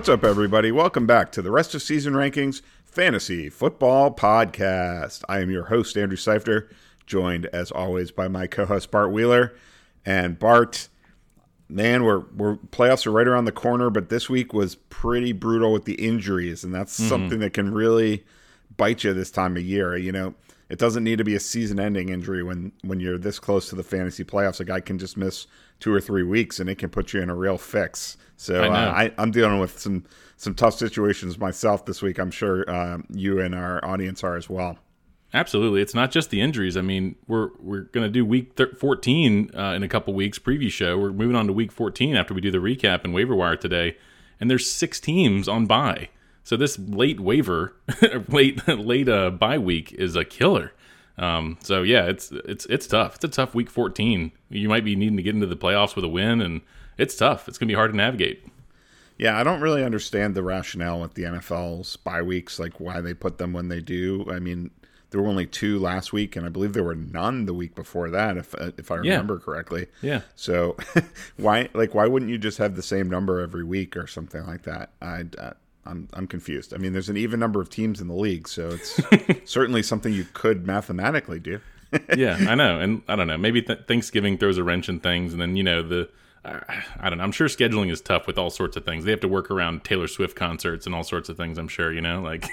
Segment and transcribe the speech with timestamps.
[0.00, 0.72] What's up, everybody?
[0.72, 5.22] Welcome back to the rest of season rankings fantasy football podcast.
[5.28, 6.70] I am your host, Andrew Seifter,
[7.04, 9.54] joined as always by my co-host Bart Wheeler.
[10.06, 10.88] And Bart,
[11.68, 15.70] man, we're we're playoffs are right around the corner, but this week was pretty brutal
[15.70, 17.10] with the injuries, and that's mm-hmm.
[17.10, 18.24] something that can really
[18.78, 19.98] bite you this time of year.
[19.98, 20.34] You know,
[20.70, 23.84] it doesn't need to be a season-ending injury when when you're this close to the
[23.84, 24.60] fantasy playoffs.
[24.60, 25.46] A guy can just miss
[25.78, 28.16] two or three weeks, and it can put you in a real fix.
[28.40, 30.04] So I uh, I, I'm dealing with some
[30.38, 32.18] some tough situations myself this week.
[32.18, 34.78] I'm sure uh, you and our audience are as well.
[35.34, 36.74] Absolutely, it's not just the injuries.
[36.74, 40.70] I mean, we're we're going to do week 14 uh, in a couple weeks preview
[40.70, 40.96] show.
[40.96, 43.98] We're moving on to week 14 after we do the recap and waiver wire today,
[44.40, 46.08] and there's six teams on bye.
[46.42, 47.76] So this late waiver,
[48.28, 50.72] late late uh, bye week is a killer.
[51.18, 53.16] Um, so yeah, it's it's it's tough.
[53.16, 54.32] It's a tough week 14.
[54.48, 56.62] You might be needing to get into the playoffs with a win, and
[57.00, 57.48] it's tough.
[57.48, 58.44] It's gonna be hard to navigate.
[59.18, 63.12] Yeah, I don't really understand the rationale with the NFL's bye weeks, like why they
[63.12, 64.26] put them when they do.
[64.30, 64.70] I mean,
[65.10, 68.08] there were only two last week, and I believe there were none the week before
[68.10, 69.44] that, if uh, if I remember yeah.
[69.44, 69.86] correctly.
[70.02, 70.20] Yeah.
[70.36, 70.76] So
[71.36, 74.62] why like why wouldn't you just have the same number every week or something like
[74.62, 74.90] that?
[75.00, 75.24] I.
[75.36, 75.52] Uh,
[75.86, 76.74] I'm I'm confused.
[76.74, 79.00] I mean, there's an even number of teams in the league, so it's
[79.50, 81.60] certainly something you could mathematically do.
[82.16, 83.38] yeah, I know, and I don't know.
[83.38, 86.10] Maybe th- Thanksgiving throws a wrench in things, and then you know the
[86.44, 87.24] I don't know.
[87.24, 89.04] I'm sure scheduling is tough with all sorts of things.
[89.04, 91.58] They have to work around Taylor Swift concerts and all sorts of things.
[91.58, 92.46] I'm sure you know, like.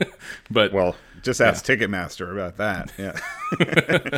[0.50, 1.76] but well, just ask yeah.
[1.76, 2.92] Ticketmaster about that.
[2.96, 3.18] Yeah.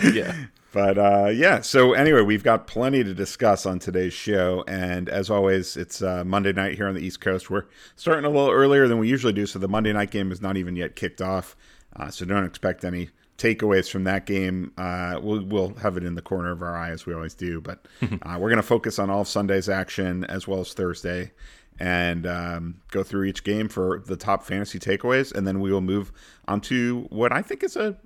[0.13, 0.47] yeah.
[0.73, 1.61] But uh, yeah.
[1.61, 6.23] So anyway, we've got plenty to discuss on today's show, and as always, it's uh,
[6.25, 7.51] Monday night here on the East Coast.
[7.51, 7.65] We're
[7.97, 10.57] starting a little earlier than we usually do, so the Monday night game is not
[10.57, 11.57] even yet kicked off.
[11.97, 14.73] Uh, so don't expect any takeaways from that game.
[14.79, 17.61] Uh, we'll, we'll have it in the corner of our eye as we always do,
[17.61, 21.33] but uh, we're going to focus on all of Sunday's action as well as Thursday
[21.79, 25.81] and um, go through each game for the top fantasy takeaways, and then we will
[25.81, 26.13] move
[26.49, 27.97] on to what I think is a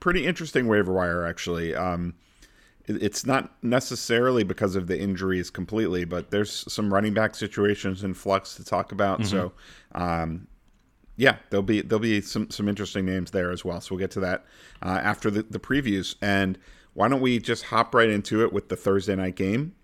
[0.00, 1.24] pretty interesting waiver wire.
[1.24, 2.14] Actually, um,
[2.86, 8.14] it's not necessarily because of the injuries completely, but there's some running back situations in
[8.14, 9.20] flux to talk about.
[9.20, 9.30] Mm-hmm.
[9.30, 9.52] So,
[9.94, 10.48] um,
[11.16, 13.80] yeah, there'll be there'll be some some interesting names there as well.
[13.80, 14.44] So we'll get to that
[14.82, 16.16] uh, after the, the previews.
[16.22, 16.58] And
[16.94, 19.74] why don't we just hop right into it with the Thursday night game?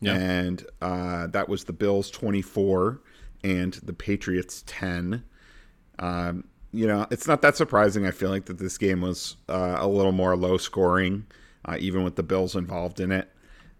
[0.00, 0.16] Yeah.
[0.16, 3.00] And uh, that was the Bills twenty four
[3.44, 5.24] and the Patriots ten.
[5.98, 8.06] Um, you know, it's not that surprising.
[8.06, 11.26] I feel like that this game was uh, a little more low scoring,
[11.64, 13.30] uh, even with the Bills involved in it.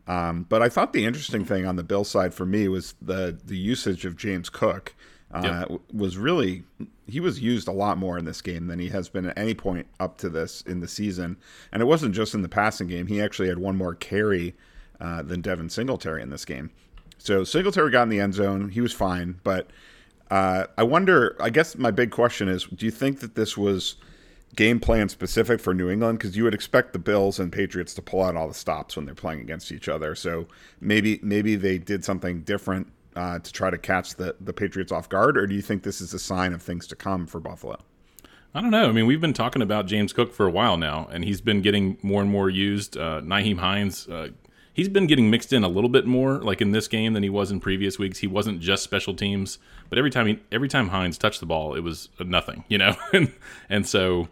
[0.07, 3.39] Um, but I thought the interesting thing on the Bill side for me was the
[3.45, 4.95] the usage of James Cook
[5.33, 5.81] uh, yep.
[5.93, 6.65] was really
[7.07, 9.55] he was used a lot more in this game than he has been at any
[9.55, 11.37] point up to this in the season.
[11.73, 14.55] And it wasn't just in the passing game; he actually had one more carry
[15.01, 16.71] uh, than Devin Singletary in this game.
[17.19, 19.41] So Singletary got in the end zone; he was fine.
[19.43, 19.71] But
[20.31, 21.37] uh, I wonder.
[21.41, 23.97] I guess my big question is: Do you think that this was
[24.55, 26.19] game plan specific for New England?
[26.19, 29.07] Because you would expect the Bills and Patriots to pull out all the stops when
[29.07, 30.15] they're playing against each other.
[30.15, 30.47] So
[30.81, 35.09] maybe maybe they did something different uh, to try to catch the, the Patriots off
[35.09, 37.79] guard, or do you think this is a sign of things to come for Buffalo?
[38.55, 38.89] I don't know.
[38.89, 41.63] I mean, we've been talking about James Cook for a while now, and he's been
[41.63, 42.99] getting more and more used.
[42.99, 44.29] Uh, Nyheim Hines, uh,
[44.75, 47.31] he's been getting mixed in a little bit more, like in this game, than he
[47.31, 48.19] was in previous weeks.
[48.19, 49.59] He wasn't just special teams,
[49.89, 52.95] but every time he, every time Hines touched the ball, it was nothing, you know.
[53.13, 53.33] and,
[53.71, 54.29] and so,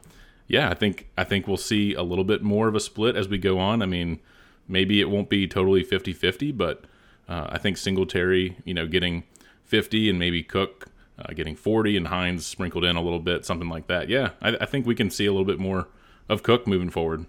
[0.49, 3.27] yeah, I think I think we'll see a little bit more of a split as
[3.27, 3.81] we go on.
[3.81, 4.21] I mean,
[4.69, 6.85] maybe it won't be totally 50-50, but
[7.31, 9.23] uh, I think Singletary, you know, getting
[9.65, 10.89] 50 and maybe Cook
[11.21, 14.09] uh, getting 40 and Hines sprinkled in a little bit, something like that.
[14.09, 15.89] Yeah, I, I think we can see a little bit more
[16.29, 17.27] of Cook moving forward.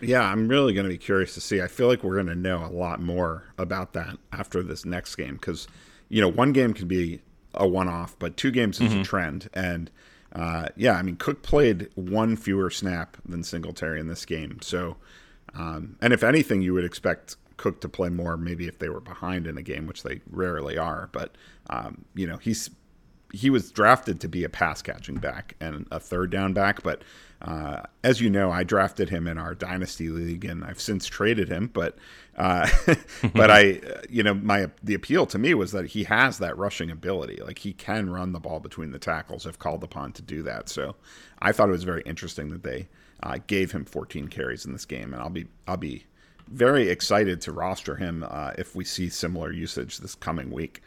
[0.00, 1.62] Yeah, I'm really going to be curious to see.
[1.62, 5.14] I feel like we're going to know a lot more about that after this next
[5.14, 5.68] game because,
[6.08, 7.20] you know, one game can be
[7.54, 9.00] a one off, but two games is mm-hmm.
[9.00, 9.48] a trend.
[9.54, 9.90] And,
[10.32, 14.58] uh, yeah, I mean, Cook played one fewer snap than Singletary in this game.
[14.60, 14.96] So,
[15.54, 19.00] um, and if anything, you would expect Cook to play more, maybe if they were
[19.00, 21.08] behind in a game, which they rarely are.
[21.12, 21.36] But
[21.70, 22.70] um, you know, he's
[23.34, 26.82] he was drafted to be a pass catching back and a third down back.
[26.82, 27.02] But
[27.42, 31.48] uh, as you know, I drafted him in our dynasty league, and I've since traded
[31.48, 31.68] him.
[31.72, 31.98] But
[32.36, 32.68] uh,
[33.34, 36.90] but I, you know, my the appeal to me was that he has that rushing
[36.90, 37.40] ability.
[37.44, 40.68] Like he can run the ball between the tackles if called upon to do that.
[40.68, 40.94] So
[41.40, 42.88] I thought it was very interesting that they
[43.22, 46.06] uh, gave him 14 carries in this game, and I'll be I'll be
[46.48, 50.82] very excited to roster him uh, if we see similar usage this coming week.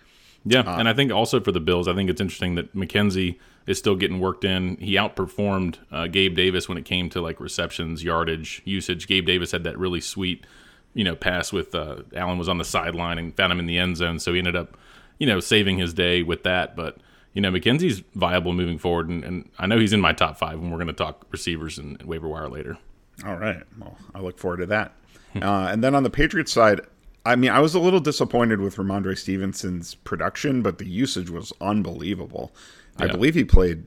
[0.46, 3.38] Yeah, uh, and I think also for the Bills, I think it's interesting that McKenzie
[3.66, 4.78] is still getting worked in.
[4.78, 9.08] He outperformed uh, Gabe Davis when it came to like receptions, yardage, usage.
[9.08, 10.46] Gabe Davis had that really sweet,
[10.94, 13.78] you know, pass with uh, Allen was on the sideline and found him in the
[13.78, 14.78] end zone, so he ended up
[15.20, 16.76] you know, saving his day with that.
[16.76, 16.98] But
[17.34, 20.54] you know, McKenzie's viable moving forward, and, and I know he's in my top five.
[20.54, 22.78] And we're going to talk receivers and waiver wire later.
[23.26, 23.64] All right.
[23.80, 24.94] Well, I look forward to that.
[25.44, 26.82] Uh, and then on the Patriots side,
[27.26, 31.52] I mean, I was a little disappointed with Rhamondre Stevenson's production, but the usage was
[31.60, 32.54] unbelievable.
[33.00, 33.06] Yeah.
[33.06, 33.86] I believe he played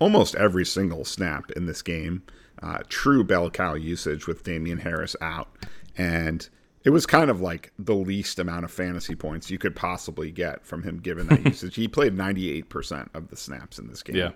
[0.00, 2.22] almost every single snap in this game.
[2.62, 5.48] Uh, true bell cow usage with Damien Harris out.
[5.96, 6.48] And
[6.82, 10.64] it was kind of like the least amount of fantasy points you could possibly get
[10.64, 11.76] from him given that usage.
[11.76, 14.16] He played 98% of the snaps in this game.
[14.16, 14.30] Yeah.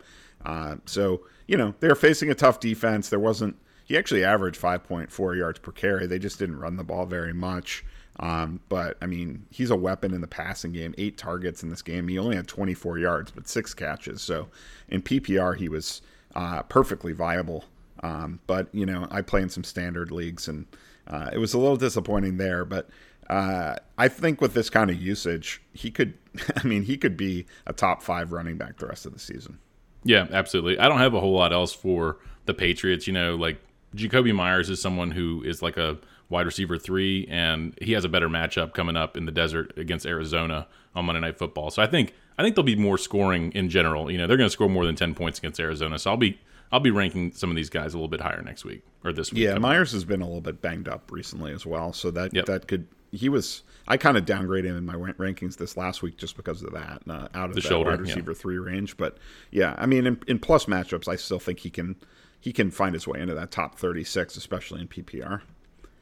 [0.44, 3.08] Uh, so, you know, they're facing a tough defense.
[3.08, 6.06] There wasn't, he actually averaged 5.4 yards per carry.
[6.06, 7.84] They just didn't run the ball very much.
[8.20, 10.94] Um, but, I mean, he's a weapon in the passing game.
[10.98, 12.08] Eight targets in this game.
[12.08, 14.22] He only had 24 yards, but six catches.
[14.22, 14.48] So
[14.88, 16.00] in PPR, he was
[16.34, 17.64] uh, perfectly viable.
[18.02, 20.66] Um, but, you know, I play in some standard leagues and,
[21.06, 22.88] uh, it was a little disappointing there, but
[23.28, 26.14] uh, I think with this kind of usage, he could.
[26.56, 29.58] I mean, he could be a top five running back the rest of the season.
[30.04, 30.78] Yeah, absolutely.
[30.78, 33.06] I don't have a whole lot else for the Patriots.
[33.06, 33.58] You know, like
[33.94, 35.98] Jakobi Meyers is someone who is like a
[36.28, 40.06] wide receiver three, and he has a better matchup coming up in the desert against
[40.06, 41.70] Arizona on Monday Night Football.
[41.70, 44.10] So I think I think there'll be more scoring in general.
[44.10, 45.98] You know, they're going to score more than ten points against Arizona.
[45.98, 46.38] So I'll be
[46.72, 49.32] I'll be ranking some of these guys a little bit higher next week or this
[49.32, 49.42] week.
[49.42, 52.46] Yeah, Meyers has been a little bit banged up recently as well, so that yep.
[52.46, 56.16] that could he was I kind of downgraded him in my rankings this last week
[56.16, 58.38] just because of that uh, out of the shoulder, wide receiver yeah.
[58.38, 58.96] three range.
[58.96, 59.18] But
[59.50, 61.96] yeah, I mean in, in plus matchups, I still think he can
[62.44, 65.40] he can find his way into that top thirty six, especially in PPR.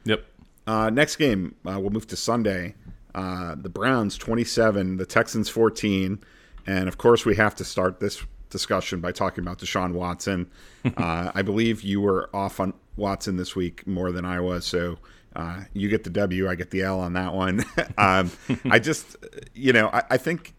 [0.03, 0.25] Yep.
[0.67, 2.75] Uh, next game, uh, we'll move to Sunday.
[3.15, 6.19] Uh, the Browns twenty seven, the Texans fourteen,
[6.67, 10.51] and of course we have to start this discussion by talking about Deshaun Watson.
[10.97, 14.97] uh, I believe you were off on Watson this week more than I was, so
[15.37, 17.63] uh, you get the W, I get the L on that one.
[17.97, 18.29] um,
[18.65, 19.15] I just,
[19.53, 20.55] you know, I, I think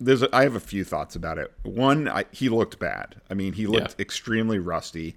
[0.00, 1.52] there's, a, I have a few thoughts about it.
[1.62, 3.16] One, I, he looked bad.
[3.30, 4.02] I mean, he looked yeah.
[4.02, 5.16] extremely rusty.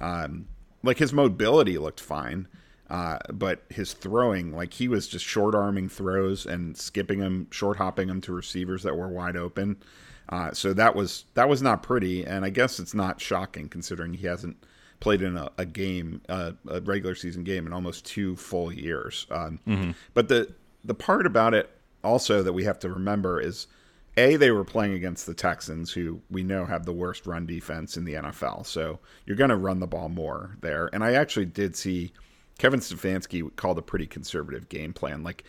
[0.00, 0.48] Um,
[0.82, 2.48] like his mobility looked fine.
[2.88, 7.78] Uh, but his throwing, like he was just short arming throws and skipping them, short
[7.78, 9.76] hopping them to receivers that were wide open.
[10.28, 14.14] Uh, so that was that was not pretty, and I guess it's not shocking considering
[14.14, 14.56] he hasn't
[15.00, 19.26] played in a, a game, uh, a regular season game, in almost two full years.
[19.32, 19.90] Um, mm-hmm.
[20.14, 20.52] But the
[20.84, 21.68] the part about it
[22.04, 23.66] also that we have to remember is,
[24.16, 27.96] a they were playing against the Texans, who we know have the worst run defense
[27.96, 28.66] in the NFL.
[28.66, 30.88] So you're going to run the ball more there.
[30.92, 32.12] And I actually did see
[32.58, 35.44] Kevin Stefanski called a pretty conservative game plan, like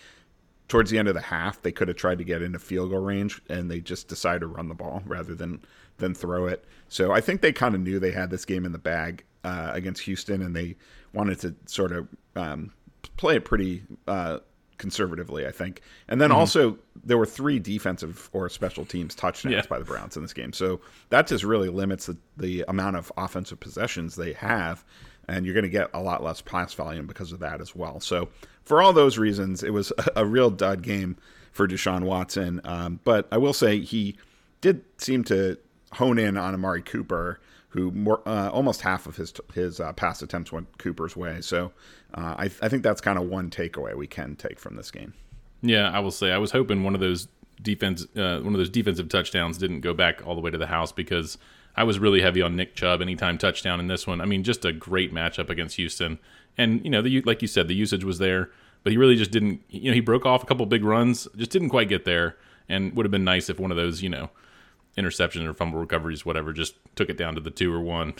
[0.68, 3.00] towards the end of the half, they could have tried to get into field goal
[3.00, 5.62] range, and they just decided to run the ball rather than
[5.98, 6.66] than throw it.
[6.90, 9.72] So I think they kind of knew they had this game in the bag uh,
[9.74, 10.76] against Houston, and they
[11.14, 12.72] wanted to sort of um,
[13.16, 14.40] play it pretty uh,
[14.78, 15.82] conservatively, I think.
[16.08, 16.40] And then mm-hmm.
[16.40, 19.62] also there were three defensive or special teams touchdowns yeah.
[19.70, 23.12] by the Browns in this game, so that just really limits the, the amount of
[23.18, 24.84] offensive possessions they have
[25.28, 28.00] and you're going to get a lot less pass volume because of that as well.
[28.00, 28.30] So
[28.64, 31.18] for all those reasons, it was a, a real dud game
[31.52, 32.62] for Deshaun Watson.
[32.64, 34.18] Um, but I will say he
[34.62, 35.58] did seem to
[35.94, 37.40] hone in on Amari Cooper,
[37.78, 41.42] who more, uh, almost half of his his uh, pass attempts went Cooper's way.
[41.42, 41.72] So
[42.14, 45.14] uh, I, I think that's kind of one takeaway we can take from this game.
[45.62, 47.28] Yeah, I will say I was hoping one of those
[47.62, 50.68] defense uh, one of those defensive touchdowns didn't go back all the way to the
[50.68, 51.38] house because
[51.76, 54.20] I was really heavy on Nick Chubb anytime touchdown in this one.
[54.20, 56.18] I mean, just a great matchup against Houston.
[56.58, 58.50] And you know, the, like you said, the usage was there,
[58.84, 59.62] but he really just didn't.
[59.70, 62.36] You know, he broke off a couple big runs, just didn't quite get there.
[62.70, 64.30] And would have been nice if one of those, you know,
[64.98, 68.14] interception or fumble recoveries, whatever, just took it down to the two or one.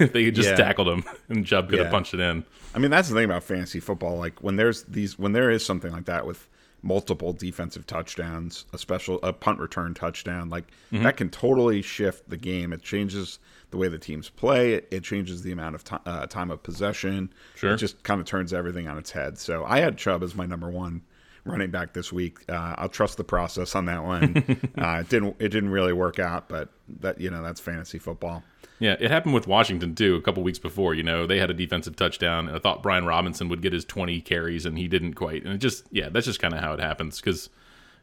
[0.00, 0.56] if they just yeah.
[0.56, 1.84] tackled him and Chubb could yeah.
[1.84, 2.44] have punched it in.
[2.74, 4.18] I mean, that's the thing about fantasy football.
[4.18, 6.48] Like when there's these, when there is something like that with
[6.82, 11.04] multiple defensive touchdowns, a special a punt return touchdown, like mm-hmm.
[11.04, 12.72] that can totally shift the game.
[12.72, 13.38] It changes
[13.70, 14.74] the way the teams play.
[14.74, 17.32] It, it changes the amount of t- uh, time of possession.
[17.54, 17.74] Sure.
[17.74, 19.38] It just kind of turns everything on its head.
[19.38, 21.02] So I had Chubb as my number one
[21.44, 22.38] running back this week.
[22.48, 24.36] Uh, I'll trust the process on that one.
[24.78, 26.70] uh, it didn't it didn't really work out, but
[27.00, 28.42] that you know that's fantasy football.
[28.78, 30.16] Yeah, it happened with Washington too.
[30.16, 33.06] A couple weeks before, you know, they had a defensive touchdown, and I thought Brian
[33.06, 35.44] Robinson would get his 20 carries, and he didn't quite.
[35.44, 37.20] And it just, yeah, that's just kind of how it happens.
[37.20, 37.50] Because,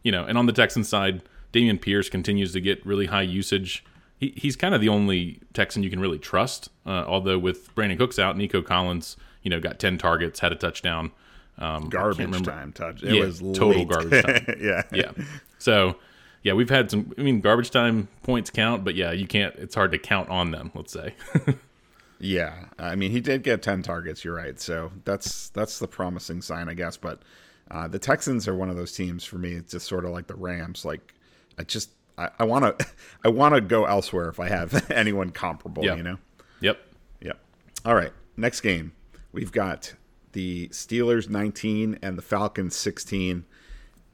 [0.04, 3.84] you know, and on the Texan side, Dameon Pierce continues to get really high usage.
[4.18, 6.70] He, he's kind of the only Texan you can really trust.
[6.86, 10.56] Uh, although with Brandin Cooks out, Nico Collins, you know, got 10 targets, had a
[10.56, 11.12] touchdown.
[11.58, 13.04] Um, garbage time touch.
[13.04, 13.90] It yeah, was total late.
[13.90, 14.56] garbage time.
[14.62, 15.12] yeah, yeah.
[15.60, 15.98] So
[16.44, 17.14] yeah, we've had some.
[17.18, 19.54] I mean, garbage time points count, but yeah, you can't.
[19.56, 20.72] It's hard to count on them.
[20.74, 21.14] Let's say.
[22.20, 24.26] yeah, I mean, he did get ten targets.
[24.26, 24.60] You're right.
[24.60, 26.98] So that's that's the promising sign, I guess.
[26.98, 27.22] But
[27.70, 29.52] uh, the Texans are one of those teams for me.
[29.52, 30.84] It's just sort of like the Rams.
[30.84, 31.14] Like
[31.60, 32.88] I just I want to
[33.24, 35.84] I want to go elsewhere if I have anyone comparable.
[35.84, 35.98] Yep.
[35.98, 36.18] You know.
[36.62, 36.80] Yep.
[37.22, 37.40] Yep.
[37.86, 38.12] All right.
[38.38, 38.94] Next game,
[39.32, 39.94] we've got
[40.34, 43.46] the Steelers 19 and the Falcons 16,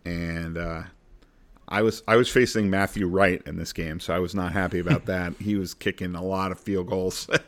[0.05, 0.83] and uh,
[1.67, 4.79] I was I was facing Matthew Wright in this game, so I was not happy
[4.79, 5.33] about that.
[5.39, 7.29] he was kicking a lot of field goals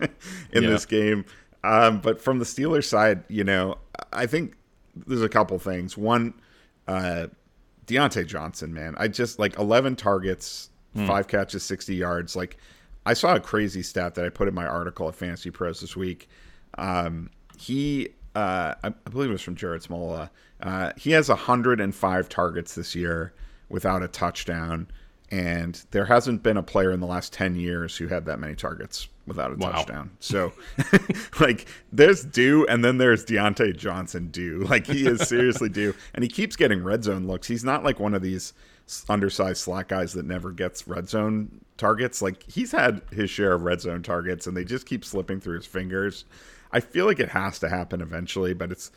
[0.51, 0.69] in yeah.
[0.69, 1.25] this game.
[1.63, 3.77] Um, but from the Steelers side, you know,
[4.13, 4.55] I think
[4.95, 5.97] there's a couple things.
[5.97, 6.33] One,
[6.87, 7.27] uh,
[7.85, 11.05] Diontae Johnson, man, I just like 11 targets, hmm.
[11.07, 12.35] five catches, 60 yards.
[12.35, 12.57] Like,
[13.05, 15.95] I saw a crazy stat that I put in my article at Fantasy Pros this
[15.95, 16.29] week.
[16.77, 20.29] Um, he, uh, I, believe it was from Jared Smola.
[20.61, 23.33] Uh, he has 105 targets this year
[23.69, 24.87] without a touchdown.
[25.31, 28.55] And there hasn't been a player in the last 10 years who had that many
[28.55, 29.71] targets without a wow.
[29.71, 30.09] touchdown.
[30.19, 30.53] So,
[31.39, 34.65] like, there's due, and then there's Diontae Johnson due.
[34.69, 35.93] Like, he is seriously due.
[36.13, 37.47] And he keeps getting red zone looks.
[37.47, 38.53] He's not like one of these
[39.07, 42.21] undersized slot guys that never gets red zone targets.
[42.21, 45.57] Like, he's had his share of red zone targets, and they just keep slipping through
[45.57, 46.25] his fingers.
[46.71, 48.91] I feel like it has to happen eventually, but it's,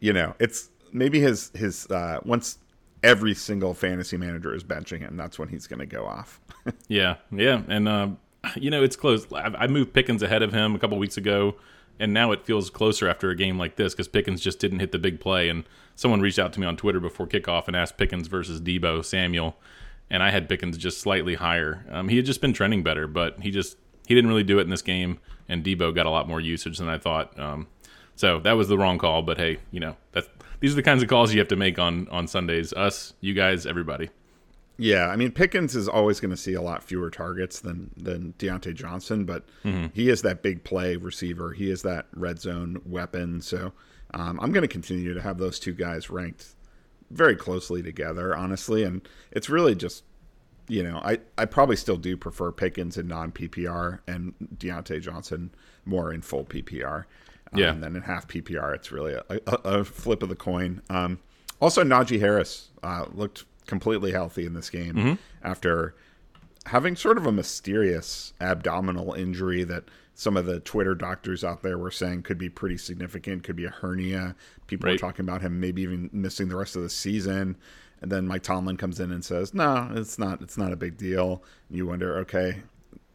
[0.00, 2.58] you know, it's maybe his, his, uh, once
[3.02, 6.40] every single fantasy manager is benching him, that's when he's going to go off.
[6.88, 8.08] yeah, yeah, and uh,
[8.56, 9.26] you know it's close.
[9.32, 11.56] I moved Pickens ahead of him a couple weeks ago,
[11.98, 14.92] and now it feels closer after a game like this because Pickens just didn't hit
[14.92, 15.48] the big play.
[15.48, 15.64] And
[15.94, 19.56] someone reached out to me on Twitter before kickoff and asked Pickens versus Deebo Samuel,
[20.10, 21.84] and I had Pickens just slightly higher.
[21.90, 23.76] Um, he had just been trending better, but he just
[24.06, 26.78] he didn't really do it in this game, and Deebo got a lot more usage
[26.78, 27.38] than I thought.
[27.38, 27.66] Um,
[28.14, 30.28] so that was the wrong call, but hey, you know that's
[30.60, 32.72] these are the kinds of calls you have to make on on Sundays.
[32.72, 34.10] Us, you guys, everybody.
[34.78, 38.34] Yeah, I mean Pickens is always going to see a lot fewer targets than than
[38.38, 39.86] Diontae Johnson, but mm-hmm.
[39.92, 41.52] he is that big play receiver.
[41.52, 43.40] He is that red zone weapon.
[43.40, 43.72] So
[44.14, 46.54] um, I'm going to continue to have those two guys ranked
[47.10, 48.82] very closely together, honestly.
[48.82, 50.04] And it's really just,
[50.72, 55.50] you know, I I probably still do prefer Pickens in non PPR and Diontae Johnson
[55.84, 57.04] more in full PPR.
[57.52, 57.70] Um, yeah.
[57.72, 60.80] And then in half PPR, it's really a, a, a flip of the coin.
[60.88, 61.18] Um,
[61.60, 65.14] also, Najee Harris uh, looked completely healthy in this game mm-hmm.
[65.44, 65.94] after
[66.66, 71.76] having sort of a mysterious abdominal injury that some of the Twitter doctors out there
[71.76, 74.34] were saying could be pretty significant, could be a hernia.
[74.66, 74.92] People right.
[74.92, 77.56] were talking about him maybe even missing the rest of the season.
[78.02, 80.42] And then Mike Tomlin comes in and says, "No, it's not.
[80.42, 82.62] It's not a big deal." And you wonder, okay,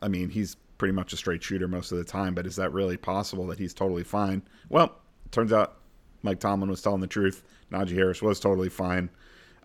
[0.02, 2.72] I mean, he's pretty much a straight shooter most of the time, but is that
[2.72, 4.42] really possible that he's totally fine?
[4.70, 4.96] Well,
[5.32, 5.78] turns out
[6.24, 7.44] Mike Tomlin was telling the truth.
[7.72, 9.10] Najee Harris was totally fine.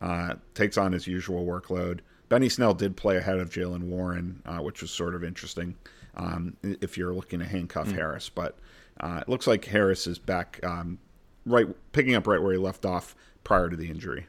[0.00, 2.00] Uh, takes on his usual workload.
[2.28, 5.76] Benny Snell did play ahead of Jaylen Warren, uh, which was sort of interesting
[6.16, 7.94] um, if you're looking to handcuff mm.
[7.94, 8.28] Harris.
[8.28, 8.58] But
[9.00, 10.98] uh, it looks like Harris is back, um,
[11.46, 13.14] right, picking up right where he left off
[13.44, 14.26] prior to the injury.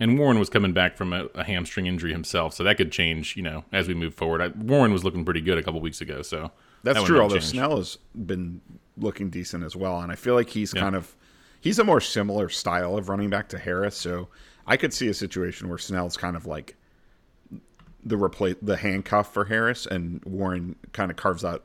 [0.00, 3.36] And Warren was coming back from a, a, hamstring injury himself, so that could change,
[3.36, 4.40] you know, as we move forward.
[4.40, 6.50] I, Warren was looking pretty good a couple weeks ago, so
[6.82, 7.20] that's that true.
[7.20, 7.50] Although change.
[7.52, 8.60] Snell has been
[8.96, 10.80] looking decent as well, and I feel like he's yeah.
[10.80, 11.14] kind of
[11.60, 13.96] he's a more similar style of running back to Harris.
[13.96, 14.28] So
[14.66, 16.76] I could see a situation where Snell's kind of like
[18.04, 21.64] the replace the handcuff for Harris, and Warren kind of carves out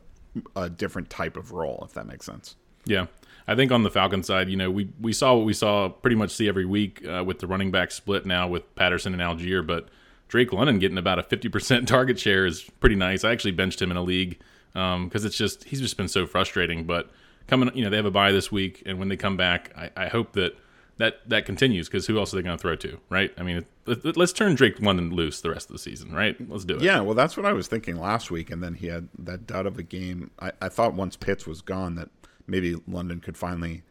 [0.55, 2.55] a different type of role, if that makes sense.
[2.85, 3.07] Yeah,
[3.49, 6.15] I think on the Falcon side, you know, we we saw what we saw pretty
[6.15, 9.65] much see every week uh, with the running back split now with Patterson and Allgeier,
[9.65, 9.87] but
[10.27, 13.23] Drake London getting about a 50% target share is pretty nice.
[13.23, 14.39] I actually benched him in a league
[14.73, 16.83] because um, it's just he's just been so frustrating.
[16.83, 17.09] But
[17.47, 19.89] coming, you know, they have a bye this week, and when they come back, I,
[19.97, 20.55] I hope that
[20.97, 23.33] that that continues because who else are they going to throw to, right?
[23.35, 26.35] I mean, let, us turn Drake London loose the rest of the season, right?
[26.47, 26.83] Let's do it.
[26.83, 29.65] Yeah, well, that's what I was thinking last week, and then he had that dud
[29.65, 30.29] of a game.
[30.39, 32.09] I, I thought once Pitts was gone that
[32.49, 33.83] maybe London could finally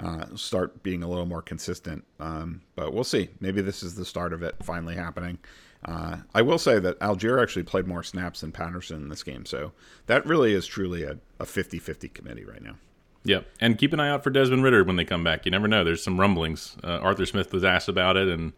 [0.00, 2.04] uh, start being a little more consistent.
[2.20, 3.30] Um, but we'll see.
[3.40, 5.38] Maybe this is the start of it finally happening.
[5.84, 9.46] Uh, I will say that Allgeier actually played more snaps than Patterson in this game.
[9.46, 9.72] So
[10.06, 12.76] that really is truly a, a 50 50 committee right now.
[13.24, 13.46] Yep.
[13.60, 15.44] And keep an eye out for Desmond Ridder when they come back.
[15.44, 15.82] You never know.
[15.82, 16.76] There's some rumblings.
[16.82, 18.52] Uh, Arthur Smith was asked about it, and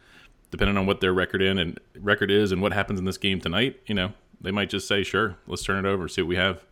[0.50, 3.40] depending on what their record in and record is and what happens in this game
[3.40, 6.36] tonight, you know, they might just say, "Sure, let's turn it over, see what we
[6.36, 6.64] have."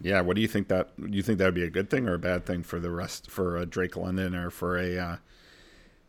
[0.00, 0.90] Yeah, what do you think that?
[0.98, 3.30] You think that would be a good thing or a bad thing for the rest
[3.30, 5.16] for a Drake London or for a uh,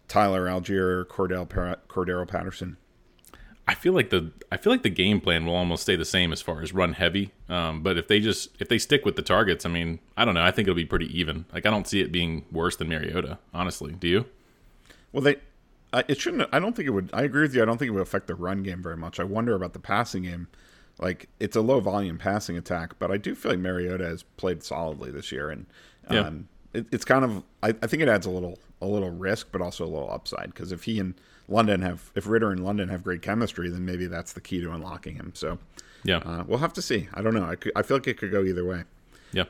[0.07, 1.47] Tyler Allgeier or Cordell
[1.87, 2.77] Cordarrelle Patterson?
[3.67, 6.31] I feel like the I feel like the game plan will almost stay the same
[6.31, 7.31] as far as run heavy.
[7.47, 10.33] Um, but if they just if they stick with the targets, I mean, I don't
[10.33, 10.43] know.
[10.43, 11.45] I think it'll be pretty even.
[11.53, 13.37] Like I don't see it being worse than Mariota.
[13.53, 14.25] Honestly, do you?
[15.11, 15.37] Well, they
[15.93, 16.49] it shouldn't.
[16.51, 17.09] I don't think it would.
[17.13, 17.61] I agree with you.
[17.61, 19.19] I don't think it would affect the run game very much.
[19.19, 20.47] I wonder about the passing game
[20.99, 24.63] like it's a low volume passing attack, but I do feel like Mariota has played
[24.63, 25.65] solidly this year, and
[26.11, 26.21] yeah.
[26.21, 29.47] um, it, it's kind of I, I, think it adds a little a little risk,
[29.51, 31.15] but also a little upside because if he and
[31.47, 34.71] London have if Ridder and London have great chemistry, then maybe that's the key to
[34.71, 35.31] unlocking him.
[35.35, 35.57] So
[36.03, 37.07] yeah, uh, we'll have to see.
[37.13, 37.45] I don't know.
[37.45, 38.83] I, could, I feel like it could go either way.
[39.31, 39.45] Yeah.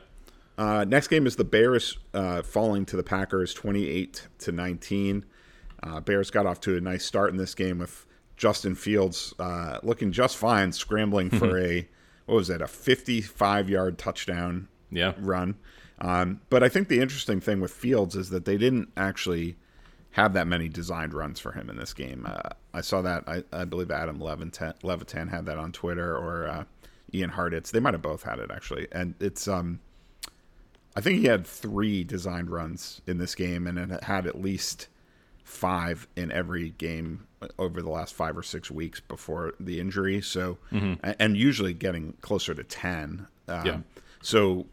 [0.56, 5.24] Uh, next game is the Bears uh, falling to the Packers, twenty-eight to nineteen.
[5.82, 8.06] Uh, Bears got off to a nice start in this game with
[8.40, 11.86] Justin Fields uh, looking just fine, scrambling for a
[12.24, 15.12] what was it, a fifty-five-yard touchdown yeah.
[15.18, 15.56] run.
[15.98, 19.56] Um, but I think the interesting thing with Fields is that they didn't actually
[20.12, 22.24] have that many designed runs for him in this game.
[22.26, 23.24] Uh, I saw that.
[23.26, 26.64] I, I believe Adam Levitan, Levitan had that on Twitter, or uh,
[27.12, 27.70] Ian Hartitz.
[27.70, 29.46] They might have both had it actually, and it's.
[29.48, 29.80] Um,
[30.96, 34.88] I think he had three designed runs in this game, and it had at least
[35.44, 37.26] five in every game
[37.58, 40.20] over the last five or six weeks before the injury.
[40.20, 41.10] So, mm-hmm.
[41.18, 43.26] and usually getting closer to ten.
[43.48, 43.78] Um, yeah.
[44.22, 44.66] So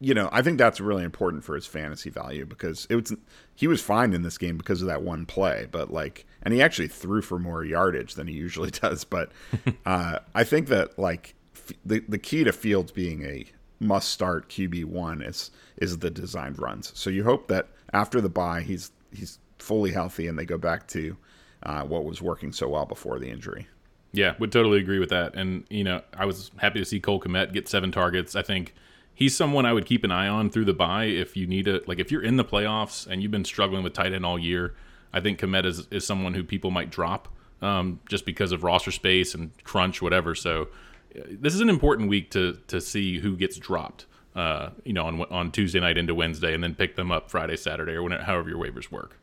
[0.00, 3.14] you know, I think that's really important for his fantasy value because it was
[3.54, 6.60] he was fine in this game because of that one play, but like, and he
[6.60, 9.04] actually threw for more yardage than he usually does.
[9.04, 9.32] But
[9.86, 13.46] uh, I think that like f- the the key to Fields being a
[13.80, 16.92] must start QB one is is the designed runs.
[16.94, 20.86] So you hope that after the buy, he's he's fully healthy and they go back
[20.88, 21.16] to
[21.64, 23.66] uh, what was working so well before the injury.
[24.12, 25.34] Yeah, would totally agree with that.
[25.34, 28.36] And you know, I was happy to see Cole Kmet get seven targets.
[28.36, 28.74] I think
[29.14, 31.88] he's someone I would keep an eye on through the bye if you need it.
[31.88, 34.74] Like if you're in the playoffs and you've been struggling with tight end all year,
[35.12, 37.28] I think Kmet is, is someone who people might drop
[37.62, 40.34] um, just because of roster space and crunch, whatever.
[40.34, 40.68] So
[41.16, 44.06] uh, this is an important week to to see who gets dropped.
[44.36, 47.56] Uh, you know, on on Tuesday night into Wednesday, and then pick them up Friday,
[47.56, 49.16] Saturday, or whenever, however your waivers work.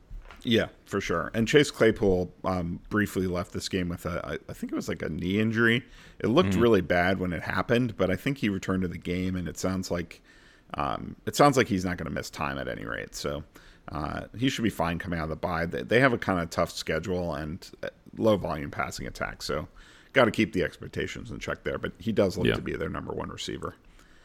[0.43, 1.31] Yeah, for sure.
[1.33, 5.01] And Chase Claypool um, briefly left this game with a, I think it was like
[5.01, 5.83] a knee injury.
[6.19, 6.61] It looked mm-hmm.
[6.61, 9.57] really bad when it happened, but I think he returned to the game, and it
[9.57, 10.21] sounds like
[10.75, 13.13] um, it sounds like he's not going to miss time at any rate.
[13.13, 13.43] So
[13.91, 15.65] uh, he should be fine coming out of the bye.
[15.65, 19.67] They, they have a kind of tough schedule and uh, low volume passing attack, so
[20.13, 21.77] got to keep the expectations in check there.
[21.77, 22.55] But he does look yeah.
[22.55, 23.75] to be their number one receiver.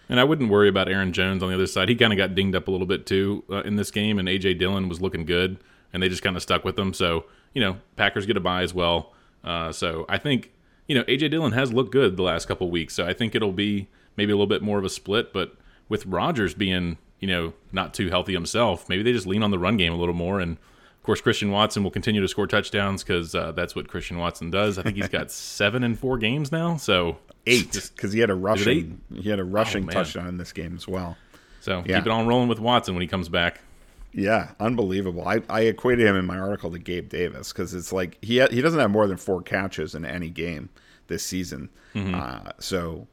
[0.08, 1.88] And I wouldn't worry about Aaron Jones on the other side.
[1.88, 4.28] He kind of got dinged up a little bit too uh, in this game, and
[4.28, 5.58] AJ Dillon was looking good
[5.96, 6.92] and they just kind of stuck with them.
[6.92, 9.14] So you know, Packers get a buy as well.
[9.42, 10.52] Uh, so I think
[10.86, 12.92] you know AJ Dillon has looked good the last couple weeks.
[12.92, 15.32] So I think it'll be maybe a little bit more of a split.
[15.32, 15.56] But
[15.88, 19.58] with Rodgers being you know not too healthy himself, maybe they just lean on the
[19.58, 20.38] run game a little more.
[20.38, 24.18] And of course, Christian Watson will continue to score touchdowns because uh, that's what Christian
[24.18, 24.76] Watson does.
[24.76, 26.76] I think he's got seven in four games now.
[26.76, 30.52] So eight because he had a rushing he had a rushing oh, touchdown in this
[30.52, 31.16] game as well.
[31.62, 31.96] So yeah.
[31.96, 33.62] keep it on rolling with Watson when he comes back.
[34.16, 35.28] Yeah, unbelievable.
[35.28, 38.48] I, I equated him in my article to Gabe Davis because it's like he ha-
[38.50, 40.70] he doesn't have more than four catches in any game
[41.08, 41.68] this season.
[41.94, 42.14] Mm-hmm.
[42.14, 43.08] Uh, so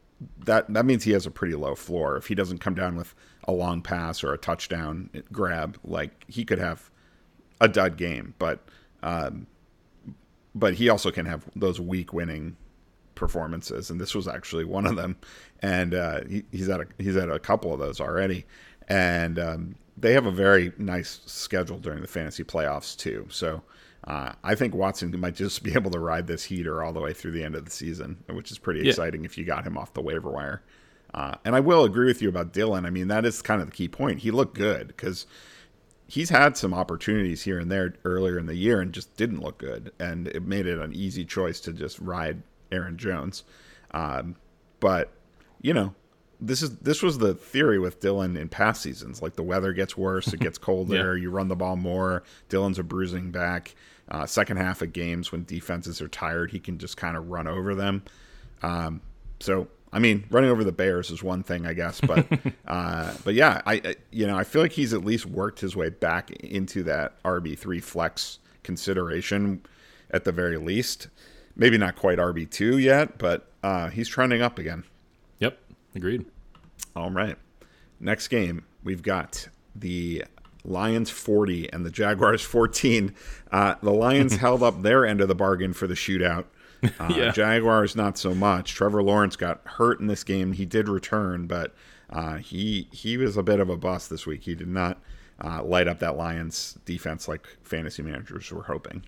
[0.46, 2.16] that that means he has a pretty low floor.
[2.16, 3.14] If he doesn't come down with
[3.44, 6.90] a long pass or a touchdown grab, like he could have
[7.60, 8.34] a dud game.
[8.40, 8.64] But
[9.04, 9.48] um,
[10.56, 12.56] but he also can have those weak winning
[13.16, 15.18] performances, and this was actually one of them.
[15.62, 18.46] And uh, he, he's at a, he's at a couple of those already.
[18.88, 23.28] And um, they have a very nice schedule during the fantasy playoffs too.
[23.30, 23.62] So
[24.06, 27.14] uh, I think Watson might just be able to ride this heater all the way
[27.14, 28.90] through the end of the season, which is pretty yeah.
[28.90, 30.64] exciting if you got him off the waiver wire.
[31.14, 32.86] Uh, and I will agree with you about Dillon.
[32.86, 34.20] I mean, that is kind of the key point.
[34.20, 35.28] He looked good because
[36.08, 39.60] he's had some opportunities here and there earlier in the year and just didn't look
[39.60, 39.92] good.
[40.00, 43.44] And it made it an easy choice to just ride Aaron Jones.
[43.92, 44.36] Um,
[44.80, 45.12] but,
[45.62, 45.94] you know,
[46.40, 49.22] this is this was the theory with Dillon in past seasons.
[49.22, 51.22] Like the weather gets worse, it gets colder, yeah.
[51.22, 52.24] you run the ball more.
[52.50, 53.76] Dillon's a bruising back.
[54.10, 57.48] Uh, second half of games when defenses are tired, he can just kind of run
[57.48, 58.04] over them.
[58.62, 59.02] Um,
[59.40, 62.26] so I mean, running over the Bears is one thing, I guess, but
[62.68, 65.76] uh, but yeah, I, I you know I feel like he's at least worked his
[65.76, 69.62] way back into that RB three flex consideration
[70.12, 71.10] at the very least.
[71.56, 74.84] Maybe not quite RB two yet, but uh, he's trending up again.
[75.96, 76.26] Agreed.
[76.96, 77.38] All right.
[78.00, 80.26] Next game, we've got the
[80.66, 83.14] Lions 40 and the Jaguars 14.
[83.52, 86.46] Uh, the Lions held up their end of the bargain for the shootout.
[87.00, 87.32] Uh, yeah.
[87.32, 88.74] Jaguars not so much.
[88.74, 90.52] Trevor Lawrence got hurt in this game.
[90.54, 91.74] He did return, but
[92.10, 94.44] uh, he he was a bit of a bust this week.
[94.44, 95.02] He did not
[95.42, 99.04] uh, light up that Lions defense like fantasy managers were hoping.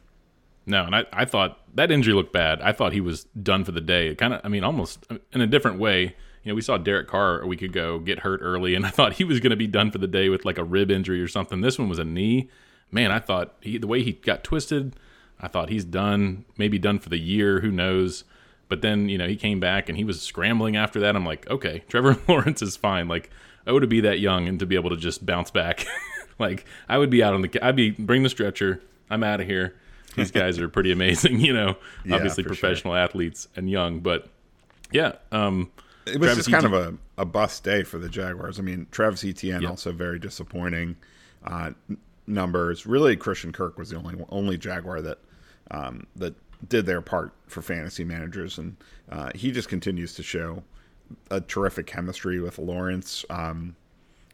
[0.65, 2.61] No, and I, I thought that injury looked bad.
[2.61, 4.07] I thought he was done for the day.
[4.07, 6.15] It Kind of, I mean, almost in a different way
[6.45, 9.13] you know, we saw Derek Carr a week ago get hurt early, and I thought
[9.13, 11.27] he was going to be done for the day with like a rib injury or
[11.27, 11.61] something.
[11.61, 12.49] This one was a knee.
[12.91, 14.95] Man, I thought he, the way he got twisted,
[15.41, 17.61] I thought he's done, maybe done for the year.
[17.61, 18.25] Who knows?
[18.69, 21.15] But then, you know, he came back and he was scrambling after that.
[21.15, 23.07] I'm like, okay, Trevor Lawrence is fine.
[23.07, 23.31] Like,
[23.65, 25.85] oh, to be that young and to be able to just bounce back.
[26.39, 28.81] like, I would be out on the, I'd be, bring the stretcher.
[29.09, 29.75] I'm out of here.
[30.15, 31.39] these guys are pretty amazing.
[31.45, 32.99] You know, yeah, obviously professional sure.
[32.99, 34.27] athletes and young, but
[34.91, 35.13] yeah.
[35.31, 35.71] Um,
[36.05, 38.59] it was Travis just kind of a, a bust day for the Jaguars.
[38.59, 39.71] I mean, Travis Etienne yep.
[39.71, 40.95] also very disappointing
[41.43, 41.71] uh,
[42.27, 42.85] numbers.
[42.85, 45.19] Really, Christian Kirk was the only only Jaguar that
[45.71, 46.35] um, that
[46.67, 48.75] did their part for fantasy managers, and
[49.09, 50.63] uh, he just continues to show
[51.31, 53.25] a terrific chemistry with Lawrence.
[53.29, 53.75] Um,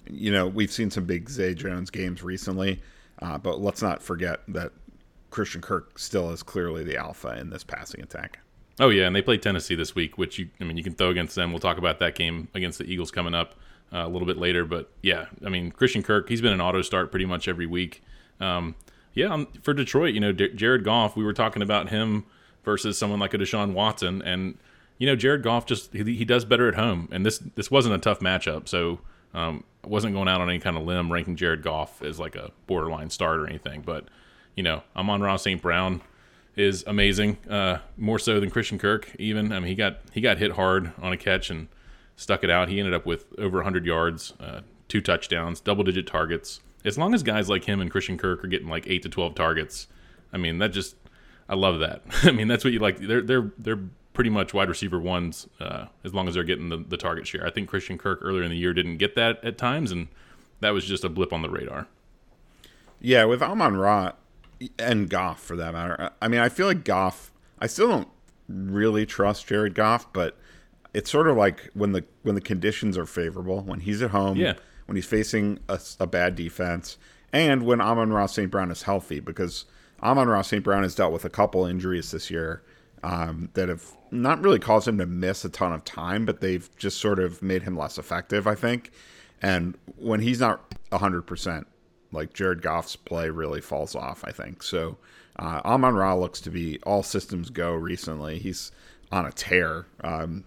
[0.09, 2.81] you know, we've seen some big Zay Jones games recently,
[3.21, 4.71] uh, but let's not forget that
[5.29, 8.39] Christian Kirk still is clearly the alpha in this passing attack.
[8.81, 11.11] Oh yeah, and they play Tennessee this week, which you I mean you can throw
[11.11, 11.51] against them.
[11.51, 13.53] We'll talk about that game against the Eagles coming up
[13.93, 14.65] uh, a little bit later.
[14.65, 18.03] But yeah, I mean Christian Kirk, he's been an auto start pretty much every week.
[18.39, 18.75] Um,
[19.13, 22.25] yeah, um, for Detroit, you know D- Jared Goff, we were talking about him
[22.65, 24.57] versus someone like a Deshaun Watson, and
[24.97, 27.93] you know Jared Goff just he, he does better at home, and this this wasn't
[27.93, 28.99] a tough matchup, so
[29.35, 32.35] um, I wasn't going out on any kind of limb ranking Jared Goff as like
[32.35, 34.05] a borderline start or anything, but
[34.55, 35.61] you know Amon-Ra St.
[35.61, 36.01] Brown
[36.55, 39.09] is amazing, uh, more so than Christian Kirk.
[39.17, 41.67] Even I mean, he got he got hit hard on a catch and
[42.15, 42.69] stuck it out.
[42.69, 46.59] He ended up with over 100 yards, uh, two touchdowns, double digit targets.
[46.83, 49.35] As long as guys like him and Christian Kirk are getting like eight to 12
[49.35, 49.87] targets,
[50.33, 50.95] I mean that just
[51.47, 52.03] I love that.
[52.23, 52.99] I mean that's what you like.
[52.99, 53.79] They're they're they're
[54.13, 57.45] pretty much wide receiver ones uh, as long as they're getting the, the target share.
[57.45, 60.09] I think Christian Kirk earlier in the year didn't get that at times, and
[60.59, 61.87] that was just a blip on the radar.
[62.99, 64.11] Yeah, with Amon Ra,
[64.77, 66.11] and Goff for that matter.
[66.21, 67.31] I mean, I feel like Goff.
[67.59, 68.07] I still don't
[68.47, 70.37] really trust Jared Goff, but
[70.93, 74.37] it's sort of like when the when the conditions are favorable, when he's at home,
[74.37, 74.53] yeah.
[74.85, 76.97] when he's facing a, a bad defense,
[77.31, 78.51] and when Amon-Ra St.
[78.51, 79.65] Brown is healthy, because
[80.03, 80.63] Amon-Ra St.
[80.63, 82.63] Brown has dealt with a couple injuries this year
[83.03, 86.69] um, that have not really caused him to miss a ton of time, but they've
[86.77, 88.91] just sort of made him less effective, I think.
[89.41, 91.65] And when he's not 100%,
[92.11, 94.63] like Jared Goff's play really falls off, I think.
[94.63, 94.97] So
[95.37, 98.37] uh, Amon Ra looks to be all systems go recently.
[98.37, 98.71] He's
[99.11, 99.85] on a tear.
[100.03, 100.43] Um,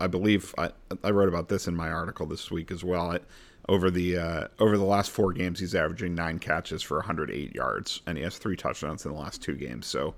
[0.00, 0.70] I believe I,
[1.04, 3.16] I, wrote about this in my article this week as well.
[3.68, 8.00] Over the uh, over the last four games, he's averaging nine catches for 108 yards,
[8.06, 9.86] and he has three touchdowns in the last two games.
[9.86, 10.14] So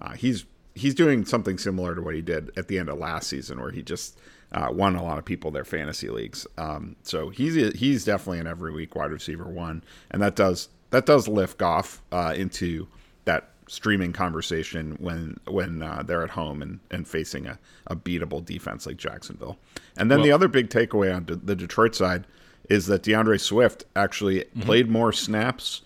[0.00, 3.28] uh, he's he's doing something similar to what he did at the end of last
[3.28, 4.18] season, where he just
[4.52, 6.46] uh, won a lot of people their fantasy leagues.
[6.58, 11.06] Um, so he's he's definitely an every week wide receiver one, and that does that
[11.06, 12.86] does lift Goff uh, into
[13.24, 18.44] that streaming conversation when when uh, they're at home and, and facing a, a beatable
[18.44, 19.58] defense like Jacksonville.
[19.96, 22.26] And then well, the other big takeaway on the Detroit side
[22.68, 24.60] is that D'Andre Swift actually mm-hmm.
[24.60, 25.82] played more snaps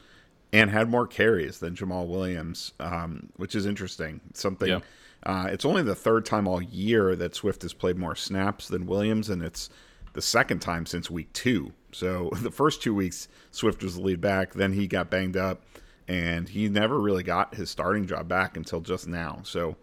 [0.53, 4.21] and had more carries than Jamaal Williams, um, which is interesting.
[4.35, 4.69] Something.
[4.69, 4.81] Yeah.
[5.25, 8.87] Uh, it's only the third time all year that Swift has played more snaps than
[8.87, 9.69] Williams, and it's
[10.13, 11.73] the second time since week two.
[11.93, 14.55] So the first two weeks, Swift was the lead back.
[14.55, 15.63] Then he got banged up,
[16.07, 19.41] and he never really got his starting job back until just now.
[19.45, 19.77] So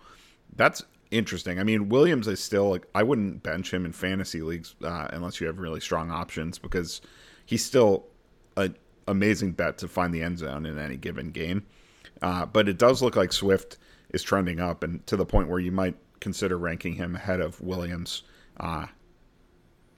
[0.55, 1.59] that's interesting.
[1.59, 5.39] I mean, Williams is still like I wouldn't bench him in fantasy leagues uh, unless
[5.39, 7.01] you have really strong options because
[7.45, 8.05] he's still
[8.57, 8.75] an
[9.07, 11.65] amazing bet to find the end zone in any given game.
[12.21, 13.77] Uh, but it does look like Swift
[14.11, 17.59] is trending up, and to the point where you might consider ranking him ahead of
[17.61, 18.23] Williams.
[18.57, 18.87] Uh,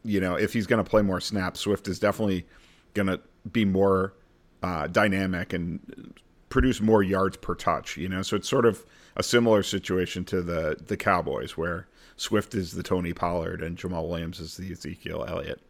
[0.04, 2.46] you know, if he's going to play more snaps, Swift is definitely
[2.94, 3.20] going to
[3.52, 4.14] be more
[4.64, 6.14] uh, dynamic and
[6.50, 7.98] produce more yards per touch.
[7.98, 12.56] You know, so it's sort of a similar situation to the the Cowboys, where Swift
[12.56, 15.62] is the Tony Pollard and Jamaal Williams is the Ezekiel Elliott.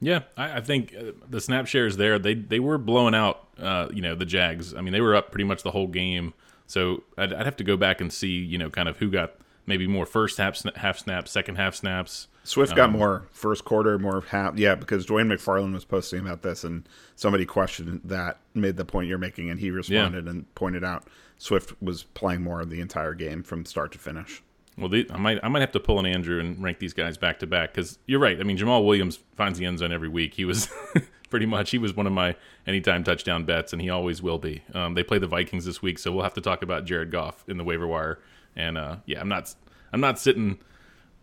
[0.00, 3.48] Yeah, I, I think uh, the snap shares there they they were blowing out.
[3.58, 4.74] Uh, you know, the Jags.
[4.74, 6.34] I mean, they were up pretty much the whole game.
[6.68, 9.34] So I'd, I'd, have to go back and see, you know, kind of who got
[9.66, 12.28] maybe more first half half snaps, second half snaps.
[12.44, 14.56] Swift got um, more first quarter, more half.
[14.56, 19.08] Yeah, because Dwain McFarland was posting about this, and somebody questioned that, made the point
[19.08, 20.30] you're making, and he responded yeah.
[20.30, 21.04] and pointed out
[21.38, 24.42] Swift was playing more of the entire game from start to finish.
[24.76, 27.16] Well, the, I might I might have to pull an Andrew and rank these guys
[27.16, 28.38] back to back because you're right.
[28.38, 30.34] I mean, Jamaal Williams finds the end zone every week.
[30.34, 30.68] He was
[31.30, 32.36] pretty much he was one of my
[32.66, 34.62] anytime touchdown bets, and he always will be.
[34.74, 37.44] Um, they play the Vikings this week, so we'll have to talk about Jared Goff
[37.48, 38.18] in the waiver wire.
[38.56, 39.54] And uh, yeah, I'm not
[39.92, 40.58] I'm not sitting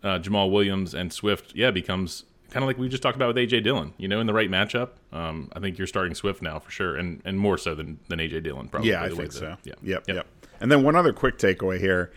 [0.04, 1.54] uh, Jamaal Williams and Swift.
[1.56, 3.94] Yeah, becomes kind of like we just talked about with AJ Dillon.
[3.98, 6.96] You know, in the right matchup, um, I think you're starting Swift now for sure,
[6.96, 8.92] and and more so than than AJ Dillon probably.
[8.92, 9.58] Yeah, I think so.
[9.64, 9.74] yeah.
[9.84, 10.16] Yep, yep.
[10.16, 10.28] Yep.
[10.62, 12.12] And then one other quick takeaway here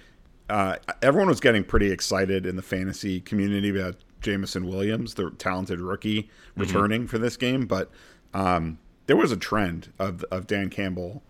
[0.50, 5.80] uh, everyone was getting pretty excited in the fantasy community about Jameson Williams, the talented
[5.80, 6.60] rookie, mm-hmm.
[6.60, 7.08] returning mm-hmm.
[7.08, 7.66] for this game.
[7.66, 7.90] But
[8.34, 11.22] um, there was a trend of, of Dan Campbell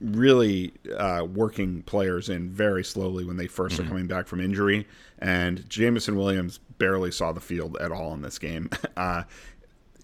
[0.00, 3.82] really uh, working players in very slowly when they 1st mm-hmm.
[3.82, 4.86] are coming back from injury.
[5.18, 8.70] And Jameson Williams barely saw the field at all in this game.
[8.96, 9.22] Uh,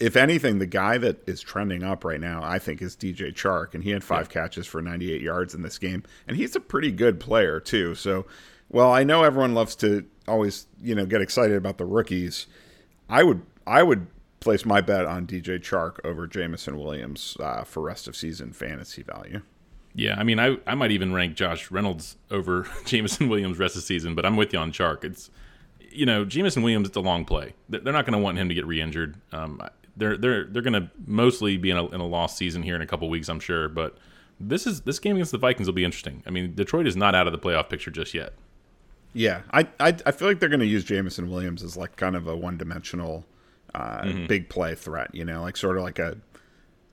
[0.00, 3.74] if anything, the guy that is trending up right now, I think, is DJ Chark,
[3.74, 4.42] and he had five yeah.
[4.42, 7.94] catches for 98 yards in this game, and he's a pretty good player too.
[7.94, 8.26] So,
[8.68, 12.46] well, I know everyone loves to always, you know, get excited about the rookies.
[13.08, 14.08] I would, I would
[14.40, 19.02] place my bet on DJ Chark over Jameson Williams uh, for rest of season fantasy
[19.02, 19.42] value.
[19.94, 23.82] Yeah, I mean, I, I might even rank Josh Reynolds over Jameson Williams rest of
[23.82, 25.04] season, but I'm with you on Chark.
[25.04, 25.30] It's
[25.96, 27.54] you know, Jameson Williams, it's a long play.
[27.70, 29.16] They're not going to want him to get re-injured.
[29.32, 29.62] Um,
[29.96, 32.82] they're they're they're going to mostly be in a, in a lost season here in
[32.82, 33.68] a couple weeks, I'm sure.
[33.68, 33.96] But
[34.38, 36.22] this is this game against the Vikings will be interesting.
[36.26, 38.34] I mean, Detroit is not out of the playoff picture just yet.
[39.16, 42.16] Yeah, I I, I feel like they're going to use Jameson Williams as like kind
[42.16, 43.24] of a one dimensional
[43.74, 44.26] uh, mm-hmm.
[44.26, 45.14] big play threat.
[45.14, 46.18] You know, like sort of like a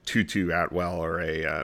[0.06, 1.64] Tutu Atwell or a uh,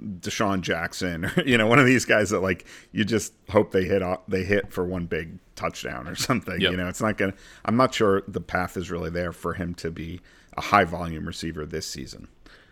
[0.00, 3.84] DeSean Jackson or you know one of these guys that like you just hope they
[3.84, 6.58] hit off, they hit for one big touchdown or something.
[6.58, 6.70] Yep.
[6.70, 7.34] You know, it's not gonna.
[7.66, 10.22] I'm not sure the path is really there for him to be
[10.56, 12.28] a high volume receiver this season.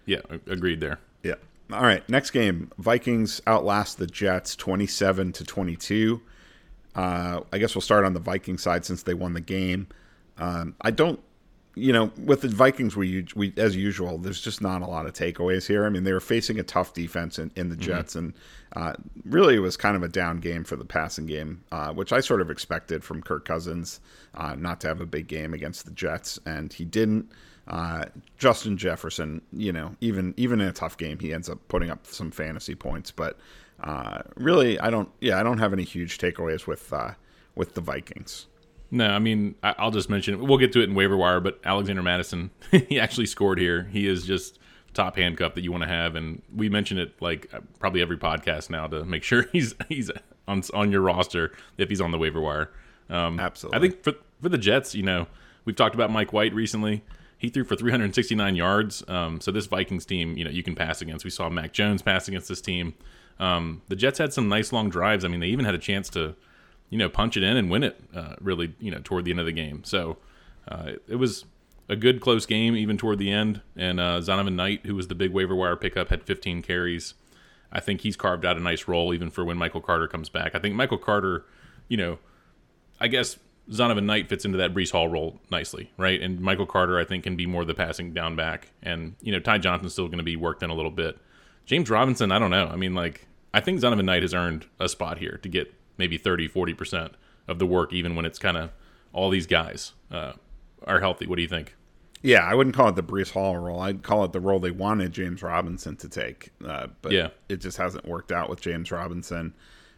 [0.06, 1.00] Yeah, agreed there.
[1.22, 1.34] Yeah.
[1.70, 2.70] All right, next game.
[2.78, 6.22] Vikings outlast the Jets 27 to 22.
[6.96, 9.86] Uh, I guess we'll start on the Viking side since they won the game.
[10.38, 11.20] Um, I don't
[11.78, 15.12] you know, with the Vikings, we we as usual, there's just not a lot of
[15.12, 15.84] takeaways here.
[15.84, 17.84] I mean, they were facing a tough defense in, in the mm-hmm.
[17.84, 18.24] Jets, mm-hmm.
[18.26, 18.34] and
[18.74, 18.94] uh,
[19.26, 22.20] really it was kind of a down game for the passing game, uh, which I
[22.20, 24.00] sort of expected from Kirk Cousins
[24.34, 27.30] uh, not to have a big game against the Jets, and he didn't.
[27.68, 28.06] Uh,
[28.38, 32.06] Justin Jefferson, you know, even even in a tough game, he ends up putting up
[32.06, 33.38] some fantasy points, but
[33.86, 35.08] uh, really, I don't.
[35.20, 37.12] Yeah, I don't have any huge takeaways with uh,
[37.54, 38.46] with the Vikings.
[38.90, 42.02] No, I mean I'll just mention we'll get to it in waiver wire, but Alexander
[42.02, 43.84] Mattison, he actually scored here.
[43.92, 44.58] He is just
[44.94, 48.16] top handcuff that you want to have, and we mention it like uh, probably every
[48.16, 50.10] podcast now to make sure he's he's
[50.48, 52.70] on on your roster if he's on the waiver wire.
[53.08, 53.78] Um, Absolutely.
[53.78, 55.28] I think for for the Jets, you know,
[55.64, 57.04] we've talked about Mike White recently.
[57.38, 59.04] He threw for 369 yards.
[59.08, 61.22] Um, so this Vikings team, you know, you can pass against.
[61.22, 62.94] We saw Mac Jones pass against this team.
[63.38, 65.24] Um, the Jets had some nice long drives.
[65.24, 66.36] I mean, they even had a chance to
[66.90, 69.40] you know, punch it in and win it uh, really, you know, toward the end
[69.40, 69.82] of the game.
[69.84, 70.18] So
[70.68, 71.44] uh, it was
[71.88, 73.60] a good close game even toward the end.
[73.76, 77.14] And uh, Zonovan Knight, who was the big waiver wire pickup, had 15 carries.
[77.72, 80.54] I think he's carved out a nice role even for when Michael Carter comes back.
[80.54, 81.44] I think Michael Carter,
[81.88, 82.18] you know,
[83.00, 83.38] I guess
[83.70, 86.20] Zonovan Knight fits into that Breece Hall role nicely, right?
[86.22, 88.70] And Michael Carter, I think, can be more the passing down back.
[88.82, 91.18] And, you know, Ty Johnson's still going to be worked in a little bit.
[91.66, 92.68] James Robinson, I don't know.
[92.68, 96.16] I mean, like, I think Zonovan Knight has earned a spot here to get maybe
[96.16, 97.12] 30, 40%
[97.48, 98.70] of the work, even when it's kind of
[99.12, 100.32] all these guys uh,
[100.86, 101.26] are healthy.
[101.26, 101.74] What do you think?
[102.22, 103.80] Yeah, I wouldn't call it the Breece Hall role.
[103.80, 106.50] I'd call it the role they wanted James Robinson to take.
[106.64, 107.28] Uh, but yeah.
[107.48, 109.54] it just hasn't worked out with James Robinson.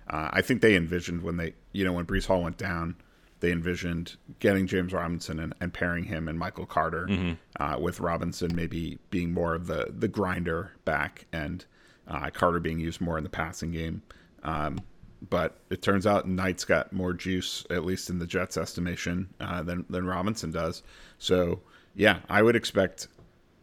[0.09, 2.97] Uh, I think they envisioned when they, you know, when Breece Hall went down,
[3.40, 7.62] they envisioned getting James Robinson and, and pairing him and Michael Carter mm-hmm.
[7.62, 11.64] uh, with Robinson maybe being more of the the grinder back and
[12.07, 14.03] uh, Carter being used more in the passing game.
[14.42, 14.81] Um,
[15.29, 19.62] but it turns out Knight's got more juice, at least in the Jets' estimation, uh,
[19.62, 20.83] than than Robinson does.
[21.18, 21.61] So
[21.94, 23.09] yeah, I would expect.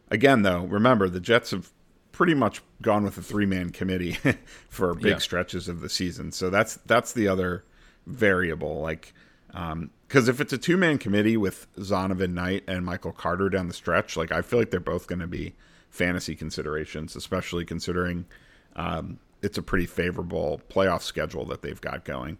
[0.08, 1.72] Again, though, remember the Jets have
[2.12, 4.16] pretty much gone with a three man committee
[4.68, 5.18] for big yeah.
[5.18, 6.32] stretches of the season.
[6.32, 7.64] So that's that's the other
[8.06, 8.80] variable.
[8.80, 9.12] Like,
[9.56, 13.68] because um, if it's a two man committee with Zonovan Knight and Michael Carter down
[13.68, 15.54] the stretch, like I feel like they're both going to be
[15.88, 18.26] fantasy considerations, especially considering
[18.74, 22.36] um, it's a pretty favorable playoff schedule that they've got going.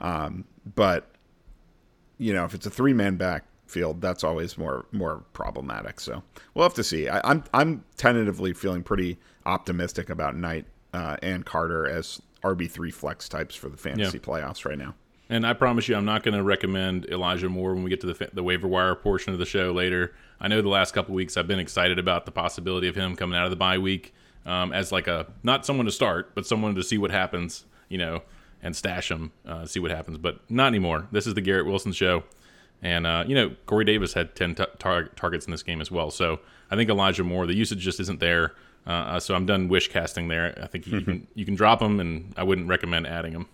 [0.00, 0.44] Um,
[0.76, 1.10] but
[2.18, 5.98] you know, if it's a three man backfield, that's always more more problematic.
[5.98, 6.22] So
[6.54, 7.08] we'll have to see.
[7.08, 12.70] I, am I'm, I'm tentatively feeling pretty optimistic about Knight uh, and Carter as RB
[12.70, 14.24] three flex types for the fantasy yeah.
[14.24, 14.94] playoffs right now.
[15.32, 18.12] And I promise you, I'm not going to recommend Elijah Moore when we get to
[18.12, 20.12] the, the waiver wire portion of the show later.
[20.38, 23.38] I know the last couple weeks I've been excited about the possibility of him coming
[23.38, 24.12] out of the bye week
[24.44, 27.96] um, as like a not someone to start, but someone to see what happens, you
[27.96, 28.20] know,
[28.62, 30.18] and stash him, uh, see what happens.
[30.18, 31.08] But not anymore.
[31.12, 32.24] This is the Garrett Wilson show,
[32.82, 35.90] and uh, you know Corey Davis had ten t- tar- targets in this game as
[35.90, 36.10] well.
[36.10, 36.40] So
[36.70, 38.52] I think Elijah Moore, the usage just isn't there.
[38.86, 40.58] Uh, uh so I'm done wish casting there.
[40.62, 43.46] I think you can you can drop him, and I wouldn't recommend adding him.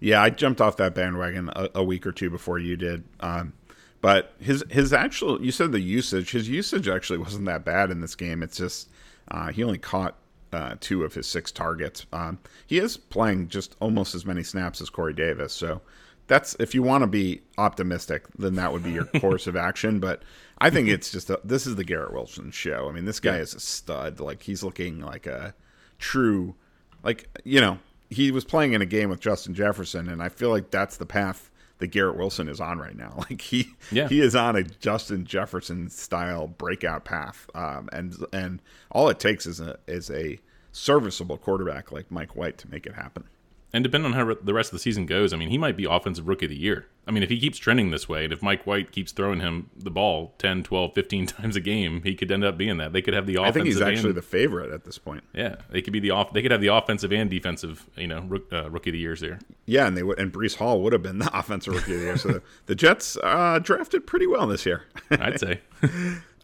[0.00, 3.04] Yeah, I jumped off that bandwagon a, a week or two before you did.
[3.20, 3.52] Um,
[4.00, 8.00] but his his actual you said the usage his usage actually wasn't that bad in
[8.00, 8.42] this game.
[8.42, 8.88] It's just
[9.30, 10.16] uh, he only caught
[10.52, 12.06] uh, two of his six targets.
[12.12, 15.80] Um, he is playing just almost as many snaps as Corey Davis, so
[16.28, 19.98] that's if you want to be optimistic, then that would be your course of action.
[19.98, 20.22] But
[20.58, 22.88] I think it's just a, this is the Garrett Wilson show.
[22.88, 23.42] I mean, this guy yeah.
[23.42, 24.20] is a stud.
[24.20, 25.54] Like he's looking like a
[25.98, 26.54] true,
[27.02, 27.78] like you know,
[28.10, 31.06] he was playing in a game with Justin Jefferson, and I feel like that's the
[31.06, 33.14] path that Garrett Wilson is on right now.
[33.30, 34.08] Like he Yeah.
[34.08, 39.46] he is on a Justin Jefferson style breakout path, um, and and all it takes
[39.46, 40.38] is a is a
[40.72, 43.24] serviceable quarterback like Mike White to make it happen.
[43.72, 45.84] And depending on how the rest of the season goes, I mean, he might be
[45.84, 46.86] offensive rookie of the year.
[47.08, 49.70] I mean, if he keeps trending this way, and if Mike White keeps throwing him
[49.74, 52.92] the ball 10, 12, 15 times a game, he could end up being that.
[52.92, 55.24] They could have the offensive I think he's actually and, the favorite at this point.
[55.32, 56.34] yeah, they could be the off.
[56.34, 59.20] They could have the offensive and defensive, you know, rook, uh, rookie of the years
[59.20, 59.38] there.
[59.64, 62.04] Yeah, and they would, and Breece Hall would have been the offensive rookie of the
[62.04, 62.16] year.
[62.18, 64.84] So the, the Jets uh, drafted pretty well this year.
[65.10, 65.60] I'd say.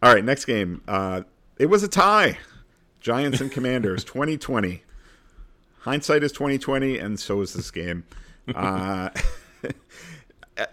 [0.03, 0.83] All right, next game.
[0.89, 1.23] Uh,
[1.59, 2.39] it was a tie.
[3.01, 4.83] Giants and Commanders, 2020.
[5.81, 8.05] Hindsight is 2020, and so is this game.
[8.55, 9.11] Uh,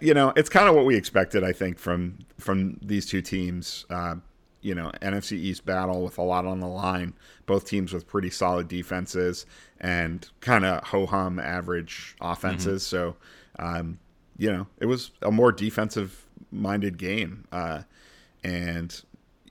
[0.00, 3.86] you know, it's kind of what we expected, I think, from from these two teams.
[3.90, 4.16] Uh,
[4.60, 7.14] you know, NFC East battle with a lot on the line.
[7.46, 9.44] Both teams with pretty solid defenses
[9.80, 12.86] and kind of ho hum average offenses.
[12.86, 13.16] So,
[13.58, 13.98] um,
[14.38, 17.44] you know, it was a more defensive minded game.
[17.50, 17.82] Uh,
[18.44, 19.02] and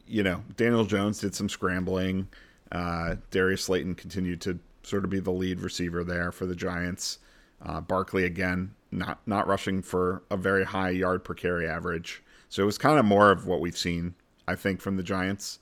[0.07, 2.27] you know, Daniel Jones did some scrambling.
[2.71, 7.19] Uh, Darius Slayton continued to sort of be the lead receiver there for the Giants.
[7.61, 12.21] Uh, Barkley again, not not rushing for a very high yard per carry average.
[12.49, 14.15] So it was kind of more of what we've seen,
[14.47, 15.59] I think, from the Giants.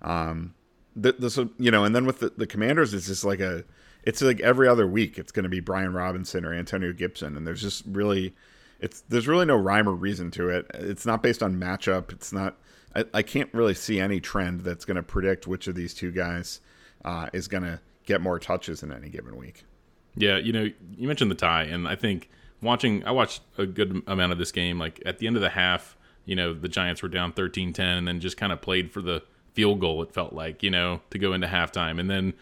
[0.00, 0.54] Um,
[1.00, 3.64] th- this, you know, and then with the, the Commanders, it's just like a,
[4.02, 7.46] it's like every other week, it's going to be Brian Robinson or Antonio Gibson, and
[7.46, 8.34] there's just really,
[8.80, 10.66] it's there's really no rhyme or reason to it.
[10.74, 12.12] It's not based on matchup.
[12.12, 12.56] It's not.
[12.96, 16.10] I, I can't really see any trend that's going to predict which of these two
[16.10, 16.60] guys
[17.04, 19.64] uh, is going to get more touches in any given week.
[20.16, 22.28] Yeah, you know, you mentioned the tie, and I think
[22.62, 24.78] watching, I watched a good amount of this game.
[24.78, 27.86] Like at the end of the half, you know, the Giants were down 13 10
[27.86, 29.22] and then just kind of played for the
[29.52, 32.00] field goal, it felt like, you know, to go into halftime.
[32.00, 32.34] And then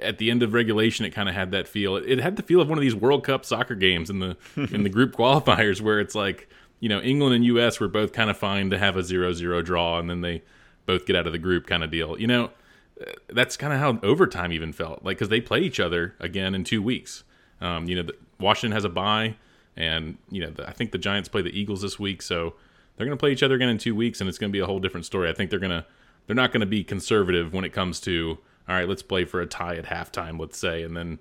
[0.00, 1.96] at the end of regulation, it kind of had that feel.
[1.96, 4.82] It, had the feel of one of these World Cup soccer games in the in
[4.82, 6.48] the group qualifiers where it's like,
[6.80, 7.80] you know, England and U.S.
[7.80, 10.42] were both kind of fine to have a 0 0 draw, and then they
[10.86, 12.18] both get out of the group kind of deal.
[12.18, 12.50] You know,
[13.28, 16.64] that's kind of how overtime even felt like because they play each other again in
[16.64, 17.24] two weeks.
[17.60, 19.36] Um, you know, the, Washington has a bye,
[19.78, 22.54] and you know the, I think the Giants play the Eagles this week, so
[22.96, 24.60] they're going to play each other again in two weeks, and it's going to be
[24.60, 25.30] a whole different story.
[25.30, 25.86] I think they're going to
[26.26, 28.38] they're not going to be conservative when it comes to
[28.68, 31.20] all right, let's play for a tie at halftime, let's say, and then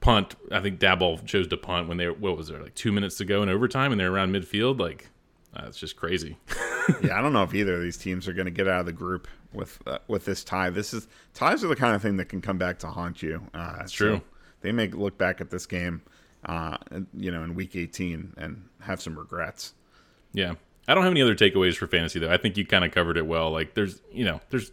[0.00, 0.34] punt.
[0.50, 3.24] I think Daboll chose to punt when they what was there like two minutes to
[3.24, 4.80] go in overtime, and they're around midfield.
[4.80, 5.08] Like
[5.54, 6.38] that's just crazy.
[7.02, 8.86] yeah, I don't know if either of these teams are going to get out of
[8.86, 10.70] the group with uh, with this tie.
[10.70, 13.46] This is ties are the kind of thing that can come back to haunt you.
[13.54, 14.20] Uh, That's true.
[14.62, 16.02] They may look back at this game,
[16.44, 16.76] uh,
[17.14, 19.74] you know, in week 18 and have some regrets.
[20.32, 20.54] Yeah.
[20.88, 22.32] I don't have any other takeaways for fantasy though.
[22.32, 23.50] I think you kind of covered it well.
[23.50, 24.72] Like there's, you know, there's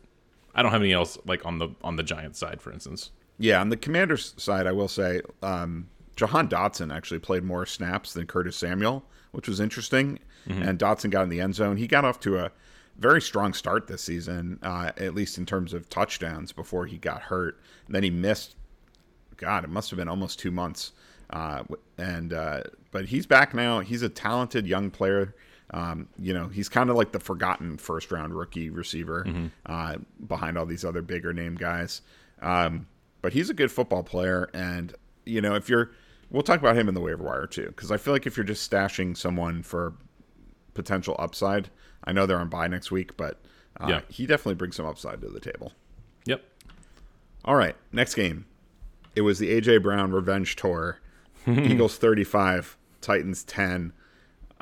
[0.55, 3.11] I don't have any else like on the on the Giants side for instance.
[3.37, 8.13] Yeah, on the Commanders side, I will say um, Jahan Dotson actually played more snaps
[8.13, 10.19] than Curtis Samuel, which was interesting.
[10.63, 11.77] And Dotson got in the end zone.
[11.77, 12.51] He got off to a
[12.97, 17.21] very strong start this season, uh, at least in terms of touchdowns before he got
[17.21, 17.59] hurt.
[17.85, 18.55] And then he missed.
[19.35, 20.93] God, it must have been almost two months.
[21.29, 21.63] Uh,
[21.97, 22.61] and uh,
[22.91, 23.79] but he's back now.
[23.79, 25.35] He's a talented young player.
[25.71, 29.27] Um, you know, he's kind of like the forgotten first round rookie receiver
[29.65, 29.95] uh,
[30.27, 32.01] behind all these other bigger name guys.
[32.41, 32.87] Um,
[33.21, 34.93] but he's a good football player, and
[35.25, 35.91] you know, if you're,
[36.29, 38.45] we'll talk about him in the waiver wire too, because I feel like if you're
[38.45, 39.93] just stashing someone for
[40.73, 41.69] potential upside,
[42.05, 43.41] I know they're on bye next week, but
[43.81, 44.01] uh, Yeah.
[44.07, 45.73] he definitely brings some upside to the table.
[46.25, 46.43] Yep.
[47.43, 48.45] All right, next game.
[49.15, 50.99] It was the AJ Brown revenge tour.
[51.71, 53.93] Eagles 35, Titans 10.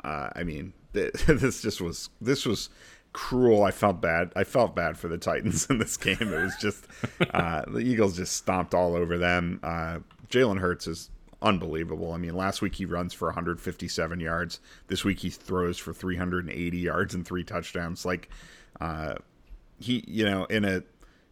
[0.04, 2.68] Uh, I mean, th- this just was this was
[3.12, 3.62] cruel.
[3.64, 4.32] I felt bad.
[4.36, 6.16] I felt bad for the Titans in this game.
[6.20, 6.86] It was just
[7.32, 9.60] uh, the Eagles just stomped all over them.
[9.62, 11.10] Uh, Jalen Hurts is
[11.42, 12.12] unbelievable.
[12.12, 14.60] I mean, last week he runs for 157 yards.
[14.88, 18.04] This week he throws for 380 yards and three touchdowns.
[18.04, 18.28] Like,
[18.80, 19.14] uh,
[19.78, 20.82] he, you know, in a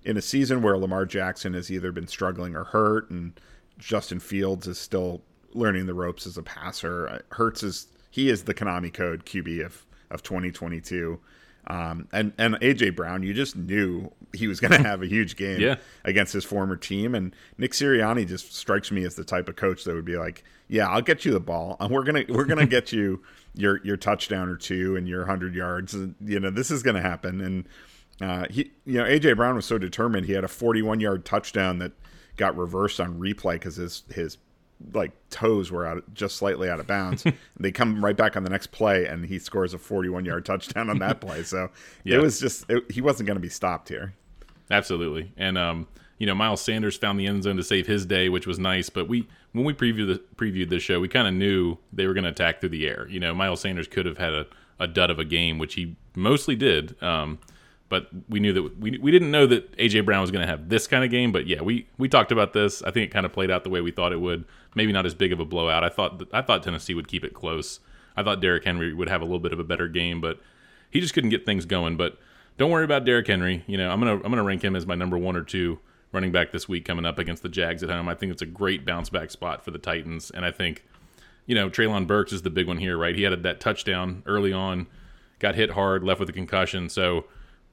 [0.04, 3.38] in a season where Lamar Jackson has either been struggling or hurt, and
[3.78, 5.22] Justin Fields is still
[5.54, 7.22] learning the ropes as a passer.
[7.30, 11.18] Hurts is he is the Konami code QB of of 2022.
[11.66, 15.36] Um, and and AJ Brown, you just knew he was going to have a huge
[15.36, 15.76] game Yeah.
[16.04, 17.14] against his former team.
[17.14, 20.44] And Nick Sirianni just strikes me as the type of coach that would be like,
[20.68, 23.22] "Yeah, I'll get you the ball, and we're gonna we're gonna get you
[23.54, 25.94] your your touchdown or two and your hundred yards.
[25.94, 27.64] And, you know, this is going to happen." And
[28.20, 30.26] uh, he, you know, AJ Brown was so determined.
[30.26, 31.92] He had a 41 yard touchdown that
[32.36, 34.36] got reversed on replay because his his
[34.92, 37.24] like toes were out just slightly out of bounds.
[37.58, 40.90] they come right back on the next play, and he scores a 41 yard touchdown
[40.90, 41.42] on that play.
[41.42, 41.70] So
[42.04, 42.16] Yeah.
[42.16, 44.14] it was just it, he wasn't going to be stopped here.
[44.70, 45.32] Absolutely.
[45.36, 45.86] And um,
[46.18, 48.88] you know, Miles Sanders found the end zone to save his day, which was nice.
[48.88, 52.14] But we, when we previewed the previewed this show, we kind of knew they were
[52.14, 53.06] going to attack through the air.
[53.08, 54.46] You know, Miles Sanders could have had a,
[54.78, 57.00] a dud of a game, which he mostly did.
[57.02, 57.38] Um,
[57.88, 60.68] but we knew that we, we didn't know that AJ Brown was going to have
[60.68, 61.32] this kind of game.
[61.32, 62.82] But yeah, we we talked about this.
[62.82, 64.44] I think it kind of played out the way we thought it would.
[64.74, 65.84] Maybe not as big of a blowout.
[65.84, 67.80] I thought I thought Tennessee would keep it close.
[68.16, 70.40] I thought Derrick Henry would have a little bit of a better game, but
[70.90, 71.96] he just couldn't get things going.
[71.96, 72.18] But
[72.56, 73.64] don't worry about Derrick Henry.
[73.66, 75.78] You know, I'm gonna I'm gonna rank him as my number one or two
[76.12, 78.08] running back this week coming up against the Jags at home.
[78.08, 80.84] I think it's a great bounce back spot for the Titans, and I think
[81.46, 83.14] you know Treylon Burks is the big one here, right?
[83.14, 84.86] He had that touchdown early on,
[85.38, 86.88] got hit hard, left with a concussion.
[86.88, 87.26] So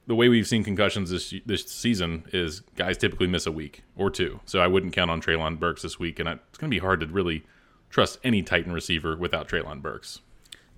[0.06, 4.10] the way we've seen concussions this this season is guys typically miss a week or
[4.10, 4.40] two.
[4.44, 7.00] So I wouldn't count on Treylon Burks this week, and it's going to be hard
[7.00, 7.44] to really
[7.90, 10.20] trust any Titan receiver without Treylon Burks.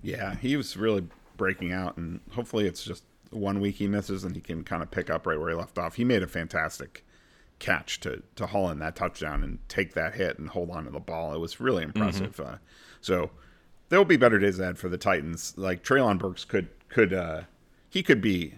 [0.01, 1.07] Yeah, he was really
[1.37, 4.91] breaking out, and hopefully it's just one week he misses and he can kind of
[4.91, 5.95] pick up right where he left off.
[5.95, 7.03] He made a fantastic
[7.57, 10.91] catch to to haul in that touchdown and take that hit and hold on to
[10.91, 11.33] the ball.
[11.33, 12.35] It was really impressive.
[12.35, 12.55] Mm-hmm.
[12.55, 12.57] Uh,
[13.01, 13.31] so
[13.89, 15.53] there will be better days ahead for the Titans.
[15.57, 17.41] Like Treylon Burks could could uh,
[17.89, 18.55] he could be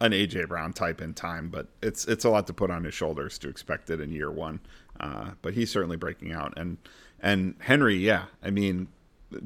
[0.00, 2.94] an AJ Brown type in time, but it's it's a lot to put on his
[2.94, 4.60] shoulders to expect it in year one.
[4.98, 6.78] Uh, but he's certainly breaking out, and
[7.20, 8.88] and Henry, yeah, I mean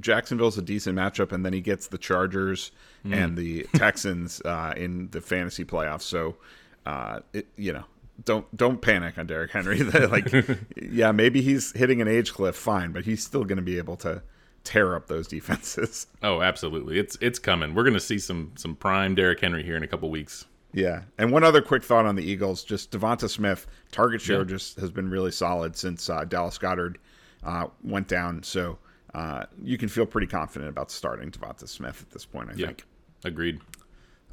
[0.00, 2.70] Jacksonville's a decent matchup, and then he gets the Chargers
[3.05, 3.14] mm.
[3.14, 6.02] and the Texans uh, in the fantasy playoffs.
[6.02, 6.36] So,
[6.86, 7.84] uh, it, you know,
[8.24, 9.82] don't don't panic on Derrick Henry.
[9.82, 10.32] like,
[10.76, 13.96] yeah, maybe he's hitting an age cliff, fine, but he's still going to be able
[13.96, 14.22] to
[14.65, 16.07] tear up those defenses.
[16.23, 17.75] Oh, absolutely, it's it's coming.
[17.75, 20.47] We're going to see some some prime Derrick Henry here in a couple weeks.
[20.73, 24.45] Yeah, and one other quick thought on the Eagles: just Devonta Smith target share yeah.
[24.45, 26.97] just has been really solid since uh, Dallas Goedert
[27.45, 28.43] uh, went down.
[28.43, 28.79] So
[29.12, 32.49] uh, you can feel pretty confident about starting Devonta Smith at this point.
[32.49, 32.87] I yeah, think.
[33.23, 33.61] Agreed.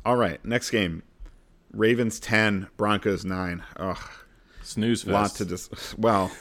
[0.06, 1.04] All right, next game:
[1.74, 3.64] Ravens ten, Broncos nine.
[3.76, 4.00] Ugh,
[4.64, 5.12] snooze fest.
[5.12, 6.32] Lot to dis- well.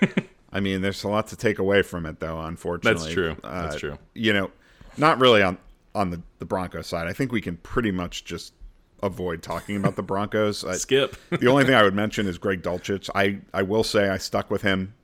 [0.52, 2.40] I mean, there's a lot to take away from it, though.
[2.40, 3.36] Unfortunately, that's true.
[3.44, 3.98] Uh, that's true.
[4.14, 4.50] You know,
[4.96, 5.58] not really on
[5.94, 7.06] on the the Broncos side.
[7.06, 8.52] I think we can pretty much just
[9.02, 10.64] avoid talking about the Broncos.
[10.80, 11.16] Skip.
[11.30, 13.08] the only thing I would mention is Greg Dulcich.
[13.14, 14.94] I I will say I stuck with him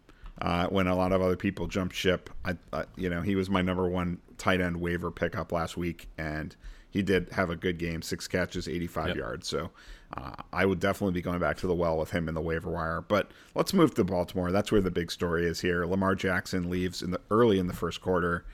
[0.40, 2.30] uh, when a lot of other people jumped ship.
[2.44, 6.08] I, I, you know, he was my number one tight end waiver pickup last week,
[6.18, 6.54] and
[6.90, 9.16] he did have a good game, six catches, 85 yep.
[9.16, 9.48] yards.
[9.48, 9.70] So
[10.16, 12.70] uh, I would definitely be going back to the well with him in the waiver
[12.70, 13.00] wire.
[13.00, 14.52] But let's move to Baltimore.
[14.52, 15.84] That's where the big story is here.
[15.86, 18.44] Lamar Jackson leaves in the early in the first quarter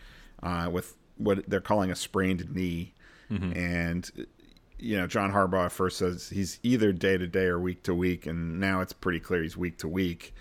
[0.42, 2.94] uh, with what they're calling a sprained knee,
[3.30, 3.52] mm-hmm.
[3.56, 4.10] and
[4.78, 8.26] you know, John Harbaugh first says he's either day to day or week to week,
[8.26, 10.34] and now it's pretty clear he's week to week.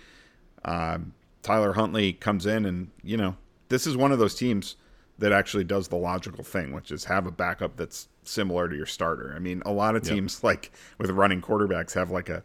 [0.64, 3.36] Um, Tyler Huntley comes in, and you know,
[3.68, 4.76] this is one of those teams
[5.18, 8.86] that actually does the logical thing, which is have a backup that's similar to your
[8.86, 9.32] starter.
[9.36, 10.44] I mean, a lot of teams yep.
[10.44, 12.42] like with running quarterbacks have like a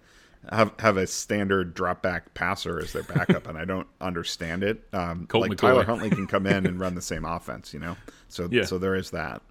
[0.52, 4.84] have have a standard drop back passer as their backup, and I don't understand it.
[4.94, 5.58] Um, like McCoy.
[5.58, 7.98] Tyler Huntley can come in and run the same offense, you know.
[8.30, 8.64] So yeah.
[8.64, 9.42] so there is that.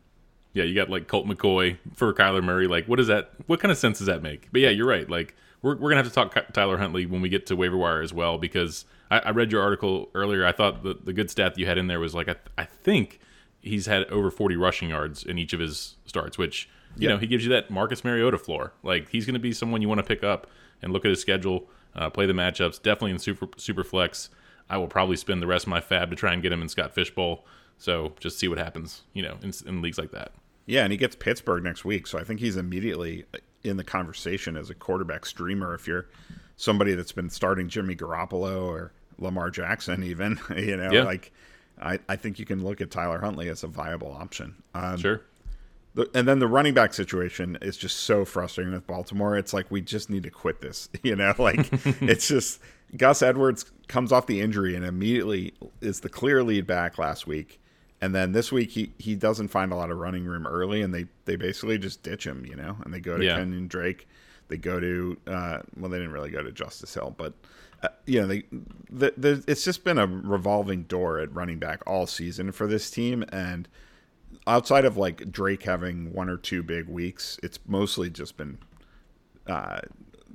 [0.53, 2.67] Yeah, you got like Colt McCoy for Kyler Murray.
[2.67, 3.31] Like, what does that?
[3.47, 4.49] What kind of sense does that make?
[4.53, 5.09] But yeah, you're right.
[5.09, 8.01] Like, we're we're gonna have to talk Tyler Huntley when we get to waiver wire
[8.01, 10.47] as well because I, I read your article earlier.
[10.47, 13.21] I thought the, the good stat you had in there was like I, I think
[13.61, 17.27] he's had over 40 rushing yards in each of his starts, which you know he
[17.27, 18.73] gives you that Marcus Mariota floor.
[18.83, 20.49] Like he's going to be someone you want to pick up
[20.83, 22.83] and look at his schedule, uh, play the matchups.
[22.83, 24.31] Definitely in super super flex.
[24.69, 26.69] I will probably spend the rest of my fab to try and get him in
[26.69, 27.45] Scott Fishbowl.
[27.79, 30.33] So just see what happens, you know, in, in leagues like that.
[30.65, 33.25] Yeah, and he gets Pittsburgh next week, so I think he's immediately
[33.63, 35.75] in the conversation as a quarterback streamer.
[35.75, 36.07] If you're
[36.57, 41.05] somebody that's been starting Jimmy Garoppolo or Lamar Jackson, even you know, yeah.
[41.05, 41.33] like
[41.81, 44.63] I, I think you can look at Tyler Huntley as a viable option.
[44.75, 45.23] Um, sure.
[45.95, 49.37] The, and then the running back situation is just so frustrating with Baltimore.
[49.37, 50.89] It's like we just need to quit this.
[51.03, 51.69] You know, like
[52.03, 52.61] it's just
[52.97, 57.61] Gus Edwards comes off the injury and immediately is the clear lead back last week.
[58.01, 60.93] And then this week he, he doesn't find a lot of running room early and
[60.93, 63.37] they, they basically just ditch him, you know, and they go to yeah.
[63.37, 64.07] Kenyon Drake
[64.49, 67.35] they go to uh, well, they didn't really go to Justice Hill, but
[67.87, 68.45] uh, you know, they
[68.91, 72.91] the, the, it's just been a revolving door at running back all season for this
[72.91, 73.69] team, and
[74.47, 78.59] outside of like Drake having one or two big weeks, it's mostly just been
[79.47, 79.81] uh,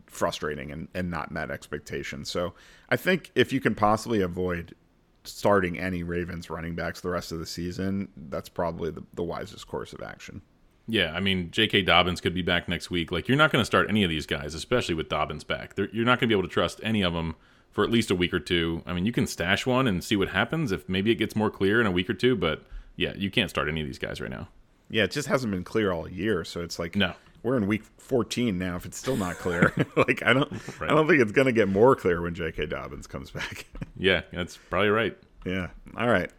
[0.07, 2.29] frustrating and, and not met expectations.
[2.29, 2.53] So
[2.89, 4.75] I think if you can possibly avoid
[5.23, 9.67] starting any Ravens running backs the rest of the season, that's probably the, the wisest
[9.67, 10.41] course of action.
[10.87, 11.83] Yeah, I mean, J.K.
[11.83, 13.11] Dobbins could be back next week.
[13.11, 15.75] Like, you're not going to start any of these guys, especially with Dobbins back.
[15.75, 17.35] They're, you're not going to be able to trust any of them
[17.71, 18.83] for at least a week or two.
[18.85, 21.49] I mean, you can stash one and see what happens if maybe it gets more
[21.49, 22.63] clear in a week or two, but
[22.95, 24.49] yeah, you can't start any of these guys right now.
[24.89, 27.13] Yeah, it just hasn't been clear all year, so it's like no.
[27.43, 28.75] we're in week 14 now.
[28.75, 30.91] If it's still not clear, like I don't, right.
[30.91, 32.65] I don't think it's going to get more clear when J.K.
[32.65, 33.67] Dobbins comes back.
[33.95, 35.17] yeah, that's probably right.
[35.45, 35.67] Yeah.
[35.97, 36.29] All right.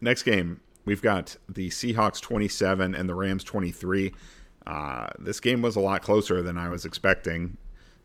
[0.00, 4.14] Next game, we've got the Seahawks 27 and the Rams 23.
[4.66, 7.58] Uh, this game was a lot closer than I was expecting.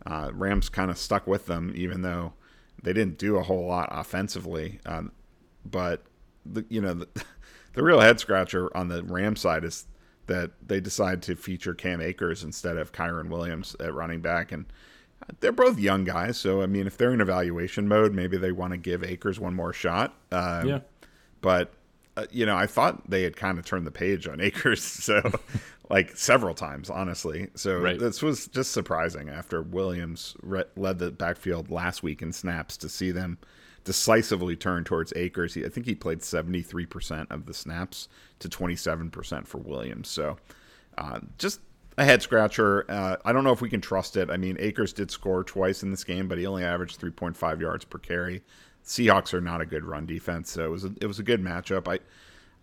[0.05, 2.34] Uh, Rams kind of stuck with them, even though
[2.84, 4.81] they didn't do a whole lot offensively.
[4.86, 5.13] Um,
[5.63, 6.03] but
[6.45, 7.07] the, you know, the,
[7.73, 9.88] the real head scratcher on the Ram side is
[10.27, 14.65] that they decide to feature Cam Akers instead of Kyren Williams at running back, and
[15.39, 16.38] they're both young guys.
[16.38, 19.53] So I mean, if they're in evaluation mode, maybe they want to give Akers one
[19.53, 20.15] more shot.
[20.34, 20.79] Um, yeah.
[21.39, 21.73] But
[22.16, 25.22] uh, you know, I thought they had kind of turned the page on Akers, so
[25.89, 27.49] like several times, honestly.
[27.55, 27.99] So right.
[27.99, 32.89] this was just surprising after Williams re- led the backfield last week in snaps to
[32.89, 33.38] see them
[33.84, 35.53] decisively turn towards Akers.
[35.53, 38.07] He, I think he played 73% of the snaps
[38.39, 40.07] to 27% for Williams.
[40.07, 40.38] So
[40.97, 41.59] uh, just
[41.97, 42.89] a head scratcher.
[42.89, 44.30] Uh, I don't know if we can trust it.
[44.30, 47.86] I mean, Akers did score twice in this game, but he only averaged 3.5 yards
[47.86, 48.41] per carry.
[48.86, 51.41] Seahawks are not a good run defense, so it was a, it was a good
[51.41, 51.88] matchup.
[51.88, 51.99] I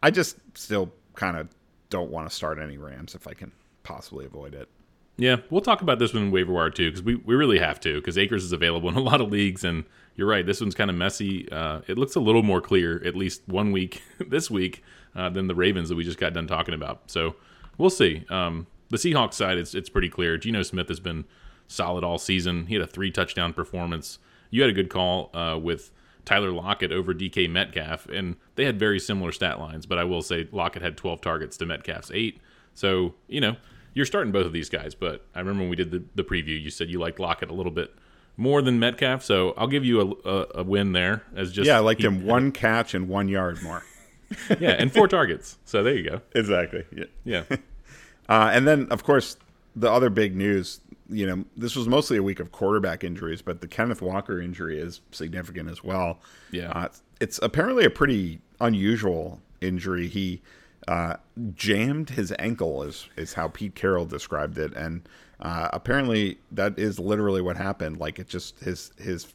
[0.02, 1.48] I just still kind of
[1.88, 3.52] don't want to start any Rams if I can
[3.82, 4.68] possibly avoid it.
[5.16, 7.78] Yeah, we'll talk about this one in waiver wire too because we, we really have
[7.80, 9.84] to because Akers is available in a lot of leagues and
[10.16, 10.44] you're right.
[10.44, 11.50] This one's kind of messy.
[11.50, 14.82] Uh, it looks a little more clear, at least one week this week,
[15.14, 17.10] uh, than the Ravens that we just got done talking about.
[17.10, 17.36] So
[17.78, 18.24] we'll see.
[18.30, 20.36] Um, the Seahawks side, it's it's pretty clear.
[20.36, 21.24] Geno Smith has been
[21.68, 22.66] solid all season.
[22.66, 24.18] He had a three touchdown performance.
[24.50, 25.90] You had a good call uh, with
[26.24, 29.86] Tyler Lockett over DK Metcalf, and they had very similar stat lines.
[29.86, 32.40] But I will say Lockett had 12 targets to Metcalf's eight.
[32.74, 33.56] So you know
[33.94, 34.94] you're starting both of these guys.
[34.94, 37.54] But I remember when we did the, the preview, you said you liked Lockett a
[37.54, 37.94] little bit
[38.36, 41.76] more than Metcalf, so I'll give you a, a, a win there as just yeah,
[41.76, 43.84] I liked he, him one catch and one yard more.
[44.60, 45.58] yeah, and four targets.
[45.64, 46.20] So there you go.
[46.34, 46.84] Exactly.
[46.94, 47.04] Yeah.
[47.24, 47.44] Yeah.
[48.28, 49.36] uh, and then of course
[49.76, 50.80] the other big news.
[51.10, 54.78] You know, this was mostly a week of quarterback injuries, but the Kenneth Walker injury
[54.78, 56.20] is significant as well.
[56.52, 56.70] Yeah.
[56.70, 56.88] Uh,
[57.20, 60.06] it's apparently a pretty unusual injury.
[60.08, 60.40] He
[60.88, 61.16] uh,
[61.54, 65.02] jammed his ankle, is is how Pete Carroll described it, and
[65.40, 67.98] uh, apparently, that is literally what happened.
[67.98, 69.34] Like it just his his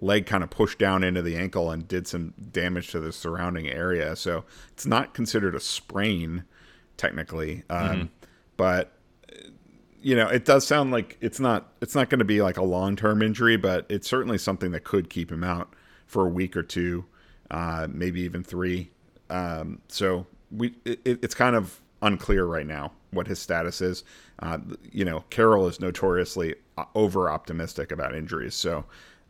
[0.00, 3.68] leg kind of pushed down into the ankle and did some damage to the surrounding
[3.68, 4.16] area.
[4.16, 6.44] So it's not considered a sprain
[6.96, 8.06] technically, um, mm-hmm.
[8.56, 8.92] but
[10.02, 12.64] you know it does sound like it's not it's not going to be like a
[12.64, 15.74] long term injury, but it's certainly something that could keep him out
[16.06, 17.04] for a week or two,
[17.50, 18.90] uh, maybe even three.
[19.28, 24.04] Um, so we it, it's kind of unclear right now what his status is.
[24.40, 24.58] Uh,
[24.90, 28.84] you know, Carroll is notoriously uh, over optimistic about injuries, so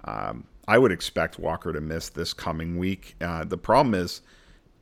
[0.05, 3.17] um, I would expect Walker to miss this coming week.
[3.21, 4.23] Uh, the problem is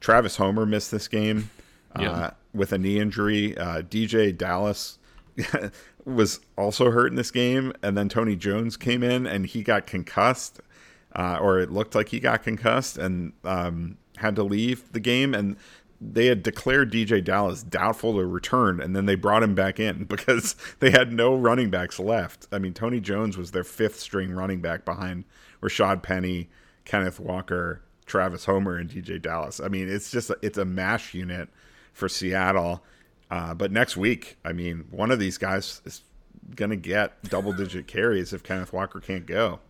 [0.00, 1.50] Travis Homer missed this game
[1.96, 2.30] uh, yeah.
[2.52, 3.56] with a knee injury.
[3.56, 4.98] Uh, DeeJay Dallas
[6.04, 9.86] was also hurt in this game, and then Tony Jones came in and he got
[9.86, 10.60] concussed,
[11.14, 15.34] uh, or it looked like he got concussed and um, had to leave the game.
[15.34, 15.56] And
[16.00, 20.04] they had declared DJ Dallas doubtful to return, and then they brought him back in
[20.08, 22.46] because they had no running backs left.
[22.52, 25.24] I mean, Tony Jones was their fifth string running back behind
[25.60, 26.48] Rashaad Penny,
[26.84, 29.60] Kenneth Walker, Travis Homer, and DJ Dallas.
[29.60, 31.48] I mean, it's just a, it's a mash unit
[31.92, 32.82] for Seattle.
[33.30, 36.02] Uh, but next week, I mean, one of these guys is
[36.54, 39.60] going to get double digit carries if Kenneth Walker can't go.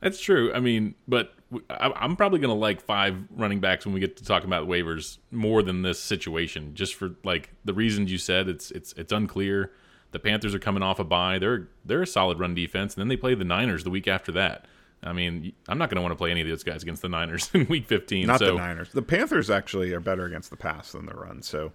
[0.00, 0.52] That's true.
[0.52, 1.34] I mean, but
[1.70, 5.18] I'm probably going to like five running backs when we get to talking about waivers
[5.30, 8.48] more than this situation, just for like the reasons you said.
[8.48, 9.70] It's it's it's unclear.
[10.10, 11.38] The Panthers are coming off a bye.
[11.38, 14.32] They're they're a solid run defense, and then they play the Niners the week after
[14.32, 14.66] that.
[15.04, 17.08] I mean, I'm not going to want to play any of those guys against the
[17.08, 18.26] Niners in Week 15.
[18.26, 18.46] Not so.
[18.46, 18.90] the Niners.
[18.92, 21.72] The Panthers actually are better against the pass than the run, so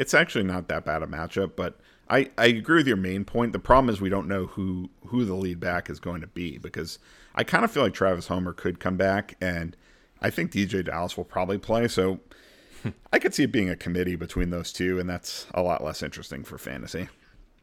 [0.00, 1.52] it's actually not that bad a matchup.
[1.54, 1.78] But
[2.08, 3.52] I, I agree with your main point.
[3.52, 6.56] The problem is we don't know who who the lead back is going to be
[6.58, 6.98] because
[7.34, 9.76] I kind of feel like Travis Homer could come back, and
[10.20, 11.86] I think DJ Dallas will probably play.
[11.86, 12.20] So
[13.12, 16.02] I could see it being a committee between those two, and that's a lot less
[16.02, 17.08] interesting for fantasy.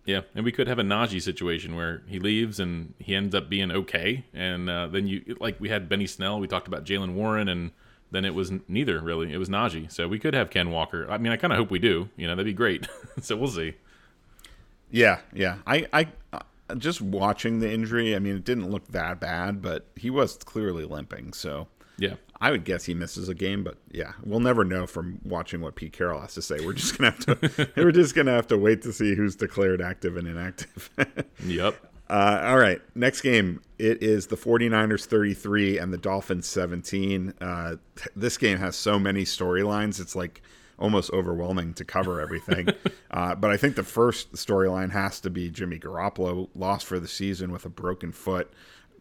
[0.05, 3.49] Yeah, and we could have a Najee situation where he leaves and he ends up
[3.49, 6.39] being okay, and uh, then you like we had Benny Snell.
[6.39, 7.71] We talked about Jaylen Warren, and
[8.12, 9.34] then it was neither really.
[9.34, 9.91] It was Najee.
[9.91, 11.10] So we could have Ken Walker.
[11.10, 12.10] I mean, I kind of hope we do.
[12.16, 12.88] You know, that'd be great.
[13.22, 13.74] so we'll see.
[14.89, 15.58] Yeah, yeah.
[15.68, 19.86] I, I, uh, just watching the injury, I mean, it didn't look that bad, but
[19.95, 21.34] he was clearly limping.
[21.34, 23.64] So yeah, I would guess he misses a game.
[23.64, 26.66] But yeah, we'll never know from watching what Pete Carroll has to say.
[26.66, 29.82] We're just gonna have to we're just gonna have to wait to see who's declared
[29.82, 30.89] active and inactive.
[31.45, 31.76] yep.
[32.10, 33.62] Uh, all right, next game.
[33.78, 37.34] It is the 49ers 33 and the Dolphins 17.
[37.39, 37.76] Uh,
[38.16, 39.99] this game has so many storylines.
[39.99, 40.41] It's like
[40.80, 42.70] almost overwhelming to cover everything.
[43.12, 47.08] uh, but I think the first storyline has to be Jimmy Garoppolo lost for the
[47.08, 48.51] season with a broken foot.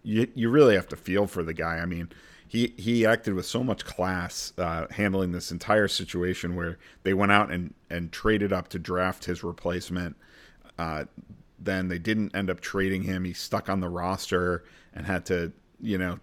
[0.02, 1.78] You you really have to feel for the guy.
[1.78, 2.10] I mean,
[2.46, 7.32] he he acted with so much class uh, handling this entire situation where they went
[7.32, 10.16] out and and traded up to draft his replacement.
[10.78, 11.04] Uh,
[11.66, 13.24] then they didn't end up trading him.
[13.24, 14.64] He stuck on the roster
[14.94, 16.20] and had to you know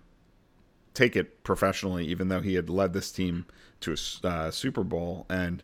[0.93, 3.45] take it professionally, even though he had led this team
[3.81, 5.25] to a uh, Super Bowl.
[5.29, 5.63] And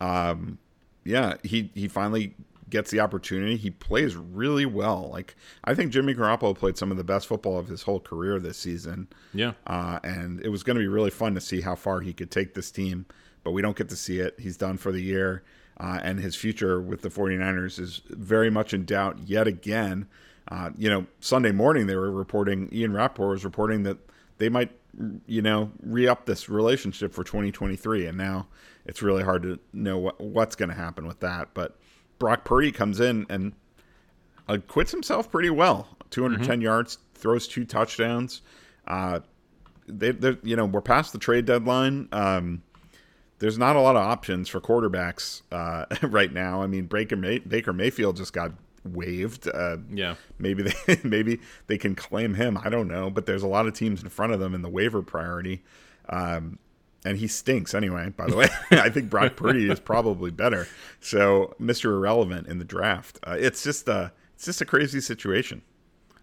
[0.00, 0.58] um,
[1.04, 2.34] yeah, he he finally
[2.68, 3.56] gets the opportunity.
[3.56, 5.10] He plays really well.
[5.12, 8.38] Like I think Jimmy Garoppolo played some of the best football of his whole career
[8.38, 9.08] this season.
[9.34, 12.12] Yeah, uh, and it was going to be really fun to see how far he
[12.12, 13.06] could take this team.
[13.44, 14.38] But we don't get to see it.
[14.38, 15.42] He's done for the year.
[15.78, 20.06] Uh, and his future with the 49ers is very much in doubt yet again.
[20.48, 23.98] Uh, you know, Sunday morning they were reporting, Ian Rapoport was reporting that
[24.38, 24.70] they might,
[25.26, 28.06] you know, re up this relationship for 2023.
[28.06, 28.46] And now
[28.84, 31.48] it's really hard to know what, what's going to happen with that.
[31.54, 31.78] But
[32.18, 33.52] Brock Purdy comes in and
[34.48, 36.62] acquits himself pretty well 210 mm-hmm.
[36.62, 38.42] yards, throws two touchdowns.
[38.86, 39.20] Uh,
[39.88, 40.12] they,
[40.42, 42.08] you know, we're past the trade deadline.
[42.12, 42.62] Um,
[43.42, 46.62] there's not a lot of options for quarterbacks uh, right now.
[46.62, 48.52] I mean, Baker, May- Baker Mayfield just got
[48.84, 49.48] waived.
[49.52, 52.56] Uh, yeah, maybe they maybe they can claim him.
[52.56, 54.68] I don't know, but there's a lot of teams in front of them in the
[54.68, 55.64] waiver priority.
[56.08, 56.60] Um,
[57.04, 58.10] and he stinks anyway.
[58.10, 60.68] By the way, I think Brock Purdy is probably better.
[61.00, 61.86] So Mr.
[61.86, 63.18] Irrelevant in the draft.
[63.26, 65.62] Uh, it's just a it's just a crazy situation.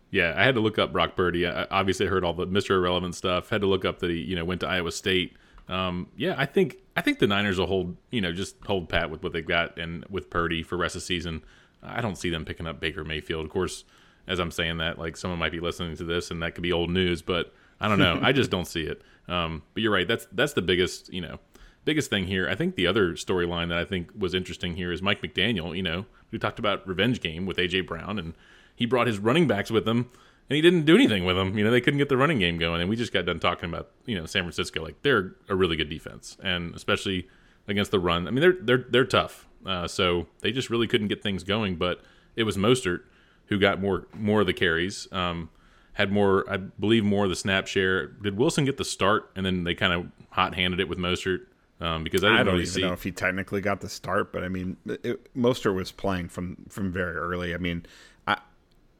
[0.10, 1.46] Yeah, I had to look up Brock Purdy.
[1.46, 2.78] I obviously heard all the Mr.
[2.78, 3.50] Irrelevant stuff.
[3.50, 5.36] Had to look up that he you know went to Iowa State.
[5.70, 9.10] Um, yeah, I think I think the Niners will hold you know just hold pat
[9.10, 11.44] with what they've got and with Purdy for rest of season.
[11.82, 13.46] I don't see them picking up Baker Mayfield.
[13.46, 13.86] Of course,
[14.28, 16.74] as I'm saying that, like someone might be listening to this and that could be
[16.74, 18.20] old news, but I don't know.
[18.22, 19.02] I just don't see it.
[19.28, 20.08] Um, but you're right.
[20.08, 21.40] That's that's the biggest you know
[21.86, 22.50] biggest thing here.
[22.50, 25.76] I think the other storyline that I think was interesting here is Mike McDaniel.
[25.76, 28.34] You know, we talked about revenge game with AJ Brown, and
[28.76, 30.10] he brought his running backs with him,
[30.50, 31.58] and he didn't do anything with them.
[31.58, 33.70] You know, they couldn't get the running game going, and we just got done talking
[33.70, 34.84] about you know San Francisco.
[34.84, 37.28] Like they're a really good defense, and especially
[37.68, 38.28] against the run.
[38.28, 39.48] I mean, they're they're they're tough.
[39.66, 41.76] Uh, so they just really couldn't get things going.
[41.76, 42.02] But
[42.36, 43.02] it was Mostert
[43.46, 45.50] who got more more of the carries, um,
[45.94, 48.08] had more, I believe, more of the snap share.
[48.08, 51.46] Did Wilson get the start, and then they kind of hot handed it with Mostert?
[51.82, 52.82] Um, because I, I don't really even see...
[52.82, 56.66] know if he technically got the start, but I mean, it, Mostert was playing from
[56.70, 57.54] from very early.
[57.54, 57.86] I mean,
[58.28, 58.38] I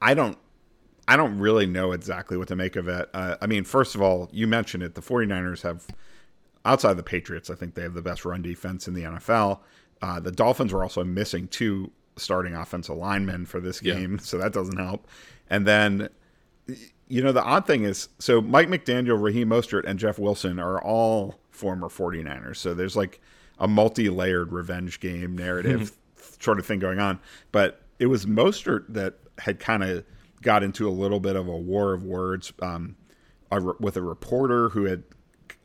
[0.00, 0.38] I don't
[1.08, 3.08] I don't really know exactly what to make of it.
[3.12, 4.94] Uh, I mean, first of all, you mentioned it.
[4.94, 5.86] The 49ers have,
[6.64, 9.60] outside the Patriots, I think they have the best run defense in the NFL.
[10.02, 14.18] Uh, the Dolphins were also missing two starting offensive linemen for this game, yeah.
[14.20, 15.06] so that doesn't help.
[15.48, 16.08] And then,
[17.08, 20.80] you know, the odd thing is so Mike McDaniel, Raheem Mostert, and Jeff Wilson are
[20.80, 22.56] all former 49ers.
[22.56, 23.20] So there's like
[23.58, 25.96] a multi layered revenge game narrative
[26.40, 27.20] sort of thing going on.
[27.52, 30.04] But it was Mostert that had kind of
[30.42, 32.96] got into a little bit of a war of words um,
[33.78, 35.04] with a reporter who had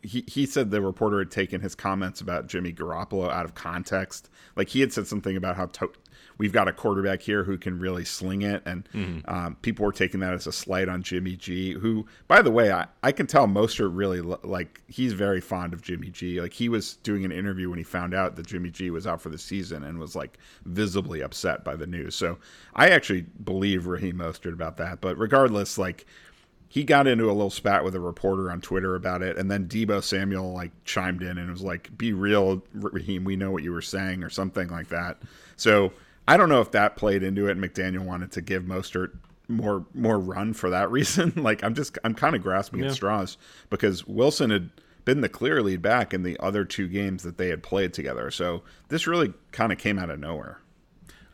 [0.01, 4.29] he, he said the reporter had taken his comments about Jimmy Garoppolo out of context.
[4.55, 5.93] Like he had said something about how to-
[6.37, 9.29] we've got a quarterback here who can really sling it, and mm-hmm.
[9.29, 11.73] um, people were taking that as a slight on Jimmy G.
[11.73, 15.81] Who, by the way, I, I can tell Mostert really like he's very fond of
[15.81, 16.41] Jimmy G.
[16.41, 19.21] Like he was doing an interview when he found out that Jimmy G was out
[19.21, 22.15] for the season and was like visibly upset by the news.
[22.15, 22.37] So
[22.75, 25.01] I actually believe Raheem Mostert about that.
[25.01, 26.05] But regardless, like
[26.67, 29.67] he got into a little spat with a reporter on Twitter about it, and then
[29.67, 33.23] Deebo Samuel like chimed in and was like, "Be real, Raheem.
[33.23, 35.21] We know what you were saying," or something like that.
[35.55, 35.93] So
[36.27, 37.57] I don't know if that played into it.
[37.57, 39.11] McDaniel wanted to give Mostert
[39.47, 41.33] more more run for that reason.
[41.35, 42.87] like I'm just I'm kind of grasping yeah.
[42.87, 43.37] at straws
[43.69, 44.69] because Wilson had
[45.05, 48.31] been the clear lead back in the other two games that they had played together.
[48.31, 50.59] So this really kind of came out of nowhere.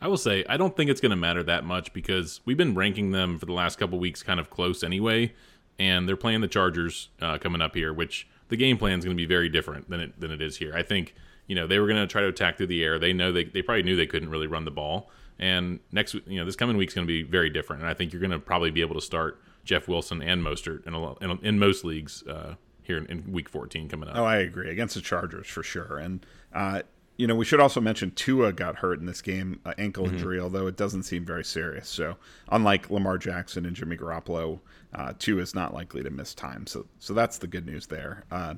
[0.00, 2.74] I will say I don't think it's going to matter that much because we've been
[2.74, 5.32] ranking them for the last couple weeks kind of close anyway,
[5.78, 9.16] and they're playing the Chargers uh, coming up here, which the game plan is going
[9.16, 10.74] to be very different than it than it is here.
[10.74, 11.14] I think
[11.52, 12.98] you know they were going to try to attack through the air.
[12.98, 16.38] They know they they probably knew they couldn't really run the ball, and next you
[16.38, 17.82] know this coming week's going to be very different.
[17.82, 20.86] And I think you're going to probably be able to start Jeff Wilson and Mostert
[20.86, 22.26] in a, in, in most leagues.
[22.26, 24.16] Uh, here in, in, week 14 coming up.
[24.16, 24.68] Oh, I agree.
[24.68, 25.98] Against the Chargers for sure.
[25.98, 26.82] And uh,
[27.16, 30.14] you know, we should also mention Tua got hurt in this game, uh, ankle mm-hmm.
[30.14, 31.88] injury, although it doesn't seem very serious.
[31.88, 32.16] So,
[32.48, 34.58] unlike Lamar Jackson and Jimmy Garoppolo,
[34.92, 36.66] uh, Tua is not likely to miss time.
[36.66, 38.24] So, so that's the good news there.
[38.32, 38.54] Uh,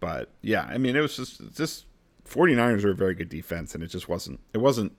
[0.00, 1.86] but yeah, I mean, it was just just
[2.28, 4.40] 49ers are a very good defense, and it just wasn't.
[4.52, 4.92] It wasn't.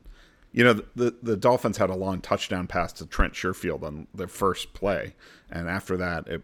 [0.52, 4.28] You know, the the Dolphins had a long touchdown pass to Trent Sherfield on the
[4.28, 5.16] first play,
[5.50, 6.44] and after that, it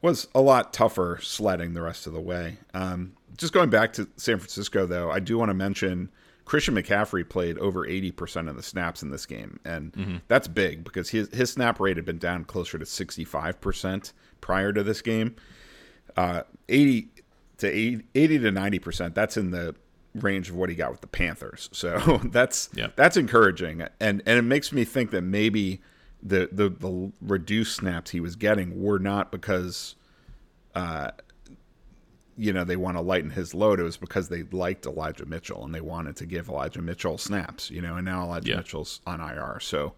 [0.00, 2.58] was a lot tougher sledding the rest of the way.
[2.74, 6.10] Um, just going back to San Francisco, though, I do want to mention
[6.44, 9.60] Christian McCaffrey played over 80% of the snaps in this game.
[9.64, 10.16] And mm-hmm.
[10.28, 14.82] that's big because his, his snap rate had been down closer to 65% prior to
[14.82, 15.36] this game.
[16.16, 17.08] Uh, 80
[17.62, 19.74] to 80, 80 to 90%, that's in the
[20.14, 21.68] range of what he got with the Panthers.
[21.72, 22.88] So that's yeah.
[22.96, 23.82] that's encouraging.
[24.00, 25.80] And and it makes me think that maybe
[26.22, 29.96] the, the, the reduced snaps he was getting were not because
[30.74, 31.10] uh,
[32.36, 33.80] you know they want to lighten his load.
[33.80, 37.70] It was because they liked Elijah Mitchell and they wanted to give Elijah Mitchell snaps.
[37.70, 38.56] You know, and now Elijah yeah.
[38.56, 39.58] Mitchell's on IR.
[39.60, 39.94] So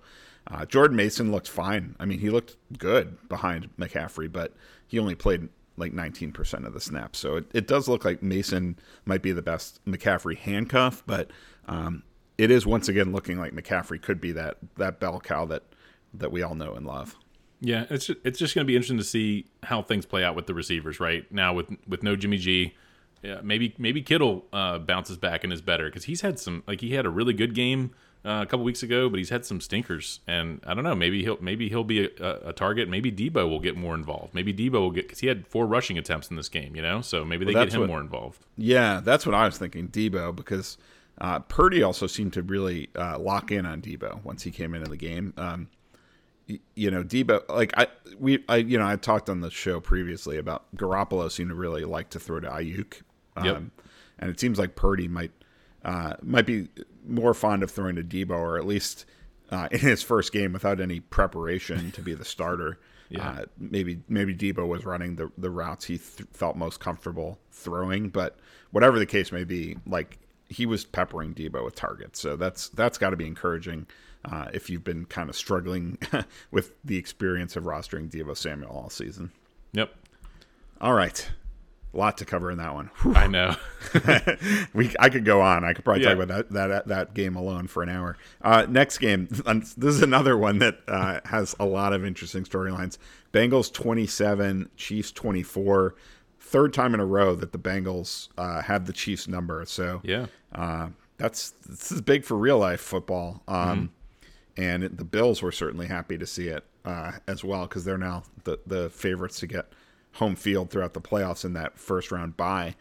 [0.47, 1.97] uh, Jordan Mason looked fine.
[1.99, 4.53] I mean, he looked good behind McCaffrey, but
[4.87, 7.19] he only played like 19% of the snaps.
[7.19, 11.31] So it, it does look like Mason might be the best McCaffrey handcuff, but
[11.67, 12.03] um,
[12.39, 15.63] it is once again looking like McCaffrey could be that that bell cow that
[16.13, 17.17] that we all know and love.
[17.61, 20.47] Yeah, it's it's just going to be interesting to see how things play out with
[20.47, 22.75] the receivers right now with with no Jimmy G.
[23.23, 26.81] Yeah, maybe maybe Kittle uh, bounces back and is better because he's had some like
[26.81, 27.93] he had a really good game
[28.25, 30.95] uh, a couple weeks ago, but he's had some stinkers, and I don't know.
[30.95, 32.89] Maybe he'll maybe he'll be a, a target.
[32.89, 34.35] Maybe Deebo will get more involved.
[34.35, 37.03] Maybe Deebo will get because he had four rushing attempts in this game, you know.
[37.03, 38.45] So maybe they well, get him what, more involved.
[38.57, 40.79] Yeah, that's what I was thinking, Deebo, because
[41.19, 44.89] uh, Purdy also seemed to really uh, lock in on Deebo once he came into
[44.89, 45.35] the game.
[45.37, 45.69] Um,
[46.75, 50.39] you know, Deebo, like I, we, I, you know, I talked on the show previously
[50.39, 53.03] about Garoppolo seemed to really like to throw to Aiyuk,
[53.37, 53.63] um, yep.
[54.19, 55.33] and it seems like Purdy might,
[55.85, 56.69] uh, might be
[57.07, 59.05] more fond of throwing to Deebo, or at least
[59.51, 62.79] uh, in his first game without any preparation to be the starter.
[63.11, 63.29] Yeah.
[63.29, 68.09] Uh, maybe maybe Deebo was running the the routes he th- felt most comfortable throwing,
[68.09, 68.39] but
[68.71, 72.97] whatever the case may be, like he was peppering Deebo with targets, so that's that's
[72.97, 73.87] got to be encouraging
[74.25, 75.99] uh, if you've been kind of struggling
[76.51, 79.31] with the experience of rostering Deebo Samuel all season.
[79.73, 79.95] Yep.
[80.81, 81.31] All right.
[81.95, 82.91] A lot to cover in that one.
[83.03, 83.15] Whew.
[83.15, 83.55] I know.
[84.75, 85.63] we I could go on.
[85.65, 86.15] I could probably yeah.
[86.15, 88.17] talk about that, that that game alone for an hour.
[88.43, 89.29] Uh, next game.
[89.77, 92.99] This is another one that uh, has a lot of interesting storylines.
[93.33, 95.95] Bengals twenty seven, Chiefs twenty four.
[96.41, 99.65] Third time in a row that the Bengals uh, have the Chiefs number.
[99.67, 103.43] So yeah, uh, that's this is big for real life football.
[103.47, 103.87] Um, mm-hmm
[104.57, 108.23] and the Bills were certainly happy to see it uh, as well because they're now
[108.45, 109.73] the the favorites to get
[110.15, 112.75] home field throughout the playoffs in that first round bye.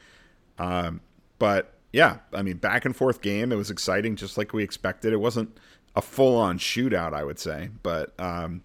[0.57, 1.01] Um,
[1.39, 3.51] but yeah, I mean, back and forth game.
[3.51, 5.13] It was exciting, just like we expected.
[5.13, 5.57] It wasn't
[5.95, 8.63] a full on shootout, I would say, but um,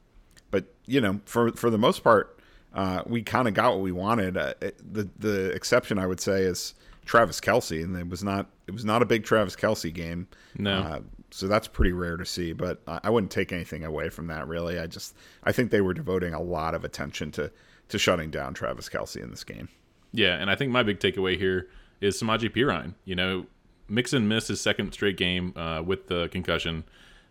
[0.50, 2.38] but you know, for for the most part,
[2.74, 4.36] uh, we kind of got what we wanted.
[4.36, 8.48] Uh, it, the the exception, I would say, is Travis Kelce, and it was not
[8.66, 10.28] it was not a big Travis Kelce game.
[10.56, 10.78] No.
[10.78, 11.00] Uh,
[11.30, 12.52] so that's pretty rare to see.
[12.52, 14.48] But I wouldn't take anything away from that.
[14.48, 15.14] Really, I just
[15.44, 17.50] I think they were devoting a lot of attention to
[17.88, 19.68] to shutting down Travis Kelce in this game.
[20.12, 21.68] Yeah, and I think my big takeaway here
[22.00, 22.94] is Samaje Perine.
[23.04, 23.46] You know,
[23.88, 26.84] Mixon missed his second straight game uh, with the concussion,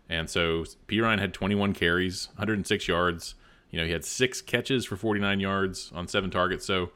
[0.08, 3.34] and so Perine had 21 carries, 106 yards.
[3.70, 6.64] You know, he had six catches for 49 yards on seven targets.
[6.64, 6.90] So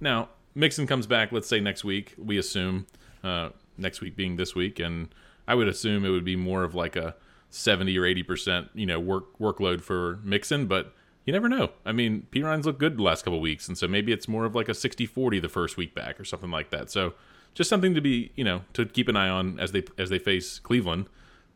[0.00, 1.32] now Mixon comes back.
[1.32, 2.14] Let's say next week.
[2.18, 2.86] We assume
[3.22, 5.08] uh, next week being this week, and
[5.46, 7.14] I would assume it would be more of like a
[7.50, 10.94] 70 or 80 percent, you know, work workload for Mixon, but
[11.24, 11.70] you never know.
[11.84, 14.54] I mean, Perine's looked good the last couple weeks, and so maybe it's more of
[14.54, 16.88] like a 60-40 the first week back or something like that.
[16.90, 17.14] So
[17.54, 20.18] just something to be, you know, to keep an eye on as they as they
[20.18, 21.08] face Cleveland,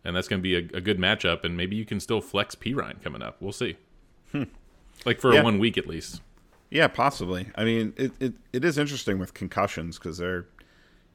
[0.05, 1.45] and that's going to be a, a, good matchup.
[1.45, 3.37] And maybe you can still flex Perine coming up.
[3.41, 3.77] We'll see.
[4.33, 4.45] Hmm.
[5.05, 5.43] Like for yeah.
[5.43, 6.21] one week at least.
[6.71, 7.49] Yeah, possibly.
[7.55, 10.47] I mean, it, it, it is interesting with concussions because they're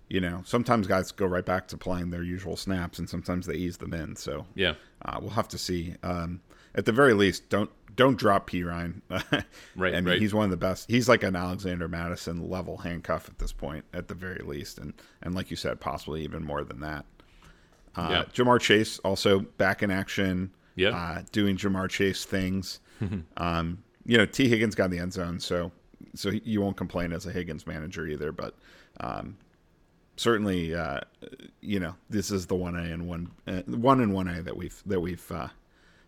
[0.10, 3.56] you know, sometimes guys go right back to playing their usual snaps, and sometimes they
[3.56, 4.16] ease them in.
[4.16, 5.96] So yeah, uh, we'll have to see.
[6.04, 6.42] Um,
[6.76, 9.02] at the very least, don't don't drop Perine.
[9.76, 10.22] right, I mean, right.
[10.22, 10.90] he's one of the best.
[10.90, 14.94] He's like an Alexander Mattison level handcuff at this point, at the very least, and
[15.22, 17.06] and like you said, possibly even more than that.
[17.96, 18.24] Uh, yeah.
[18.34, 20.52] Ja'Marr Chase also back in action.
[20.76, 22.80] Yeah, uh, doing Ja'Marr Chase things.
[23.38, 25.72] um, you know, Tee Higgins got the end zone, so
[26.14, 28.32] so you won't complain as a Higgins manager either.
[28.32, 28.56] But
[29.00, 29.38] um,
[30.18, 31.02] certainly, uh,
[31.62, 34.56] you know, this is the one A and one uh, one and one A that
[34.56, 35.50] we've that we've uh,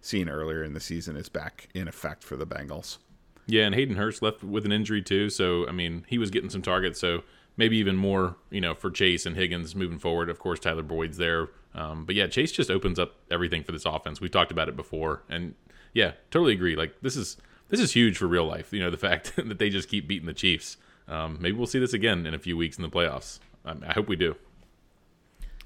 [0.01, 2.97] seen earlier in the season is back in effect for the Bengals.
[3.45, 6.49] Yeah, and Hayden Hurst left with an injury too, so I mean, he was getting
[6.49, 7.24] some targets, so
[7.55, 10.30] maybe even more, you know, for Chase and Higgins moving forward.
[10.30, 13.86] Of course, Tyler Boyd's there, um, but yeah, Chase just opens up everything for this
[13.86, 14.20] offense.
[14.20, 15.55] We've talked about it before, and
[15.93, 16.76] yeah, totally agree.
[16.76, 17.38] Like this is
[17.70, 18.74] this is huge for real life.
[18.74, 20.78] You know, the fact that they just keep beating the Chiefs.
[21.08, 23.39] Um, maybe we'll see this again in a few weeks in the playoffs.
[23.68, 24.36] I hope we do.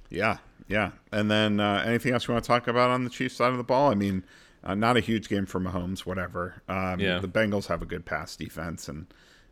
[0.09, 0.37] Yeah,
[0.67, 0.91] yeah.
[1.11, 3.57] And then uh, anything else you want to talk about on the Chiefs side of
[3.57, 3.91] the ball?
[3.91, 4.23] I mean,
[4.63, 6.61] uh, not a huge game for Mahomes, whatever.
[6.67, 7.19] Um, yeah.
[7.19, 9.07] The Bengals have a good pass defense, and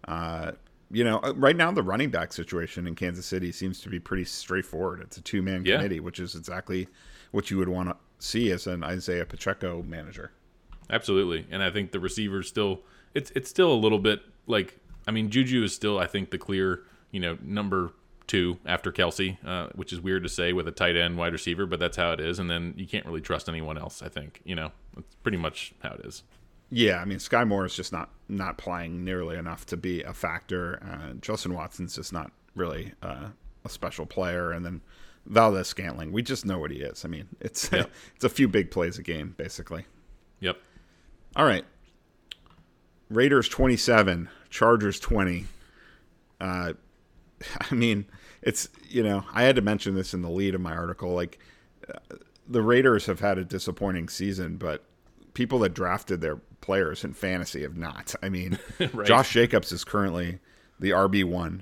[0.08, 0.52] uh,
[0.91, 4.00] you know, uh, right now the running back situation in Kansas City seems to be
[4.00, 5.02] pretty straightforward.
[5.02, 5.78] It's a two man yeah.
[5.78, 6.88] committee, which is exactly
[7.32, 10.32] what you would want to see as an Isaiah Pacheco manager.
[10.89, 12.82] Absolutely, and I think the receivers still
[13.14, 16.38] it's it's still a little bit like I mean Juju is still I think the
[16.38, 17.93] clear you know number
[18.30, 21.66] two after Kelce, uh, which is weird to say with a tight end wide receiver,
[21.66, 22.40] but that's how it is.
[22.40, 24.02] And then you can't really trust anyone else.
[24.02, 26.24] I think you know that's pretty much how it is.
[26.72, 30.14] Yeah, I mean Skyy Moore is just not not playing nearly enough to be a
[30.14, 30.82] factor.
[30.82, 33.30] Uh, Justin Watson's just not really uh,
[33.66, 34.82] a special player, and then
[35.26, 37.06] Valdes-Scantling, we just know what he is.
[37.06, 37.92] I mean, it's yep.
[38.16, 39.86] it's a few big plays a game basically.
[40.40, 40.58] Yep.
[41.36, 41.66] All right.
[43.10, 45.46] Raiders 27, Chargers 20.
[46.40, 46.74] Uh,
[47.72, 48.06] I mean,
[48.42, 51.14] it's, you know, I had to mention this in the lead of my article.
[51.14, 51.40] Like,
[51.88, 52.16] uh,
[52.48, 54.84] the Raiders have had a disappointing season, but
[55.34, 58.16] people that drafted their players in fantasy have not.
[58.22, 58.60] I mean,
[58.94, 59.08] right.
[59.08, 60.40] Josh Jacobs is currently
[60.80, 61.62] the RB1.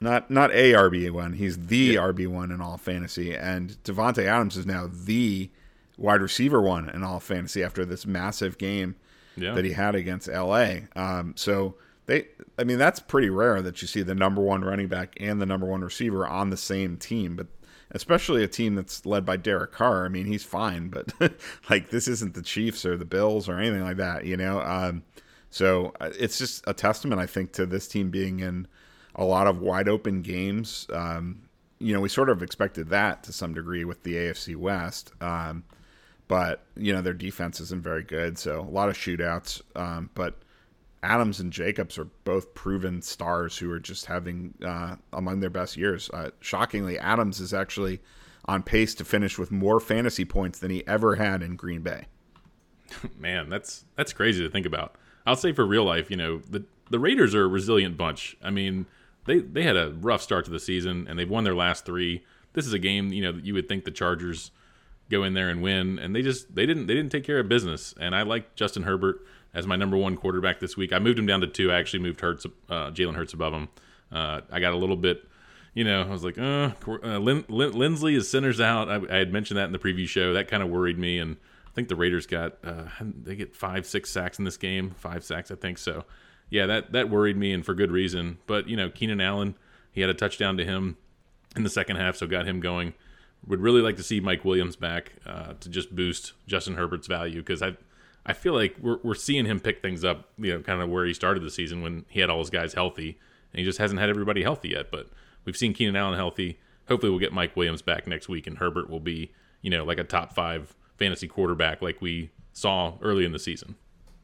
[0.00, 4.90] Not not a RB1, he's the RB1 in all fantasy and Davante Adams is now
[4.92, 5.50] the
[5.96, 8.96] wide receiver one in all fantasy after this massive game
[9.36, 9.54] yeah.
[9.54, 10.80] that he had against LA.
[10.94, 11.76] Um, so
[12.06, 12.28] they,
[12.58, 15.46] I mean, that's pretty rare that you see the number one running back and the
[15.46, 17.46] number one receiver on the same team, but
[17.90, 20.04] especially a team that's led by Derek Carr.
[20.04, 21.12] I mean, he's fine, but
[21.70, 24.60] like this isn't the Chiefs or the Bills or anything like that, you know.
[24.60, 25.02] Um,
[25.50, 28.66] so uh, it's just a testament, I think, to this team being in
[29.14, 30.86] a lot of wide open games.
[30.92, 31.42] Um,
[31.78, 35.12] you know, we sort of expected that to some degree with the AFC West.
[35.20, 35.64] Um,
[36.28, 39.62] but you know their defense isn't very good, so a lot of shootouts.
[39.76, 40.38] Um, but
[41.04, 45.76] Adams and Jacobs are both proven stars who are just having uh, among their best
[45.76, 46.10] years.
[46.10, 48.00] Uh, shockingly, Adams is actually
[48.46, 52.06] on pace to finish with more fantasy points than he ever had in Green Bay.
[53.18, 54.96] Man, that's that's crazy to think about.
[55.26, 58.36] I'll say for real life, you know, the the Raiders are a resilient bunch.
[58.42, 58.86] I mean,
[59.26, 62.24] they they had a rough start to the season and they've won their last three.
[62.54, 64.50] This is a game, you know, that you would think the Chargers
[65.10, 67.48] go in there and win, and they just they didn't they didn't take care of
[67.48, 67.94] business.
[67.98, 69.24] And I like Justin Herbert
[69.54, 70.92] as my number one quarterback this week.
[70.92, 71.70] I moved him down to two.
[71.70, 73.68] I actually moved Hurts, uh, Jalen Hurts above him.
[74.10, 75.26] Uh, I got a little bit,
[75.74, 78.88] you know, I was like, uh, uh Lin- Lin- Linsley is centers out.
[78.88, 80.34] I, I, had mentioned that in the preview show.
[80.34, 81.36] That kind of worried me, and
[81.66, 85.24] I think the Raiders got uh, they get five, six sacks in this game, five
[85.24, 85.78] sacks, I think.
[85.78, 86.04] So,
[86.50, 88.38] yeah, that that worried me, and for good reason.
[88.46, 89.56] But you know, Keenan Allen,
[89.90, 90.96] he had a touchdown to him
[91.56, 92.94] in the second half, so got him going
[93.46, 97.40] would really like to see Mike Williams back uh, to just boost Justin Herbert's value
[97.40, 97.76] because I
[98.26, 101.04] I feel like we're we're seeing him pick things up, you know, kind of where
[101.04, 103.18] he started the season when he had all his guys healthy,
[103.52, 104.90] and he just hasn't had everybody healthy yet.
[104.90, 105.08] But
[105.44, 106.58] we've seen Keenan Allen healthy.
[106.88, 109.98] Hopefully, we'll get Mike Williams back next week, and Herbert will be, you know, like
[109.98, 113.74] a top five fantasy quarterback like we saw early in the season.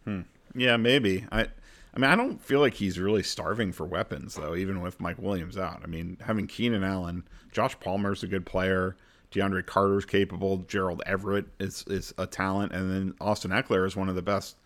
[0.04, 0.20] Hmm.
[0.54, 1.26] Yeah, maybe.
[1.30, 1.48] I
[1.94, 5.18] I mean, I don't feel like he's really starving for weapons though, even with Mike
[5.18, 5.80] Williams out.
[5.82, 8.96] I mean, having Keenan Allen, Josh Palmer's a good player.
[9.32, 10.58] DeAndre Carter's capable.
[10.58, 14.56] Gerald Everett is is a talent, and then Austin Ekeler is one of the best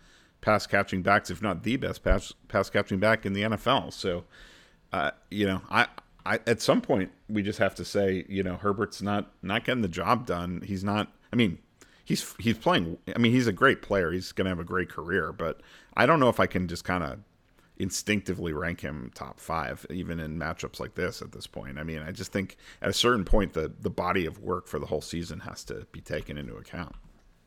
[0.41, 3.93] pass catching backs, if not the best pass pass catching back in the NFL.
[3.93, 4.25] So,
[4.91, 5.87] uh, you know, I,
[6.25, 9.81] I at some point we just have to say, you know, Herbert's not not getting
[9.81, 10.61] the job done.
[10.65, 11.11] He's not.
[11.31, 11.59] I mean,
[12.03, 12.97] he's he's playing.
[13.13, 14.11] I mean, he's a great player.
[14.11, 15.61] He's going to have a great career, but
[15.95, 17.19] I don't know if I can just kind of
[17.77, 21.77] instinctively rank him top five, even in matchups like this at this point.
[21.77, 24.79] I mean, I just think at a certain point, the the body of work for
[24.79, 26.95] the whole season has to be taken into account.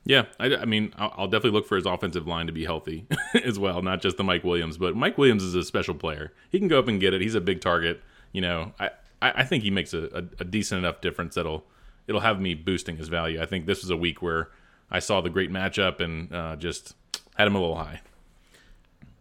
[0.05, 3.07] Yeah, I, I mean, I'll, I'll, definitely look for his offensive line to be healthy
[3.45, 4.79] as well, not just the Mike Williams.
[4.79, 6.33] But Mike Williams is a special player.
[6.51, 7.21] He can go up and get it.
[7.21, 8.01] He's a big target.
[8.33, 11.67] You know, I, I think he makes a, a, a decent enough difference that'll
[12.07, 13.41] it'll have me boosting his value.
[13.41, 14.49] I think this was a week where
[14.91, 16.95] I saw the great matchup and uh, just
[17.37, 18.01] had him a little high.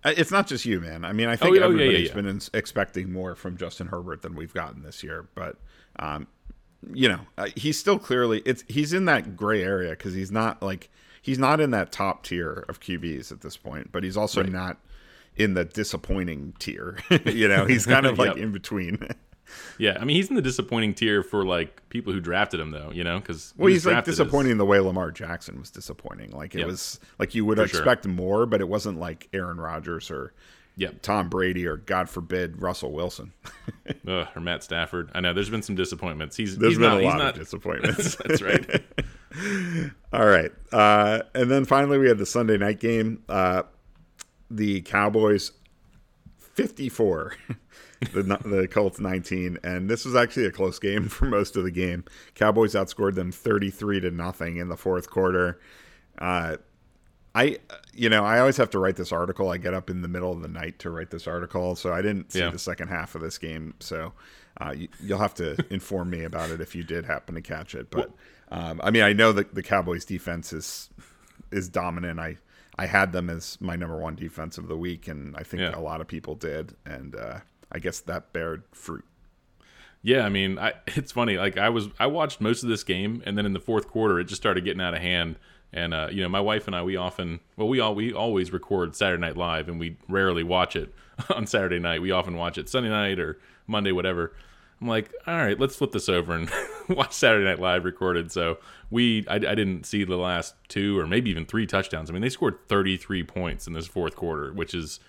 [0.10, 1.06] It's not just you, man.
[1.06, 2.14] I mean, I think oh, everybody's yeah, yeah, yeah.
[2.14, 5.28] been in, expecting more from Justin Herbert than we've gotten this year.
[5.36, 5.58] But,
[6.00, 6.28] um,
[6.94, 10.62] you know, uh, he's still clearly it's he's in that gray area because he's not
[10.62, 10.90] like
[11.22, 14.52] he's not in that top tier of QBs at this point, but he's also right.
[14.52, 14.78] not
[15.36, 16.98] in the disappointing tier.
[17.26, 18.38] you know, he's kind of like yep.
[18.38, 19.08] in between.
[19.78, 22.92] Yeah, I mean he's in the disappointing tier for like people who drafted him though,
[22.92, 24.58] you know, because well he's like disappointing as...
[24.58, 26.32] the way Lamar Jackson was disappointing.
[26.32, 26.68] Like it yep.
[26.68, 28.14] was like you would for expect sure.
[28.14, 30.34] more, but it wasn't like Aaron Rodgers or
[30.76, 31.02] yep.
[31.02, 33.34] Tom Brady or God forbid Russell Wilson
[34.08, 35.10] Ugh, or Matt Stafford.
[35.14, 36.38] I know there's been some disappointments.
[36.38, 37.34] He's there's he's been not, a lot not...
[37.34, 38.16] of disappointments.
[38.16, 38.84] That's right.
[40.14, 43.24] All right, uh, and then finally we had the Sunday night game.
[43.28, 43.64] Uh,
[44.50, 45.52] the Cowboys
[46.38, 47.36] 54
[48.14, 51.72] the the Colts 19, and this was actually a close game for most of the
[51.72, 52.06] game.
[52.36, 55.60] Cowboys outscored them 33 to nothing in the fourth quarter.
[56.18, 56.58] Uh,
[57.36, 57.58] I,
[57.94, 59.50] you know, I always have to write this article.
[59.50, 62.02] I get up in the middle of the night to write this article, so I
[62.02, 62.50] didn't see yeah.
[62.50, 63.76] the second half of this game.
[63.80, 64.14] So
[64.60, 67.76] uh, you, will have to inform me about it if you did happen to catch
[67.76, 67.92] it.
[67.92, 68.12] But
[68.50, 70.90] um, I mean, I know that the Cowboys' defense is
[71.52, 72.20] is dominant.
[72.20, 72.38] I
[72.80, 75.78] I had them as my number one defense of the week, and I think yeah.
[75.78, 77.40] a lot of people did, and uh,
[77.72, 79.06] I guess that bared fruit.
[80.02, 81.38] Yeah, I mean, I, it's funny.
[81.38, 84.20] Like I was, I watched most of this game, and then in the fourth quarter,
[84.20, 85.38] it just started getting out of hand.
[85.74, 88.54] And uh, you know, my wife and I, we often, well, we all we always
[88.54, 90.94] record Saturday Night Live, and we rarely watch it
[91.30, 92.02] on Saturday night.
[92.02, 93.38] We often watch it Sunday night or
[93.68, 94.34] Monday, whatever.
[94.80, 96.52] I'm like, all right, let's flip this over and
[96.90, 98.32] watch Saturday Night Live recorded.
[98.32, 98.60] So
[98.92, 102.10] we, I, I, didn't see the last two or maybe even three touchdowns.
[102.10, 105.00] I mean, they scored 33 points in this fourth quarter, which is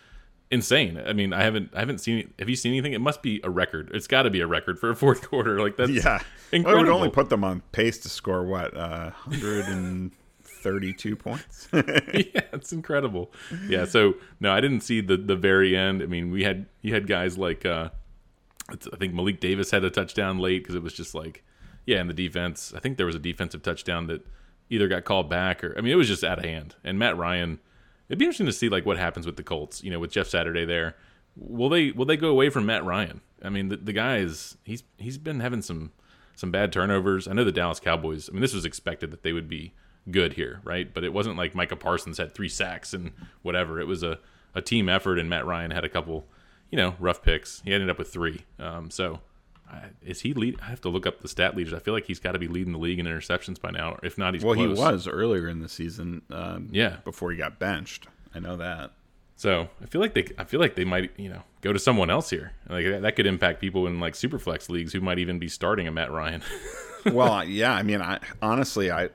[0.51, 1.01] insane.
[1.05, 2.33] I mean, I haven't, I haven't seen.
[2.39, 2.93] Have you seen anything?
[2.93, 3.91] It must be a record.
[3.95, 5.61] It's got to be a record for a fourth quarter.
[5.61, 6.21] Like that's yeah.
[6.53, 6.65] Incredible.
[6.65, 11.69] Well, it would only put them on pace to score what, uh, 132 points.
[11.73, 11.83] yeah,
[12.53, 13.33] it's incredible.
[13.69, 13.85] Yeah.
[13.85, 16.03] So no, I didn't see the the very end.
[16.03, 17.65] I mean, we had you had guys like.
[17.67, 17.91] uh
[18.71, 21.43] I think Malik Davis had a touchdown late because it was just like,
[21.87, 22.75] yeah, and the defense.
[22.77, 24.27] I think there was a defensive touchdown that
[24.69, 26.75] either got called back or I mean it was just out of hand.
[26.85, 27.61] And Matt Ryan,
[28.09, 29.83] it'd be interesting to see like what happens with the Colts.
[29.83, 30.97] You know, with Jeff Saturday there,
[31.37, 33.21] will they will they go away from Matt Ryan?
[33.43, 35.93] I mean, the, the guy is he's he's been having some
[36.35, 37.27] some bad turnovers.
[37.27, 38.29] I know the Dallas Cowboys.
[38.29, 39.75] I mean, this was expected that they would be
[40.11, 40.93] good here, right?
[40.93, 43.81] But it wasn't like Micah Parsons had three sacks and whatever.
[43.81, 44.19] It was a
[44.55, 46.27] a team effort, and Matt Ryan had a couple
[46.71, 47.63] you know, rough picks.
[47.65, 48.45] He ended up with three.
[48.59, 49.21] Um, so
[50.03, 50.59] is he lead?
[50.63, 51.75] I have to look up the stat leaders.
[51.75, 53.99] I feel like he's got to be leading the league in interceptions by now.
[54.03, 54.55] If not, he's well.
[54.55, 54.79] Close.
[54.79, 56.23] He was earlier in the season.
[56.31, 58.07] Um, yeah, before he got benched.
[58.35, 58.93] I know that.
[59.37, 62.11] So I feel like they, I feel like they might, you know, go to someone
[62.11, 62.53] else here.
[62.69, 65.93] Like that could impact people in like superflex leagues who might even be starting a
[65.93, 66.43] Matt Ryan.
[67.07, 67.73] well, yeah.
[67.73, 69.11] I mean, I honestly, I,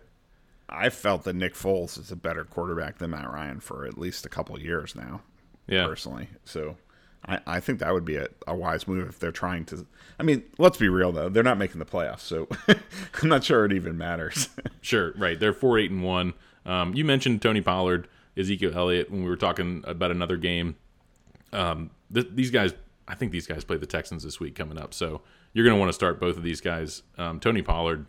[0.70, 4.26] I felt that Nick Foles is a better quarterback than Matt Ryan for at least
[4.26, 5.22] a couple years now.
[5.68, 6.30] Yeah, personally.
[6.46, 6.78] So
[7.26, 9.86] I, I think that would be a, a, wise move if they're trying to.
[10.20, 13.66] I mean, let's be real though; they're not making the playoffs, so I'm not sure
[13.66, 14.50] it even matters.
[14.82, 15.40] sure, right?
[15.40, 16.34] They're four, eight, and one.
[16.66, 18.08] Um, you mentioned Tony Pollard,
[18.38, 20.76] Ezekiel Elliott when we were talking about another game.
[21.52, 22.74] Um, th- these guys,
[23.08, 25.22] I think these guys play the Texans this week coming up, so
[25.54, 27.04] you're going to want to start both of these guys.
[27.18, 28.06] Um, Tony Pollard,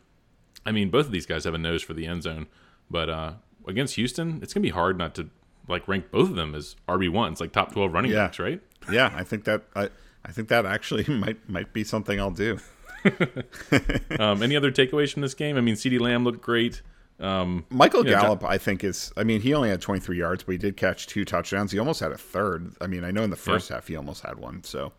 [0.66, 2.46] I mean, both of these guys have a nose for the end zone,
[2.90, 3.32] but uh,
[3.66, 5.30] against Houston, it's going to be hard not to
[5.68, 8.24] like rank both of them as RB ones, like top twelve running yeah.
[8.24, 8.60] backs, right?
[8.90, 9.90] Yeah, I think that I,
[10.24, 12.58] I think that actually might might be something I'll do.
[14.18, 15.56] um, any other takeaways from this game?
[15.56, 16.82] I mean, CeeDee Lamb looked great.
[17.20, 19.12] Um, Michael Gallup, I think, is.
[19.16, 21.70] I mean, he only had 23 yards, but he did catch two touchdowns.
[21.70, 22.74] He almost had a third.
[22.80, 23.76] I mean, I know in the first yeah.
[23.76, 24.64] half he almost had one.
[24.64, 24.92] So,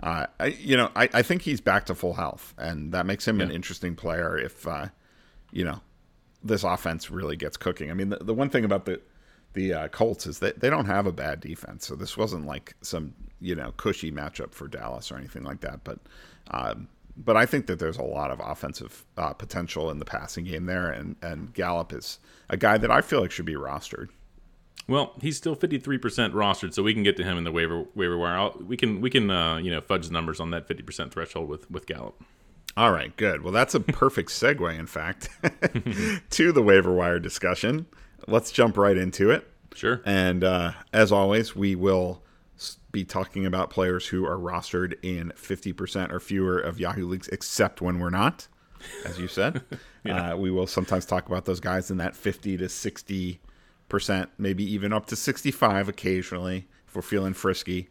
[0.00, 3.26] uh, I, you know, I, I think he's back to full health, and that makes
[3.26, 3.46] him yeah.
[3.46, 4.86] an interesting player if, uh,
[5.52, 5.80] you know,
[6.42, 7.90] this offense really gets cooking.
[7.90, 9.00] I mean, the, the one thing about the
[9.54, 12.74] the uh, Colts is that they don't have a bad defense, so this wasn't like
[12.82, 15.84] some you know cushy matchup for Dallas or anything like that.
[15.84, 15.98] But
[16.50, 20.44] um, but I think that there's a lot of offensive uh, potential in the passing
[20.44, 24.08] game there, and and Gallup is a guy that I feel like should be rostered.
[24.88, 28.18] Well, he's still 53% rostered, so we can get to him in the waiver waiver
[28.18, 28.36] wire.
[28.36, 31.48] I'll, we can we can uh, you know fudge the numbers on that 50% threshold
[31.48, 32.20] with with Gallup.
[32.74, 33.42] All right, good.
[33.42, 35.28] Well, that's a perfect segue, in fact,
[36.30, 37.86] to the waiver wire discussion
[38.26, 39.48] let's jump right into it.
[39.74, 40.02] Sure.
[40.04, 42.22] And uh, as always, we will
[42.92, 47.80] be talking about players who are rostered in 50% or fewer of Yahoo leagues, except
[47.80, 48.46] when we're not,
[49.06, 49.62] as you said.
[50.04, 50.32] yeah.
[50.32, 54.92] uh, we will sometimes talk about those guys in that 50 to 60%, maybe even
[54.92, 57.88] up to 65 occasionally if we're feeling frisky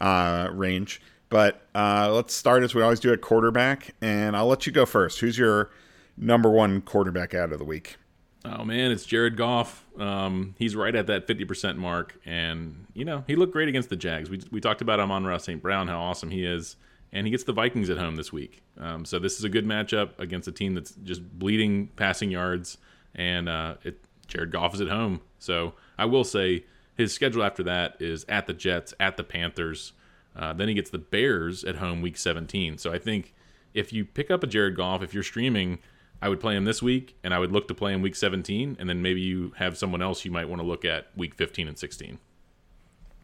[0.00, 1.00] uh, range.
[1.28, 4.84] But uh, let's start as we always do at quarterback, and I'll let you go
[4.84, 5.20] first.
[5.20, 5.70] Who's your
[6.16, 7.96] number one quarterback out of the week?
[8.44, 9.84] Oh man, it's Jared Goff.
[9.98, 13.96] Um, he's right at that 50% mark, and you know he looked great against the
[13.96, 14.30] Jags.
[14.30, 15.60] We we talked about Amon-Ra St.
[15.60, 16.76] Brown, how awesome he is,
[17.12, 18.62] and he gets the Vikings at home this week.
[18.78, 22.78] Um, so this is a good matchup against a team that's just bleeding passing yards,
[23.14, 25.20] and uh, it, Jared Goff is at home.
[25.38, 26.64] So I will say
[26.96, 29.92] his schedule after that is at the Jets, at the Panthers.
[30.34, 32.78] Uh, then he gets the Bears at home week 17.
[32.78, 33.34] So I think
[33.74, 35.80] if you pick up a Jared Goff, if you're streaming
[36.22, 38.76] I would play him this week, and I would look to play him week 17,
[38.78, 41.68] and then maybe you have someone else you might want to look at week 15
[41.68, 42.18] and 16.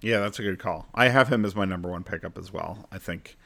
[0.01, 0.87] Yeah, that's a good call.
[0.95, 2.87] I have him as my number one pickup as well.
[2.93, 3.37] I think,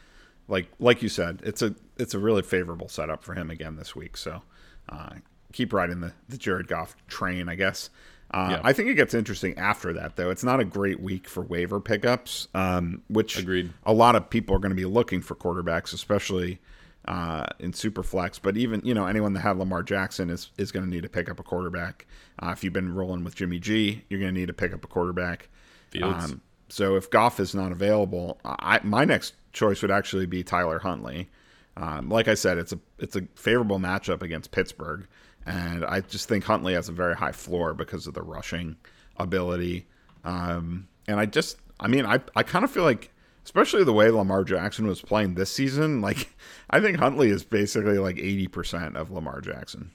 [0.49, 3.95] like like you said, it's a it's a really favorable setup for him again this
[3.95, 4.17] week.
[4.17, 4.43] So
[4.89, 5.11] uh,
[5.53, 7.91] keep riding the the Jared Goff train, I guess.
[8.33, 8.61] Uh, yeah.
[8.63, 10.31] I think it gets interesting after that, though.
[10.31, 13.73] It's not a great week for waiver pickups, um, which Agreed.
[13.85, 16.61] a lot of people are going to be looking for quarterbacks, especially
[17.07, 18.39] uh, in super flex.
[18.39, 21.09] But even you know anyone that had Lamar Jackson is is going to need to
[21.09, 22.07] pick up a quarterback.
[22.39, 24.85] Uh, if you've been rolling with Jimmy G, you're going to need to pick up
[24.85, 25.49] a quarterback.
[25.91, 26.25] Fields.
[26.25, 30.79] Um, so if Goff is not available, I, my next choice would actually be Tyler
[30.79, 31.29] Huntley.
[31.77, 35.07] Um, like I said, it's a it's a favorable matchup against Pittsburgh,
[35.47, 38.77] and I just think Huntley has a very high floor because of the rushing
[39.17, 39.87] ability.
[40.25, 43.13] Um, and I just, I mean, I I kind of feel like,
[43.45, 46.35] especially the way Lamar Jackson was playing this season, like
[46.71, 49.91] I think Huntley is basically like eighty percent of Lamar Jackson.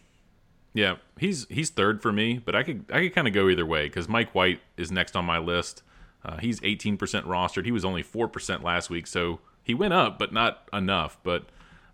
[0.74, 3.66] Yeah, he's he's third for me, but I could I could kind of go either
[3.66, 5.84] way because Mike White is next on my list.
[6.26, 7.66] Uh, he's 18% rostered.
[7.66, 11.20] He was only 4% last week, so he went up, but not enough.
[11.22, 11.46] But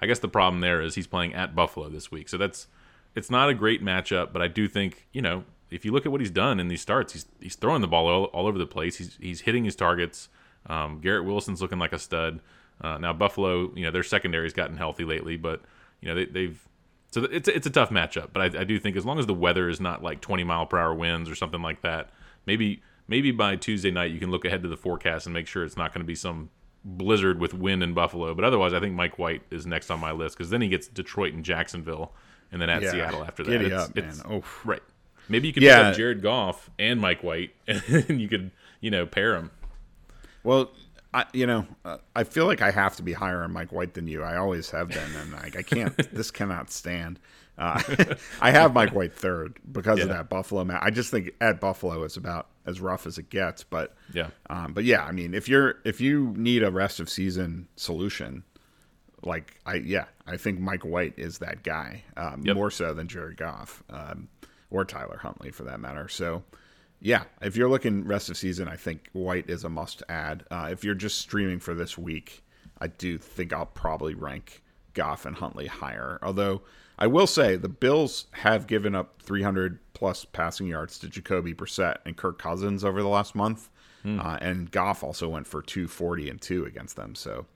[0.01, 2.67] I guess the problem there is he's playing at Buffalo this week, so that's
[3.13, 4.33] it's not a great matchup.
[4.33, 6.81] But I do think you know if you look at what he's done in these
[6.81, 8.97] starts, he's he's throwing the ball all, all over the place.
[8.97, 10.27] He's he's hitting his targets.
[10.67, 12.39] Um, Garrett Wilson's looking like a stud.
[12.79, 15.61] Uh, now Buffalo, you know their secondary's gotten healthy lately, but
[16.01, 16.67] you know they, have
[17.11, 18.29] so it's it's a tough matchup.
[18.33, 20.65] But I, I do think as long as the weather is not like 20 mile
[20.65, 22.09] per hour winds or something like that,
[22.45, 25.63] maybe maybe by Tuesday night you can look ahead to the forecast and make sure
[25.63, 26.49] it's not going to be some
[26.83, 28.33] blizzard with wind in Buffalo.
[28.33, 30.87] But otherwise, I think Mike White is next on my list because then he gets
[30.87, 32.13] Detroit and Jacksonville,
[32.51, 33.51] and then at yeah, Seattle after that.
[33.51, 34.41] Giddy it's, up, it's, man.
[34.41, 34.81] Oh, right.
[35.29, 35.77] Maybe you could yeah.
[35.77, 39.51] pick up Jared Goff and Mike White, and you could you know pair them.
[40.43, 40.71] Well,
[41.13, 43.93] I you know uh, I feel like I have to be higher on Mike White
[43.93, 44.23] than you.
[44.23, 45.95] I always have been, and like I can't.
[46.13, 47.19] this cannot stand.
[47.57, 47.81] Uh,
[48.41, 50.05] I have Mike White third because yeah.
[50.05, 50.81] of that Buffalo match.
[50.81, 53.63] I just think at Buffalo it's about as rough as it gets.
[53.63, 57.09] But yeah, um, but yeah, I mean, if you're if you need a rest of
[57.09, 58.43] season solution,
[59.21, 62.55] like I yeah, I think Mike White is that guy um, yep.
[62.55, 64.29] more so than Jared Goff um,
[64.69, 66.07] or Tyler Huntley for that matter.
[66.07, 66.43] So.
[67.01, 70.45] Yeah, if you're looking rest of season, I think White is a must add.
[70.51, 72.43] Uh, if you're just streaming for this week,
[72.79, 74.61] I do think I'll probably rank
[74.93, 76.19] Goff and Huntley higher.
[76.21, 76.61] Although
[76.99, 81.97] I will say the Bills have given up 300 plus passing yards to Jacoby Brissett
[82.05, 83.69] and Kirk Cousins over the last month,
[84.05, 84.23] mm.
[84.23, 87.15] uh, and Goff also went for 240 and two against them.
[87.15, 87.47] So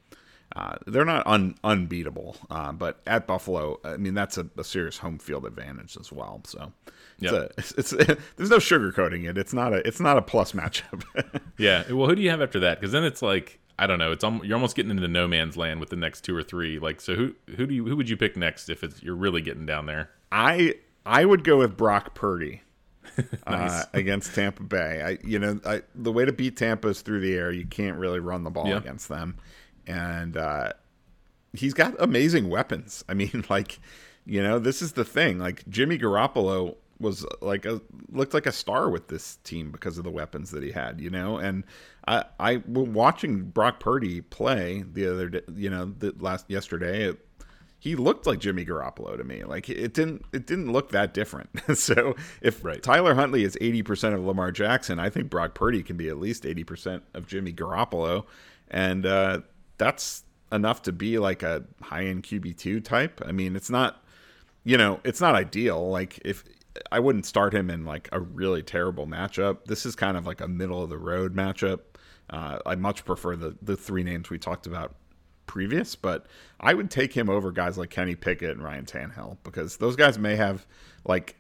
[0.56, 2.38] uh, they're not un- unbeatable.
[2.50, 6.42] Uh, but at Buffalo, I mean that's a, a, serious home field advantage as well.
[6.46, 6.72] So
[7.20, 7.34] it's, yep.
[7.34, 7.92] a, it's, it's
[8.38, 9.38] there's no sugarcoating it.
[9.38, 11.04] It's not a it's not a plus matchup.
[11.58, 11.92] yeah.
[11.92, 12.80] Well, who do you have after that?
[12.80, 14.14] Because then it's like I don't know.
[14.14, 16.80] It's you're almost getting into no man's land with the next two or three.
[16.80, 19.42] Like, so who who do you who would you pick next if it's you're really
[19.42, 20.12] getting down there?
[20.32, 20.76] I
[21.06, 22.62] I would go with Brock Purdy
[23.48, 23.84] nice.
[23.84, 25.02] uh, against Tampa Bay.
[25.04, 27.52] I you know I, the way to beat Tampa is through the air.
[27.52, 28.78] You can't really run the ball yeah.
[28.78, 29.38] against them,
[29.88, 30.74] and uh,
[31.54, 33.04] he's got amazing weapons.
[33.10, 33.80] I mean, like
[34.26, 35.40] you know, this is the thing.
[35.40, 37.82] Like Jimmy Garoppolo was like a
[38.12, 41.10] looked like a star with this team because of the weapons that he had, you
[41.10, 41.38] know.
[41.38, 41.64] And
[42.08, 47.10] I I watching Brock Purdy play the other day, you know, the last yesterday.
[47.10, 47.20] It,
[47.78, 49.44] he looked like Jimmy Garoppolo to me.
[49.44, 51.50] Like it didn't it didn't look that different.
[51.78, 52.82] so if right.
[52.82, 56.18] Tyler Huntley is eighty percent of Lamar Jackson, I think Brock Purdy can be at
[56.18, 58.26] least eighty percent of Jimmy Garoppolo,
[58.72, 59.42] and uh,
[59.78, 63.22] that's enough to be like a high end QB two type.
[63.26, 64.04] I mean, it's not
[64.64, 65.90] you know it's not ideal.
[65.90, 66.44] Like if
[66.92, 69.66] I wouldn't start him in like a really terrible matchup.
[69.66, 71.80] This is kind of like a middle of the road matchup.
[72.30, 74.96] Uh, I much prefer the the three names we talked about
[75.46, 76.26] previous, but
[76.60, 80.18] I would take him over guys like Kenny Pickett and Ryan Tannehill because those guys
[80.18, 80.66] may have
[81.06, 81.36] like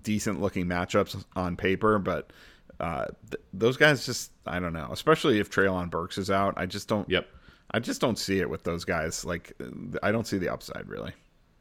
[0.00, 2.32] decent looking matchups on paper, but
[2.80, 4.88] uh, th- those guys just I don't know.
[4.90, 7.08] Especially if Treylon Burks is out, I just don't.
[7.08, 7.26] Yep.
[7.70, 9.24] I just don't see it with those guys.
[9.24, 9.52] Like
[10.02, 11.12] I don't see the upside really.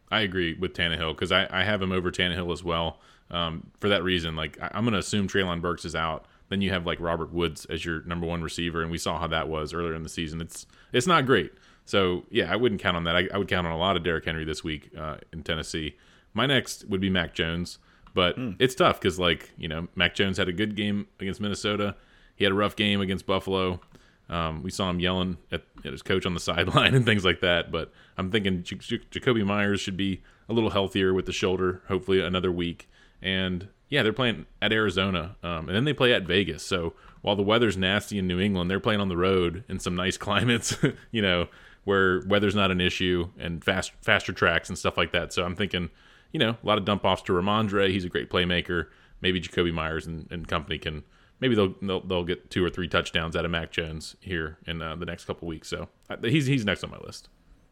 [0.10, 3.00] I agree with Tannehill because I, I have him over Tannehill as well.
[3.30, 6.26] Um, for that reason, like I, am going to assume Treylon Burks is out.
[6.50, 9.28] Then you have like Robert Woods as your number one receiver, and we saw how
[9.28, 10.40] that was earlier in the season.
[10.40, 11.52] It's it's not great.
[11.86, 13.18] So yeah, I wouldn't count on that.
[13.18, 15.98] I, I would count on a lot of Derrick Henry this week uh, in Tennessee.
[16.34, 17.80] My next would be Mac Jones,
[18.14, 18.56] but mm.
[18.60, 21.96] it's tough because like you know Mac Jones had a good game against Minnesota.
[22.38, 23.82] He had a rough game against Buffalo.
[24.30, 27.41] Um, we saw him yelling at, at, his coach on the sideline and things like
[27.41, 27.72] that.
[27.72, 31.82] But I'm thinking J- J- Jakobi Meyers should be a little healthier with the shoulder,
[31.88, 32.90] hopefully another week.
[33.22, 36.64] And yeah, they're playing at Arizona, um, and then they play at Vegas.
[36.64, 39.95] So while the weather's nasty in New England, they're playing on the road in some
[39.95, 40.78] nice climates,
[41.12, 41.48] you know,
[41.84, 45.32] where weather's not an issue and fast faster tracks and stuff like that.
[45.32, 45.90] So I'm thinking,
[46.34, 47.90] you know, a lot of dump offs to Rhamondre.
[47.90, 48.88] He's a great playmaker.
[49.22, 51.04] Maybe Jakobi Meyers and, and company can
[51.39, 54.81] maybe they'll, they'll, they'll get two or three touchdowns out of Mac Jones here in
[54.81, 55.68] uh, the next couple weeks.
[55.68, 57.30] So uh, he's he's next on my list.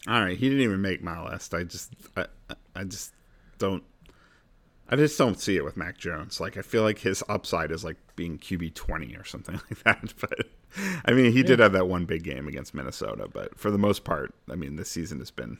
[0.08, 1.54] All right, he didn't even make my list.
[1.54, 2.26] I just I,
[2.76, 3.14] I just
[3.58, 3.84] don't
[4.88, 6.40] I just don't see it with Mac Jones.
[6.40, 10.14] Like I feel like his upside is like being QB twenty or something like that.
[10.20, 10.48] But
[11.06, 11.46] I mean, he yeah.
[11.46, 14.76] did have that one big game against Minnesota, but for the most part, I mean,
[14.76, 15.58] this season has been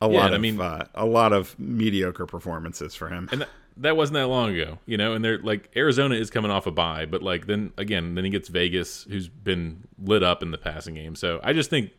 [0.00, 3.28] a yeah, lot of I mean, uh, a lot of mediocre performances for him.
[3.30, 5.14] And that, that wasn't that long ago, you know.
[5.14, 8.30] And they're like Arizona is coming off a bye, but like then again, then he
[8.30, 11.14] gets Vegas, who's been lit up in the passing game.
[11.14, 11.90] So I just think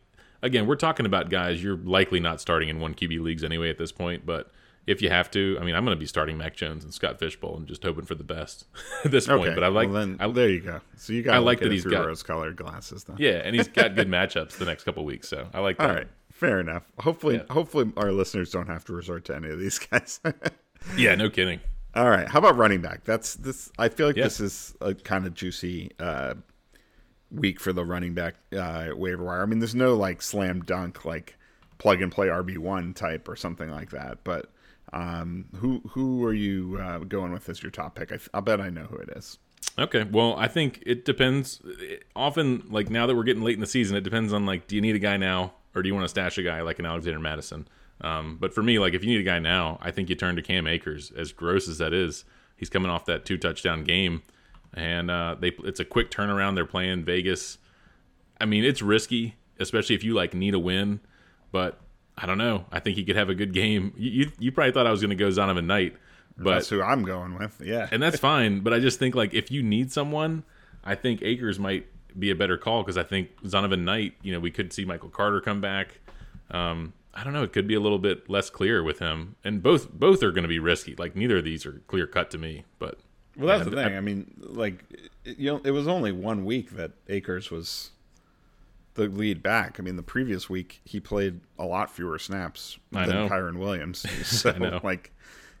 [0.42, 3.78] again, we're talking about guys you're likely not starting in one QB leagues anyway at
[3.78, 4.50] this point, but
[4.86, 7.18] if you have to, I mean, I'm going to be starting Mac Jones and Scott
[7.18, 8.66] Fishbowl and just hoping for the best
[9.04, 9.54] at this point.
[9.54, 10.80] But I like, well, then, I, there you go.
[10.96, 13.14] So you got, I like that he's got rose-colored glasses, though.
[13.16, 15.28] Yeah, and he's got good matchups the next couple weeks.
[15.28, 15.88] So I like that.
[15.88, 16.82] All right, fair enough.
[16.98, 17.52] Hopefully, yeah.
[17.52, 20.20] hopefully our listeners don't have to resort to any of these guys.
[20.96, 21.60] yeah, no kidding.
[21.94, 23.04] All right, how about running back?
[23.04, 23.70] That's this.
[23.78, 24.24] I feel like yeah.
[24.24, 26.34] this is a kind of juicy uh,
[27.30, 29.42] week for the running back uh, waiver wire.
[29.42, 31.36] I mean, there's no like slam dunk like
[31.78, 34.50] plug and play RB one type or something like that, but
[34.92, 38.12] um, who who are you uh, going with as your top pick?
[38.12, 39.38] I, will bet I know who it is.
[39.78, 41.62] Okay, well, I think it depends.
[42.14, 44.76] Often, like now that we're getting late in the season, it depends on like, do
[44.76, 46.86] you need a guy now, or do you want to stash a guy like an
[46.86, 47.66] Alexander Mattison?
[48.02, 50.36] Um, but for me, like if you need a guy now, I think you turn
[50.36, 51.12] to Cam Akers.
[51.16, 52.24] As gross as that is,
[52.56, 54.22] he's coming off that two touchdown game,
[54.74, 56.56] and uh, they it's a quick turnaround.
[56.56, 57.58] They're playing Vegas.
[58.40, 61.00] I mean, it's risky, especially if you like need a win,
[61.52, 61.80] but
[62.18, 62.66] I don't know.
[62.72, 63.94] I think he could have a good game.
[63.96, 65.94] You you, you probably thought I was going to go Zonovan Knight,
[66.36, 67.62] but that's who I'm going with.
[67.64, 68.60] Yeah, and that's fine.
[68.60, 70.42] But I just think like if you need someone,
[70.82, 71.86] I think Akers might
[72.18, 74.14] be a better call because I think Zonovan Knight.
[74.22, 76.00] You know, we could see Michael Carter come back.
[76.50, 77.42] Um, I don't know.
[77.42, 80.44] It could be a little bit less clear with him, and both both are going
[80.44, 80.94] to be risky.
[80.96, 82.64] Like neither of these are clear cut to me.
[82.78, 83.00] But
[83.36, 83.94] well, that's the thing.
[83.94, 84.84] I, I mean, like
[85.24, 87.90] you know, it was only one week that Akers was
[88.94, 89.78] the lead back.
[89.78, 93.28] I mean, the previous week he played a lot fewer snaps I than know.
[93.28, 94.06] Kyren Williams.
[94.24, 95.12] So, like,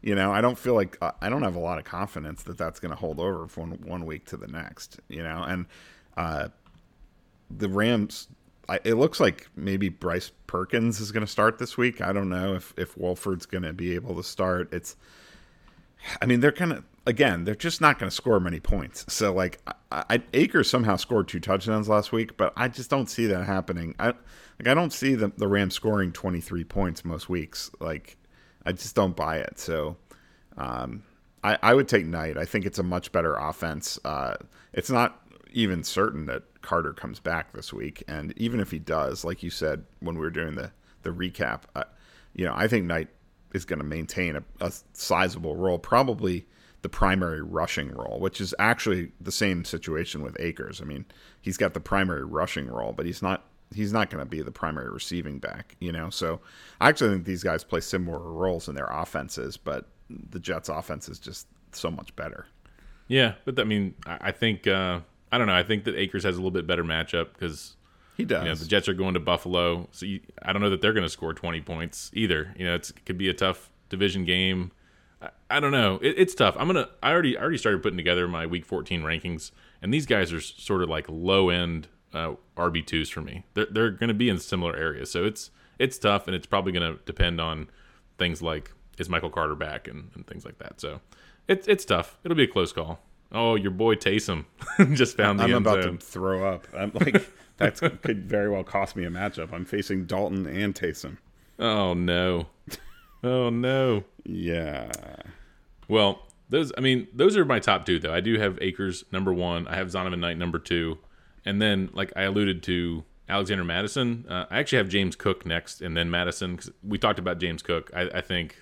[0.02, 2.58] you know, I don't feel like uh, I don't have a lot of confidence that
[2.58, 5.00] that's going to hold over from one week to the next.
[5.08, 5.66] You know, and
[6.16, 6.48] uh,
[7.50, 8.28] the Rams.
[8.84, 12.00] It looks like maybe Bryce Perkins is going to start this week.
[12.00, 14.72] I don't know if if Wolford's going to be able to start.
[14.72, 14.96] It's,
[16.20, 19.04] I mean, they're kind of again, they're just not going to score many points.
[19.12, 19.60] So like,
[19.90, 23.94] I, I, somehow scored two touchdowns last week, but I just don't see that happening.
[23.98, 27.70] I like I don't see the the Rams scoring 23 points most weeks.
[27.80, 28.16] Like
[28.64, 29.58] I just don't buy it.
[29.58, 29.96] So
[30.56, 31.02] um,
[31.42, 32.38] I I would take Knight.
[32.38, 33.98] I think it's a much better offense.
[34.04, 34.36] Uh,
[34.72, 35.20] it's not
[35.52, 39.50] even certain that Carter comes back this week, and even if he does, like you
[39.50, 40.72] said when we were doing the
[41.02, 41.84] the recap, uh,
[42.34, 43.08] you know, I think Knight
[43.52, 46.46] is going to maintain a, a sizable role, probably
[46.82, 50.80] the primary rushing role, which is actually the same situation with Akers.
[50.80, 51.04] I mean,
[51.40, 53.44] he's got the primary rushing role, but he's not
[53.74, 56.10] he's not going to be the primary receiving back, you know.
[56.10, 56.40] So
[56.80, 61.08] I actually think these guys play similar roles in their offenses, but the Jets' offense
[61.08, 62.46] is just so much better.
[63.08, 65.00] Yeah, but I mean, I think uh,
[65.32, 65.56] I don't know.
[65.56, 67.76] I think that Akers has a little bit better matchup because
[68.16, 68.42] he does.
[68.42, 70.92] You know, the Jets are going to Buffalo, so you, I don't know that they're
[70.92, 72.54] going to score twenty points either.
[72.56, 74.72] You know, it could be a tough division game.
[75.48, 76.00] I, don't know.
[76.02, 76.56] It, it's tough.
[76.58, 76.88] I'm gonna.
[77.02, 80.40] I already I already started putting together my Week 14 rankings, and these guys are
[80.40, 83.44] sort of like low end uh, RB twos for me.
[83.54, 86.72] They're they're going to be in similar areas, so it's it's tough, and it's probably
[86.72, 87.68] going to depend on
[88.18, 90.80] things like is Michael Carter back and, and things like that.
[90.80, 91.00] So
[91.48, 92.18] it's it's tough.
[92.24, 93.00] It'll be a close call.
[93.32, 94.44] Oh, your boy Taysom
[94.94, 95.98] just found the I'm end about zone.
[95.98, 96.66] to throw up.
[96.76, 97.26] I'm like
[97.56, 99.52] that could very well cost me a matchup.
[99.52, 101.16] I'm facing Dalton and Taysom.
[101.58, 102.46] Oh no.
[103.24, 104.04] Oh no.
[104.24, 104.90] Yeah.
[105.88, 108.12] Well, those I mean, those are my top two though.
[108.12, 109.66] I do have Akers number one.
[109.68, 110.98] I have Zonovan Knight number two,
[111.44, 114.26] and then like I alluded to Alexander Mattison.
[114.28, 116.56] Uh, I actually have James Cook next, and then Mattison.
[116.56, 117.90] Cause we talked about James Cook.
[117.94, 118.56] I, I think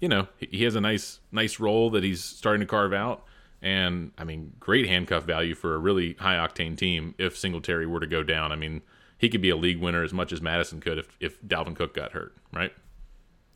[0.00, 3.24] you know he has a nice nice role that he's starting to carve out.
[3.62, 8.00] And I mean, great handcuff value for a really high octane team if Singletary were
[8.00, 8.52] to go down.
[8.52, 8.82] I mean,
[9.18, 11.94] he could be a league winner as much as Mattison could if, if Dalvin Cook
[11.94, 12.72] got hurt, right?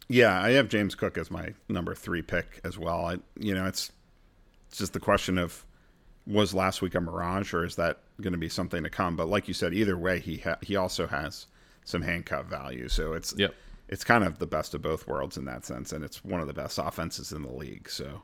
[0.09, 3.05] Yeah, I have James Cook as my number three pick as well.
[3.05, 3.93] I, you know, it's,
[4.69, 5.65] it's just the question of
[6.27, 9.17] was last week a mirage or is that going to be something to come?
[9.17, 11.47] But like you said, either way, he ha- he also has
[11.85, 13.55] some handcuff value, so it's yep.
[13.89, 16.47] it's kind of the best of both worlds in that sense, and it's one of
[16.47, 17.89] the best offenses in the league.
[17.89, 18.23] So,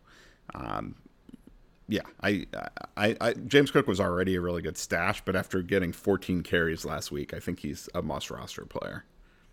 [0.54, 0.94] um,
[1.88, 2.46] yeah, I,
[2.96, 6.84] I, I, James Cook was already a really good stash, but after getting 14 carries
[6.84, 9.04] last week, I think he's a must roster player.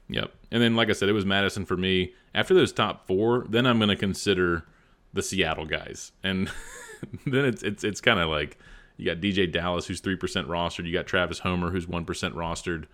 [0.10, 0.32] Yep.
[0.52, 2.14] And then, like I said, it was Mattison for me.
[2.34, 4.66] After those top four, then I'm going to consider
[5.14, 6.52] the Seattle guys, and
[7.26, 8.58] then it's it's it's kind of like
[8.98, 10.86] you got DeeJay Dallas who's three percent rostered.
[10.86, 12.86] You got Travis Homer who's one percent rostered.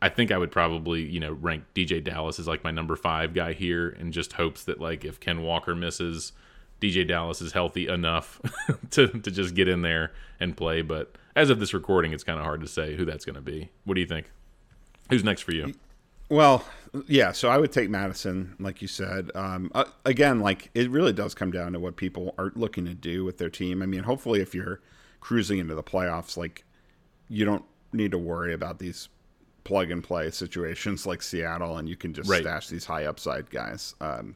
[0.00, 3.34] I think I would probably you know rank DeeJay Dallas as like my number five
[3.34, 6.32] guy here, and just hopes that like if Ken Walker misses,
[6.82, 8.40] DeeJay Dallas is healthy enough
[8.90, 10.82] to to just get in there and play.
[10.82, 13.40] But as of this recording, it's kind of hard to say who that's going to
[13.40, 13.70] be.
[13.84, 14.30] What do you think?
[15.08, 15.74] Who's next for you?
[16.28, 16.64] Well,
[17.06, 17.32] yeah.
[17.32, 19.30] So I would take Mattison, like you said.
[19.34, 22.94] Um, uh, again, like it really does come down to what people are looking to
[22.94, 23.82] do with their team.
[23.82, 24.80] I mean, hopefully, if you're
[25.20, 26.64] cruising into the playoffs, like
[27.28, 29.08] you don't need to worry about these
[29.64, 32.42] plug and play situations like Seattle, and you can just right.
[32.42, 33.94] stash these high upside guys.
[34.00, 34.34] Um,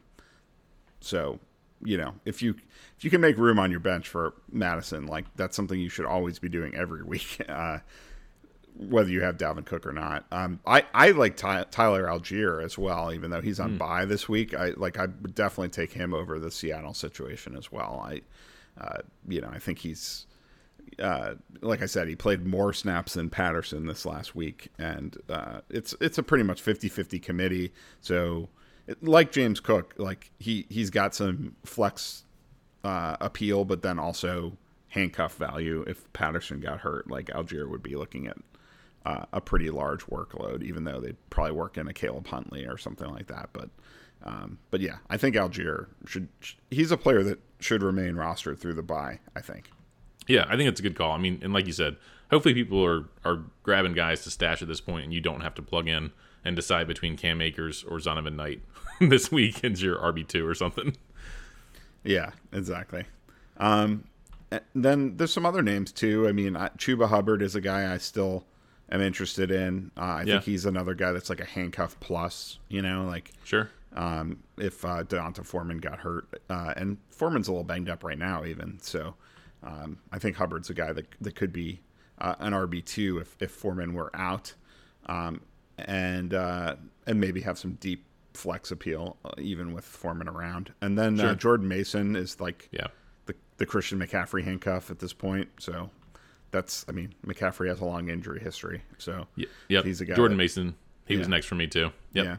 [1.01, 1.39] so
[1.83, 2.55] you know, if you
[2.97, 6.05] if you can make room on your bench for Mattison, like that's something you should
[6.05, 7.79] always be doing every week, uh,
[8.75, 10.25] whether you have Dalvin Cook or not.
[10.31, 13.77] Um, I I like Ty- Tyler Allgeier as well, even though he's on mm.
[13.77, 14.53] bye this week.
[14.53, 18.03] I like I would definitely take him over the Seattle situation as well.
[18.05, 18.21] I,
[18.79, 20.25] uh, you know, I think he's.
[20.99, 25.59] Uh, like I said, he played more snaps than Patterson this last week, and uh,
[25.69, 27.73] it's it's a pretty much 50-50 committee.
[27.99, 28.47] So
[29.01, 32.23] like James Cook, like he he's got some flex
[32.83, 34.57] uh, appeal, but then also
[34.89, 37.09] handcuff value if Patterson got hurt.
[37.09, 38.37] Like Allgeier would be looking at
[39.05, 42.77] uh, a pretty large workload, even though they'd probably work in a Caleb Huntley or
[42.77, 43.49] something like that.
[43.53, 43.69] But
[44.23, 46.27] um, but yeah, I think Allgeier should.
[46.71, 49.19] He's a player that should remain rostered through the bye.
[49.35, 49.69] I think.
[50.27, 51.11] Yeah, I think it's a good call.
[51.11, 51.97] I mean, and like you said,
[52.31, 55.55] hopefully people are are grabbing guys to stash at this point, and you don't have
[55.55, 56.11] to plug in
[56.43, 58.61] and decide between Cam Akers or Zonovan Knight
[59.01, 60.95] this week as your RB two or something.
[62.03, 63.05] Yeah, exactly.
[63.57, 64.05] Um,
[64.73, 66.27] then there's some other names too.
[66.27, 68.45] I mean, Chuba Hubbard is a guy I still
[68.89, 69.91] am interested in.
[69.97, 70.33] Uh, I yeah.
[70.33, 72.59] think he's another guy that's like a handcuff plus.
[72.69, 73.69] You know, like sure.
[73.93, 78.17] Um, if uh, D'Onta Foreman got hurt, uh, and Foreman's a little banged up right
[78.17, 79.15] now, even so,
[79.63, 81.81] um, I think Hubbard's a guy that that could be
[82.19, 84.53] uh, an RB two if if Foreman were out.
[85.07, 85.41] Um,
[85.77, 86.75] and uh,
[87.05, 90.73] and maybe have some deep flex appeal uh, even with Foreman around.
[90.81, 91.31] And then uh, sure.
[91.31, 92.87] uh, Jordan Mason is like yeah.
[93.25, 95.49] the the Christian McCaffrey handcuff at this point.
[95.59, 95.89] So
[96.51, 99.85] that's I mean McCaffrey has a long injury history, so yeah, yep.
[99.85, 100.15] he's a guy.
[100.15, 100.75] Jordan that, Mason,
[101.05, 101.19] he yeah.
[101.19, 101.91] was next for me too.
[102.13, 102.25] Yep.
[102.25, 102.37] Yeah.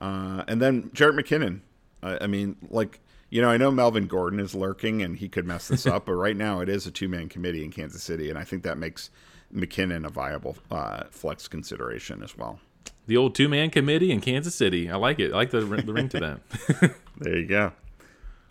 [0.00, 1.60] Uh, and then Jerick McKinnon.
[2.02, 3.00] I mean, like
[3.30, 6.12] you know, I know Melvin Gordon is lurking and he could mess this up, but
[6.12, 8.78] right now it is a two man committee in Kansas City, and I think that
[8.78, 9.10] makes
[9.54, 12.60] McKinnon a viable uh, flex consideration as well.
[13.06, 14.90] The old two man committee in Kansas City.
[14.90, 15.32] I like it.
[15.32, 16.94] I like the, the ring to that.
[17.18, 17.72] there you go.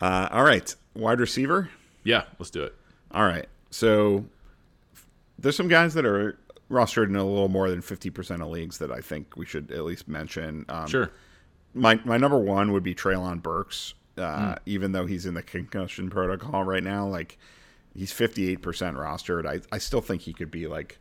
[0.00, 1.70] Uh, all right, wide receiver.
[2.04, 2.74] Yeah, let's do it.
[3.10, 3.48] All right.
[3.70, 4.24] So
[5.38, 6.38] there's some guys that are
[6.70, 9.84] rostered in a little more than 50% of leagues that I think we should at
[9.84, 10.64] least mention.
[10.68, 11.10] Um, sure.
[11.74, 13.94] My my number one would be Treylon Burks.
[14.16, 14.58] Uh, mm.
[14.64, 17.38] Even though he's in the concussion protocol right now, like
[17.96, 19.46] he's 58% rostered.
[19.46, 20.98] I, I still think he could be like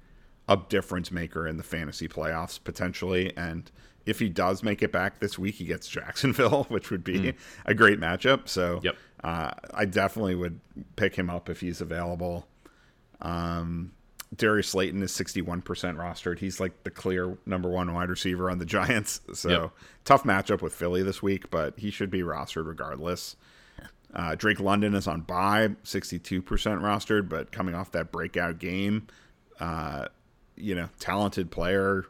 [0.48, 3.36] a difference maker in the fantasy playoffs potentially.
[3.36, 3.70] And
[4.06, 7.36] if he does make it back this week, he gets Jacksonville, which would be mm.
[7.66, 8.48] a great matchup.
[8.48, 8.96] So yep.
[9.24, 10.60] uh, I definitely would
[10.96, 12.48] pick him up if he's available.
[13.22, 13.92] Um,
[14.36, 16.40] Darius Slayton is 61% rostered.
[16.40, 19.22] He's like the clear number one wide receiver on the Giants.
[19.34, 19.72] So yep.
[20.04, 23.36] tough matchup with Philly this week, but he should be rostered regardless.
[24.16, 29.08] Uh, Drake London is on bye, 62% rostered, but coming off that breakout game,
[29.60, 30.06] uh,
[30.56, 32.06] you know, talented player,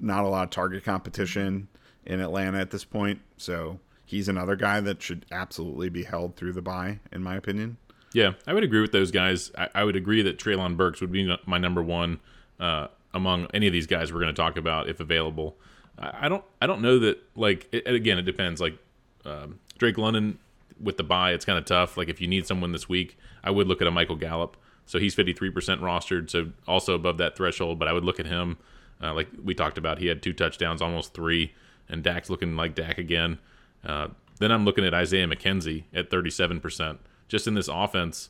[0.00, 1.68] not a lot of target competition
[2.06, 3.20] in Atlanta at this point.
[3.36, 7.76] So he's another guy that should absolutely be held through the bye, in my opinion.
[8.14, 9.50] Yeah, I would agree with those guys.
[9.58, 12.20] I, I would agree that Treylon Burks would be my number one
[12.58, 15.56] uh, among any of these guys we're going to talk about if available.
[15.98, 17.18] I, I, don't, I don't know that.
[17.36, 18.60] Like, it, again, it depends.
[18.60, 18.78] Like
[19.26, 20.38] um, Drake London
[20.80, 21.96] with the buy, it's kind of tough.
[21.96, 24.56] Like if you need someone this week, I would look at a Michael Gallup.
[24.86, 27.78] So he's 53% rostered, so also above that threshold.
[27.78, 28.58] But I would look at him,
[29.02, 29.98] uh, like we talked about.
[29.98, 31.54] He had two touchdowns, almost three,
[31.88, 33.38] and Dak's looking like Dak again.
[33.84, 36.98] Uh, then I'm looking at Isaiah McKenzie at 37%.
[37.28, 38.28] Just in this offense,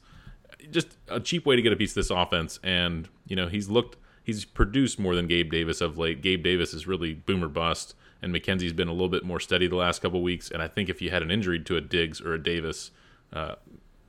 [0.70, 2.60] just a cheap way to get a piece of this offense.
[2.62, 6.22] And you know he's looked, he's produced more than Gabe Davis of late.
[6.22, 9.76] Gabe Davis is really boomer bust and McKenzie's been a little bit more steady the
[9.76, 10.50] last couple weeks.
[10.50, 12.90] And I think if you had an injury to a Diggs or a Davis,
[13.32, 13.54] uh,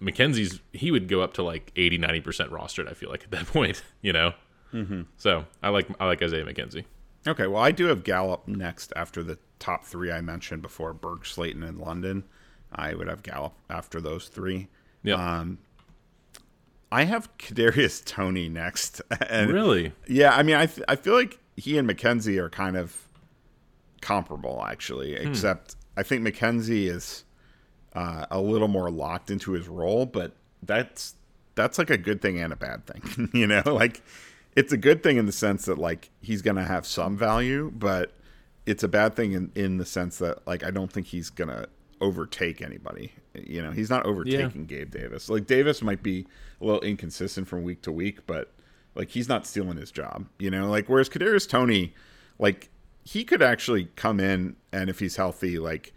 [0.01, 2.89] McKenzie's he would go up to like 80, 90 percent rostered.
[2.89, 4.33] I feel like at that point, you know.
[4.73, 5.01] Mm-hmm.
[5.17, 6.85] So I like I like Isaiah McKenzie.
[7.27, 11.25] Okay, well I do have Gallup next after the top three I mentioned before: Burke,
[11.25, 12.23] Slayton, and London.
[12.71, 14.67] I would have Gallup after those three.
[15.03, 15.15] Yeah.
[15.15, 15.59] Um,
[16.91, 19.01] I have Kadarius Toney next.
[19.29, 19.93] and really?
[20.07, 23.05] Yeah, I mean, I th- I feel like he and McKenzie are kind of
[24.01, 25.27] comparable actually, hmm.
[25.27, 27.23] except I think McKenzie is
[27.93, 31.15] uh, a little more locked into his role, but that's
[31.55, 33.29] that's like a good thing and a bad thing.
[33.33, 34.01] you know, like
[34.55, 38.11] it's a good thing in the sense that like he's gonna have some value, but
[38.65, 41.67] it's a bad thing in, in the sense that like I don't think he's gonna
[42.01, 43.13] overtake anybody.
[43.33, 44.77] You know, he's not overtaking yeah.
[44.77, 45.29] Gabe Davis.
[45.29, 46.27] Like Davis might be
[46.61, 48.51] a little inconsistent from week to week, but
[48.95, 50.25] like he's not stealing his job.
[50.39, 51.93] You know, like whereas Kadarius Toney,
[52.39, 52.69] like
[53.05, 55.93] he could actually come in and if he's healthy, like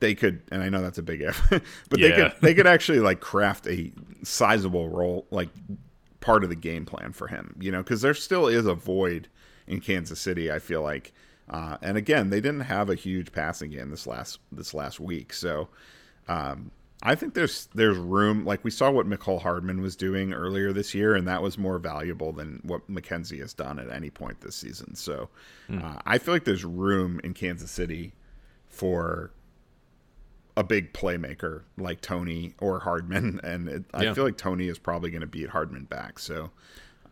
[0.00, 1.40] they could, and I know that's a big if,
[1.88, 2.08] but yeah.
[2.08, 3.92] they could they could actually like craft a
[4.22, 5.48] sizable role, like
[6.20, 9.28] part of the game plan for him, you know, because there still is a void
[9.68, 10.50] in Kansas City.
[10.50, 11.12] I feel like,
[11.48, 15.32] uh, and again, they didn't have a huge passing game this last this last week,
[15.32, 15.68] so
[16.26, 16.72] um,
[17.06, 18.46] I think there's there's room.
[18.46, 21.78] Like we saw what Mecole Hardman was doing earlier this year, and that was more
[21.78, 24.94] valuable than what McKenzie has done at any point this season.
[24.94, 25.28] So
[25.68, 25.84] mm.
[25.84, 28.14] uh, I feel like there's room in Kansas City
[28.66, 29.32] for
[30.56, 34.10] a big playmaker like Toney or Hardman, and it, yeah.
[34.10, 36.18] I feel like Toney is probably going to beat Hardman back.
[36.18, 36.50] So,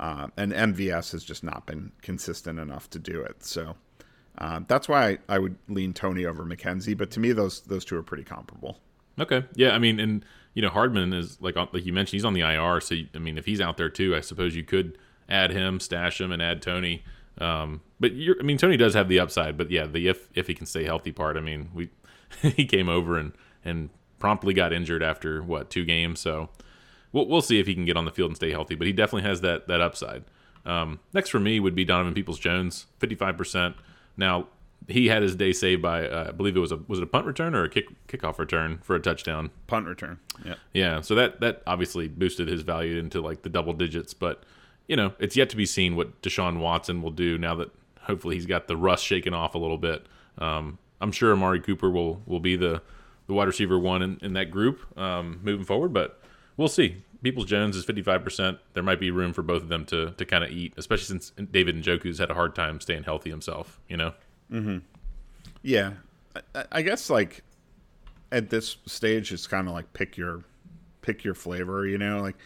[0.01, 3.44] uh, and MVS has just not been consistent enough to do it.
[3.44, 3.77] So
[4.39, 6.97] uh, that's why I, I, would lean Toney over McKenzie.
[6.97, 8.81] But to me, those those two are pretty comparable.
[9.18, 9.44] Okay.
[9.55, 9.70] Yeah.
[9.70, 10.24] I mean, and
[10.55, 12.80] you know, Hardman is like like you mentioned, he's on the IR.
[12.80, 14.98] So I mean, if he's out there too, I suppose you could
[15.28, 17.05] add him, stash him, and add Toney.
[17.39, 19.56] Um, but you're, I mean, Toney does have the upside.
[19.56, 21.36] But yeah, the if if he can stay healthy part.
[21.36, 21.90] I mean, we
[22.43, 23.32] he came over and
[23.64, 26.20] and promptly got injured after what two games.
[26.20, 26.51] So
[27.12, 28.74] we'll we'll see if he can get on the field and stay healthy.
[28.74, 30.24] But he definitely has that that upside.
[30.64, 33.76] Um, next for me would be Donovan Peoples Jones, fifty five percent.
[34.16, 34.48] Now
[34.88, 37.06] he had his day saved by uh, I believe it was a was it a
[37.06, 39.50] punt return or a kick kickoff return for a touchdown.
[39.66, 40.18] Punt return.
[40.44, 40.54] Yeah.
[40.72, 41.00] Yeah.
[41.00, 44.42] So that that obviously boosted his value into like the double digits, but
[44.88, 47.70] you know it's yet to be seen what Deshaun Watson will do now that
[48.02, 50.06] hopefully he's got the rust shaken off a little bit.
[50.38, 52.82] Um, I'm sure Amari Cooper will will be the
[53.26, 56.20] the wide receiver one in, in that group um, moving forward, but
[56.56, 57.02] we'll see.
[57.22, 58.59] Peoples Jones is 55%.
[58.74, 61.30] There might be room for both of them to, to kind of eat, especially since
[61.30, 64.12] David and Njoku's had a hard time staying healthy himself, you know?
[64.53, 64.79] Mm-hmm.
[65.62, 65.93] Yeah,
[66.55, 67.43] I, I guess like
[68.31, 70.45] at this stage, it's kind of like pick your
[71.01, 71.87] pick your flavor.
[71.87, 72.37] You know, like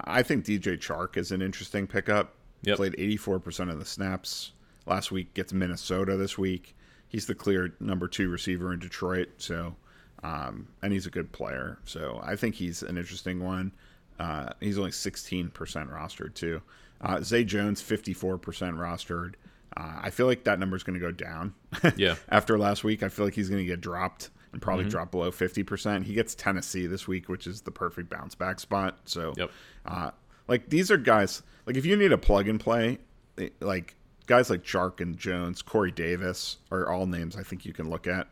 [0.00, 2.34] I think DJ Chark is an interesting pickup.
[2.62, 2.76] Yep.
[2.76, 4.52] Played eighty four percent of the snaps
[4.86, 5.34] last week.
[5.34, 6.74] Gets Minnesota this week.
[7.08, 9.28] He's the clear number two receiver in Detroit.
[9.38, 9.76] So,
[10.22, 11.78] um, and he's a good player.
[11.84, 13.72] So I think he's an interesting one.
[14.18, 16.62] Uh, he's only sixteen percent rostered too.
[17.00, 19.34] Uh, Zay Jones fifty four percent rostered.
[19.76, 21.54] Uh, I feel like that number is going to go down.
[21.96, 22.16] yeah.
[22.28, 24.90] After last week, I feel like he's going to get dropped and probably mm-hmm.
[24.90, 26.04] drop below 50%.
[26.04, 28.98] He gets Tennessee this week, which is the perfect bounce back spot.
[29.04, 29.50] So, yep.
[29.84, 30.12] uh,
[30.48, 32.98] like, these are guys, like, if you need a plug and play,
[33.38, 33.96] eh, like,
[34.26, 38.06] guys like Chark and Jones, Corey Davis are all names I think you can look
[38.06, 38.28] at.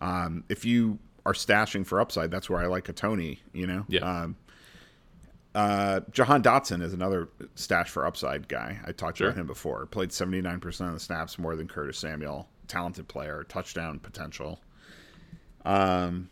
[0.00, 3.84] Um, if you are stashing for upside, that's where I like a Toney, you know?
[3.88, 4.00] Yeah.
[4.00, 4.36] Um,
[5.54, 8.78] uh, Jahan Dotson is another stash for upside guy.
[8.84, 9.28] I talked sure.
[9.28, 9.86] about him before.
[9.86, 12.48] Played 79% of the snaps more than Curtis Samuel.
[12.68, 14.60] Talented player, touchdown potential.
[15.64, 16.30] Um,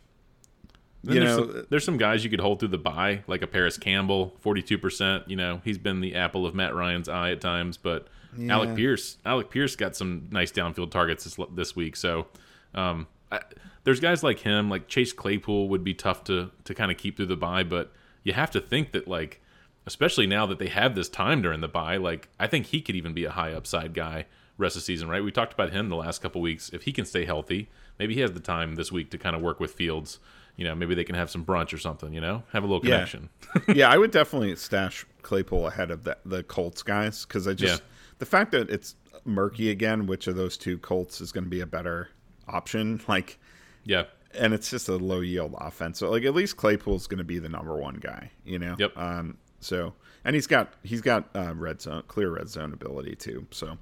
[1.03, 3.47] you there's know, some, there's some guys you could hold through the bye, like a
[3.47, 5.27] Parris Campbell, 42%.
[5.27, 8.53] You know, he's been the apple of Matt Ryan's eye at times, but yeah.
[8.53, 11.95] Alec Pierce, Alec Pierce got some nice downfield targets this, this week.
[11.95, 12.27] So,
[12.73, 13.41] um, I,
[13.83, 17.15] there's guys like him, like Chase Claypool would be tough to to kind of keep
[17.15, 17.91] through the bye, but
[18.23, 19.41] you have to think that like
[19.85, 22.95] especially now that they have this time during the bye, like I think he could
[22.95, 24.25] even be a high upside guy
[24.57, 25.23] rest of the season, right?
[25.23, 26.69] We talked about him the last couple weeks.
[26.69, 29.41] If he can stay healthy, maybe he has the time this week to kind of
[29.41, 30.19] work with Fields.
[30.57, 32.13] You know, maybe they can have some brunch or something.
[32.13, 33.29] You know, have a little connection.
[33.55, 37.53] Yeah, yeah I would definitely stash Claypool ahead of the the Colts guys because I
[37.53, 37.87] just yeah.
[38.19, 41.61] the fact that it's murky again, which of those two Colts is going to be
[41.61, 42.09] a better
[42.47, 43.01] option.
[43.07, 43.39] Like,
[43.85, 44.03] yeah,
[44.37, 45.99] and it's just a low yield offense.
[45.99, 48.75] So like at least Claypool's going to be the number one guy, you know.
[48.77, 48.97] Yep.
[48.97, 49.37] Um.
[49.59, 49.93] So
[50.23, 53.47] and he's got he's got uh, red zone clear red zone ability too.
[53.51, 53.77] So.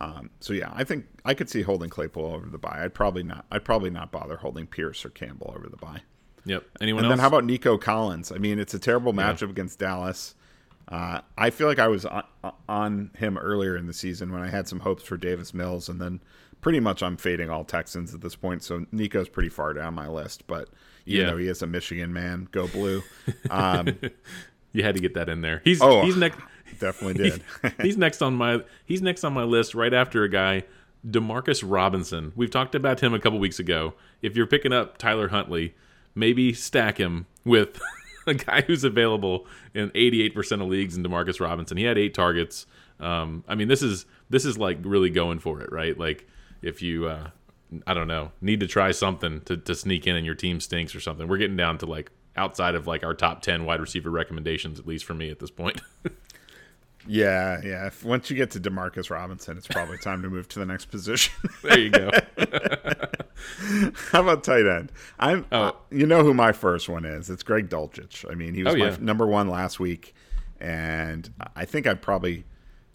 [0.00, 2.82] Um, so yeah, I think I could see holding Claypool over the buy.
[2.82, 3.44] I'd probably not.
[3.52, 6.00] I'd probably not bother holding Pierce or Campbell over the buy.
[6.46, 6.64] Yep.
[6.80, 7.12] Anyone and else?
[7.12, 8.32] then how about Nico Collins?
[8.32, 9.50] I mean, it's a terrible matchup yeah.
[9.50, 10.34] against Dallas.
[10.88, 12.24] Uh, I feel like I was on,
[12.68, 16.00] on, him earlier in the season when I had some hopes for Davis Mills, and
[16.00, 16.20] then
[16.64, 18.62] pretty much I'm fading all Texans at this point.
[18.62, 20.70] So Nico's pretty far down my list, but
[21.04, 21.30] even yeah.
[21.30, 23.02] though he is a Michigan man, go blue.
[23.50, 23.98] Um,
[24.72, 25.60] you had to get that in there.
[25.62, 26.38] He's oh, he's next.
[26.80, 27.42] Definitely did.
[27.82, 30.64] he's next on my he's next on my list right after a guy
[31.06, 32.32] Demarcus Robinson.
[32.34, 33.94] We've talked about him a couple weeks ago.
[34.22, 35.74] If you're picking up Tyler Huntley,
[36.14, 37.78] maybe stack him with
[38.26, 41.76] a guy who's available in 88% of leagues in Demarcus Robinson.
[41.76, 42.66] He had eight targets.
[42.98, 45.96] Um, I mean, this is this is like really going for it, right?
[45.96, 46.26] Like
[46.64, 47.30] if you uh,
[47.86, 50.94] I don't know need to try something to, to sneak in and your team stinks
[50.94, 51.28] or something.
[51.28, 54.86] We're getting down to like outside of like our top ten wide receiver recommendations, at
[54.86, 55.80] least for me at this point.
[57.06, 57.86] yeah, yeah.
[57.86, 60.86] If, once you get to Demarcus Robinson, it's probably time to move to the next
[60.86, 61.32] position.
[61.62, 62.10] there you go.
[64.10, 64.90] How about tight end?
[65.18, 65.46] I'm.
[65.52, 65.62] Oh.
[65.62, 67.30] Uh, you know who my first one is?
[67.30, 68.30] It's Greg Dulcich.
[68.30, 68.96] I mean, he was oh, my yeah.
[69.00, 70.14] number one last week,
[70.60, 72.44] and I think I probably.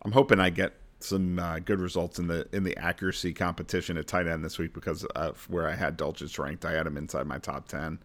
[0.01, 4.07] I'm hoping I get some uh, good results in the in the accuracy competition at
[4.07, 6.65] tight end this week because of where I had Dulcich ranked.
[6.65, 7.99] I had him inside my top ten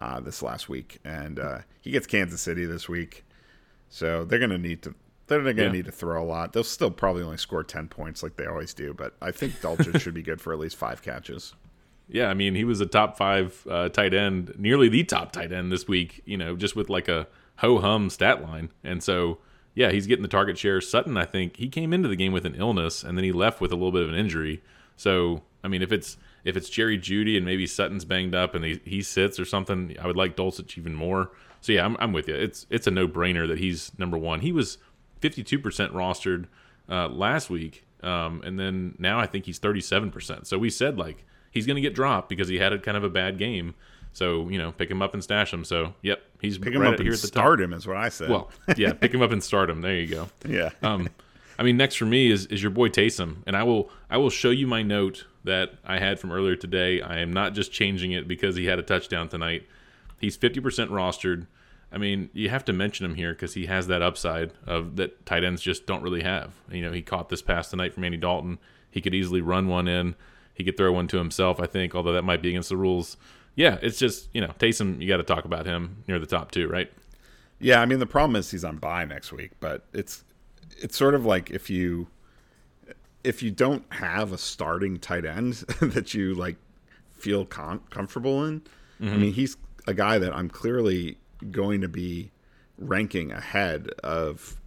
[0.00, 3.24] uh, this last week, and uh, he gets Kansas City this week,
[3.88, 4.94] so they're going to need to
[5.26, 5.72] they're going to yeah.
[5.72, 6.52] need to throw a lot.
[6.52, 10.00] They'll still probably only score ten points like they always do, but I think Dulcich
[10.00, 11.54] should be good for at least five catches.
[12.08, 15.52] Yeah, I mean he was a top five uh, tight end, nearly the top tight
[15.52, 16.20] end this week.
[16.26, 17.26] You know, just with like a
[17.56, 19.38] ho hum stat line, and so
[19.74, 20.80] yeah, he's getting the target share.
[20.80, 23.60] Sutton, I think he came into the game with an illness and then he left
[23.60, 24.62] with a little bit of an injury.
[24.96, 28.64] So, I mean, if it's if it's Jerry Jeudy and maybe Sutton's banged up and
[28.64, 31.30] he, he sits or something, I would like Dulcich even more.
[31.60, 32.34] So yeah, I'm, I'm with you.
[32.34, 34.40] It's it's a no brainer that he's number one.
[34.40, 34.78] He was
[35.22, 36.46] 52% rostered
[36.88, 40.46] uh, last week, um, and then now I think he's 37%.
[40.46, 43.02] So we said like he's going to get dropped because he had a kind of
[43.04, 43.74] a bad game.
[44.14, 45.64] So you know, pick him up and stash him.
[45.64, 47.64] So yep, he's pick him right up here and at the start top.
[47.64, 48.30] him is what I said.
[48.30, 49.82] Well, yeah, pick him up and start him.
[49.82, 50.28] There you go.
[50.48, 50.70] Yeah.
[50.82, 51.08] um,
[51.58, 54.30] I mean, next for me is is your boy Taysom, and I will I will
[54.30, 57.02] show you my note that I had from earlier today.
[57.02, 59.66] I am not just changing it because he had a touchdown tonight.
[60.20, 61.46] He's fifty percent rostered.
[61.92, 65.26] I mean, you have to mention him here because he has that upside of that
[65.26, 66.52] tight ends just don't really have.
[66.70, 68.58] You know, he caught this pass tonight from Andy Dalton.
[68.90, 70.14] He could easily run one in.
[70.54, 73.16] He could throw one to himself, I think, although that might be against the rules
[73.54, 75.00] yeah, it's just you know Taysom.
[75.00, 76.92] You got to talk about him near the top two, right?
[77.60, 80.24] Yeah, I mean the problem is he's on bye next week, but it's
[80.78, 82.08] it's sort of like if you
[83.22, 86.56] if you don't have a starting tight end that you like
[87.16, 88.60] feel com- comfortable in.
[89.00, 89.08] Mm-hmm.
[89.08, 89.56] I mean, he's
[89.86, 91.16] a guy that I'm clearly
[91.50, 92.30] going to be
[92.78, 94.60] ranking ahead of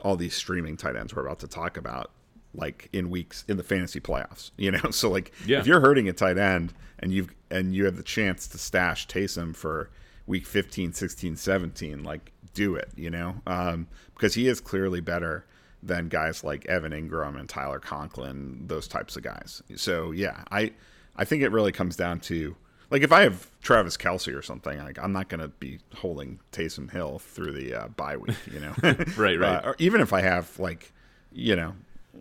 [0.00, 2.12] all these streaming tight ends we're about to talk about
[2.54, 5.58] like in weeks in the fantasy playoffs you know so like yeah.
[5.58, 9.06] if you're hurting a tight end and you've and you have the chance to stash
[9.06, 9.90] Taysom for
[10.26, 15.44] week 15, 16, 17, like do it, you know, um, because he is clearly better
[15.82, 19.62] than guys like Evan Engram and Tyler Conklin, those types of guys.
[19.76, 20.72] So yeah, I
[21.16, 22.56] I think it really comes down to
[22.90, 26.40] like if I have Travis Kelce or something, like I'm not going to be holding
[26.52, 28.74] Taysom Hill through the uh, bye week, you know,
[29.16, 29.42] right, right.
[29.42, 30.92] Uh, or even if I have like,
[31.32, 31.74] you know,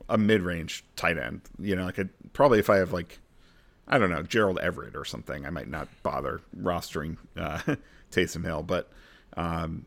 [0.09, 3.19] a mid range tight end, you know, like a, probably if I have like
[3.87, 5.45] I don't know, Gerald Everett or something.
[5.45, 7.59] I might not bother rostering uh,
[8.11, 8.91] Taysom Hill, but
[9.35, 9.85] um,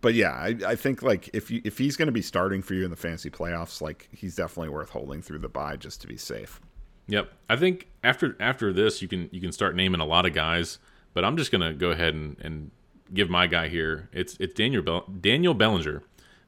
[0.00, 2.74] but yeah, I, I think like if you if he's going to be starting for
[2.74, 6.06] you in the fantasy playoffs, like he's definitely worth holding through the bye just to
[6.06, 6.60] be safe.
[7.08, 10.34] Yep, I think after after this, you can you can start naming a lot of
[10.34, 10.78] guys,
[11.14, 12.70] but I'm just going to go ahead and, and
[13.12, 14.08] give my guy here.
[14.12, 16.02] It's it's Daniel Bell, Daniel Bellinger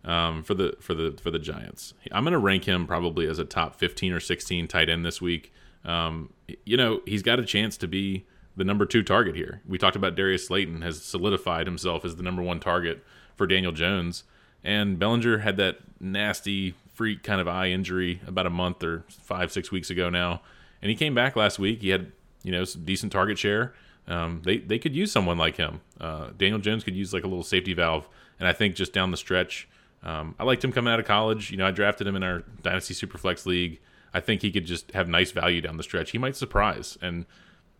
[0.04, 1.94] um, for the for the for the Giants.
[2.12, 5.20] I'm going to rank him probably as a top 15 or 16 tight end this
[5.20, 5.52] week.
[5.84, 6.32] Um,
[6.64, 8.26] you know, he's got a chance to be
[8.56, 9.62] the number two target here.
[9.66, 13.04] We talked about Darius Slayton has solidified himself as the number one target
[13.36, 14.24] for Daniel Jones.
[14.62, 19.50] And Bellinger had that nasty freak kind of eye injury about a month or five,
[19.52, 20.42] six weeks ago now.
[20.82, 21.80] And he came back last week.
[21.80, 22.12] He had,
[22.42, 23.72] you know, some decent target share.
[24.06, 25.80] Um, they, they could use someone like him.
[25.98, 28.08] Uh, Daniel Jones could use like a little safety valve.
[28.38, 29.68] And I think just down the stretch,
[30.02, 31.50] um, I liked him coming out of college.
[31.50, 33.80] You know, I drafted him in our Dynasty Superflex League.
[34.12, 36.10] I think he could just have nice value down the stretch.
[36.10, 37.26] He might surprise, and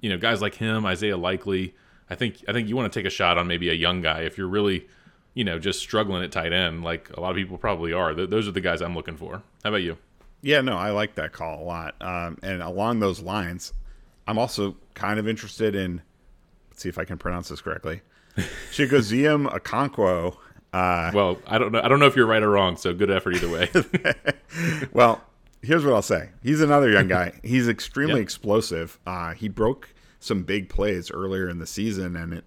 [0.00, 1.74] you know, guys like him, Isaiah Likely.
[2.08, 4.22] I think I think you want to take a shot on maybe a young guy
[4.22, 4.88] if you're really,
[5.34, 8.14] you know, just struggling at tight end, like a lot of people probably are.
[8.14, 9.42] Th- those are the guys I'm looking for.
[9.62, 9.96] How about you?
[10.42, 11.94] Yeah, no, I like that call a lot.
[12.00, 13.72] Um, and along those lines,
[14.26, 16.02] I'm also kind of interested in.
[16.70, 18.00] Let's see if I can pronounce this correctly.
[18.72, 20.36] Chigoziem Okonkwo.
[20.72, 21.80] Uh, well, I don't know.
[21.82, 22.76] I don't know if you're right or wrong.
[22.76, 23.68] So good effort either way.
[24.92, 25.20] well,
[25.62, 26.30] here's what I'll say.
[26.42, 27.32] He's another young guy.
[27.42, 28.22] He's extremely yep.
[28.22, 28.98] explosive.
[29.06, 32.44] Uh, he broke some big plays earlier in the season, and it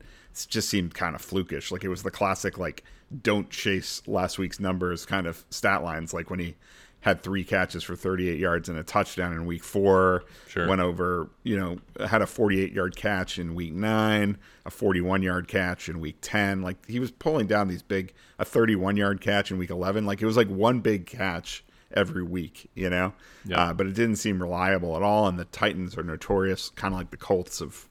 [0.48, 1.72] just seemed kind of flukish.
[1.72, 2.84] Like it was the classic, like
[3.22, 6.14] don't chase last week's numbers kind of stat lines.
[6.14, 6.56] Like when he
[7.03, 10.23] had three catches for 38 yards and a touchdown in week four.
[10.48, 10.69] Sure.
[10.69, 11.77] Went over, you know,
[12.07, 16.61] had a 48 yard catch in week nine, a 41 yard catch in week 10.
[16.61, 20.06] Like he was pulling down these big, a 31 yard catch in week 11.
[20.06, 23.14] Like it was like one big catch every week, you know.
[23.45, 23.60] Yeah.
[23.60, 25.28] Uh, but it didn't seem reliable at all.
[25.28, 27.88] And the Titans are notorious, kind of like the Colts, of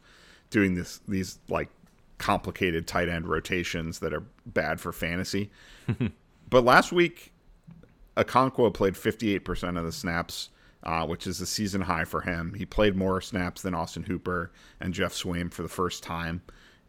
[0.51, 1.69] doing this these like
[2.19, 5.51] complicated tight end rotations that are bad for fantasy.
[6.51, 7.33] but last week,
[8.17, 10.51] Okonkwo played 58% of the snaps,
[10.85, 12.55] uh, which is a season high for him.
[12.55, 16.43] He played more snaps than Austin Hooper and Geoff Swaim for the first time.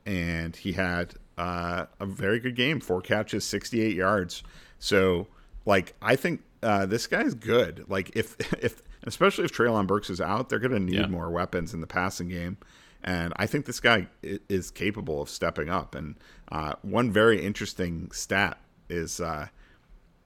[0.06, 4.44] And he had uh, a very good game four catches, 68 yards.
[4.80, 5.28] So,
[5.66, 7.86] like, I think uh, this guy's good.
[7.88, 11.08] Like if if especially if Treylon Burks is out, they're going to need yeah.
[11.08, 12.58] more weapons in the passing game.
[13.04, 15.94] And I think this guy is capable of stepping up.
[15.94, 16.16] And
[16.50, 18.58] uh, one very interesting stat
[18.90, 19.48] is, uh,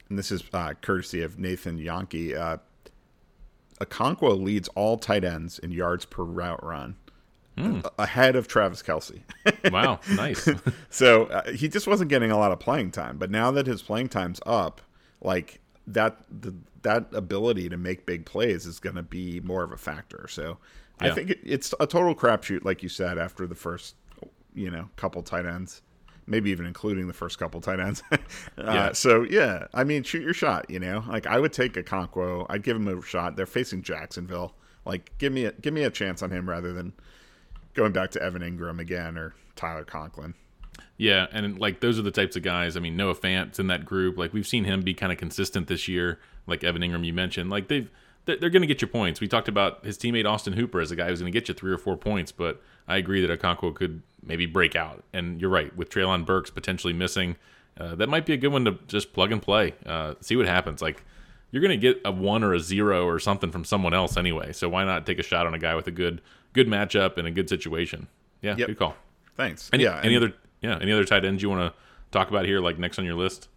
[0.09, 2.37] and this is uh, courtesy of Nathan Jahnke.
[2.37, 2.57] Uh,
[3.81, 6.95] Okonkwo leads all tight ends in yards per route run.
[7.57, 7.89] Mm.
[7.97, 9.21] Ahead of Travis Kelce.
[9.71, 10.47] wow, nice.
[10.91, 13.81] so uh, he just wasn't getting a lot of playing time, but now that his
[13.81, 14.81] playing time's up,
[15.21, 16.53] like that, the,
[16.83, 20.27] that ability to make big plays is going to be more of a factor.
[20.29, 20.57] So
[21.01, 21.07] yeah.
[21.07, 23.95] I think it, it's a total crapshoot, like you said, after the first,
[24.53, 25.81] you know, couple tight ends
[26.27, 28.03] maybe even including the first couple tight ends.
[28.11, 28.17] uh,
[28.57, 28.91] yeah.
[28.91, 30.69] So yeah, I mean, shoot your shot.
[30.69, 32.45] You know, like I would take Okonkwo.
[32.49, 33.35] I'd give him a shot.
[33.35, 34.53] They're facing Jacksonville.
[34.85, 36.93] Like, give me a give me a chance on him rather than
[37.73, 40.35] going back to Evan Engram again or Tyler Conklin.
[40.97, 42.75] Yeah, and like those are the types of guys.
[42.75, 44.17] I mean, Noah Fant's in that group.
[44.17, 46.19] Like we've seen him be kind of consistent this year.
[46.47, 47.49] Like Evan Engram, you mentioned.
[47.49, 47.89] Like they've
[48.25, 49.21] they're going to get you points.
[49.21, 51.53] We talked about his teammate Austin Hooper as a guy who's going to get you
[51.53, 55.03] three or four points, but I agree that Okonkwo could maybe break out.
[55.13, 57.37] And you're right, with Treylon Burks potentially missing,
[57.79, 60.45] uh, that might be a good one to just plug and play, uh, see what
[60.45, 60.81] happens.
[60.81, 61.03] Like
[61.51, 64.51] you're going to get a one or a zero or something from someone else anyway,
[64.51, 66.21] so why not take a shot on a guy with a good
[66.53, 68.07] good matchup and a good situation?
[68.41, 68.67] Yeah, yep.
[68.67, 68.95] good call.
[69.35, 69.69] Thanks.
[69.71, 71.79] Any, yeah, any other yeah any other tight ends you want to
[72.11, 73.49] talk about here, like next on your list?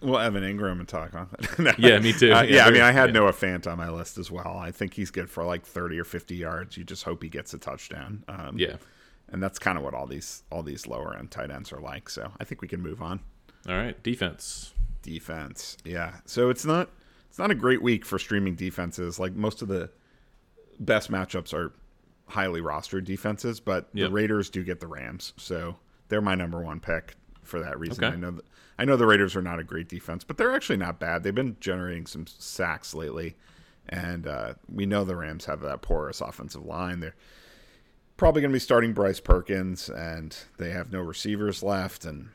[0.00, 2.32] Well, Evan Engram and talk on that yeah, me too.
[2.32, 3.20] Uh, yeah, yeah, I mean, I had yeah.
[3.20, 4.56] Noah Fant on my list as well.
[4.58, 6.76] I think he's good for like thirty or fifty yards.
[6.76, 8.24] You just hope he gets a touchdown.
[8.26, 8.76] Um, yeah,
[9.28, 12.08] and that's kind of what all these all these lower end tight ends are like.
[12.08, 13.20] So I think we can move on.
[13.68, 14.74] All right, defense.
[15.02, 16.14] Defense, yeah.
[16.24, 16.90] So it's not
[17.28, 19.20] it's not a great week for streaming defenses.
[19.20, 19.90] Like most of the
[20.80, 21.72] best matchups are
[22.26, 24.08] highly rostered defenses, but yep.
[24.08, 25.76] the Raiders do get the Rams, so
[26.12, 28.04] they're my number one pick for that reason.
[28.04, 28.14] Okay.
[28.14, 28.38] I know
[28.78, 31.22] I know the Raiders are not a great defense, but they're actually not bad.
[31.22, 33.34] They've been generating some sacks lately,
[33.88, 37.00] and uh, we know the Rams have that porous offensive line.
[37.00, 37.16] They're
[38.18, 42.28] probably going to be starting Bryce Perkins, and they have no receivers left, and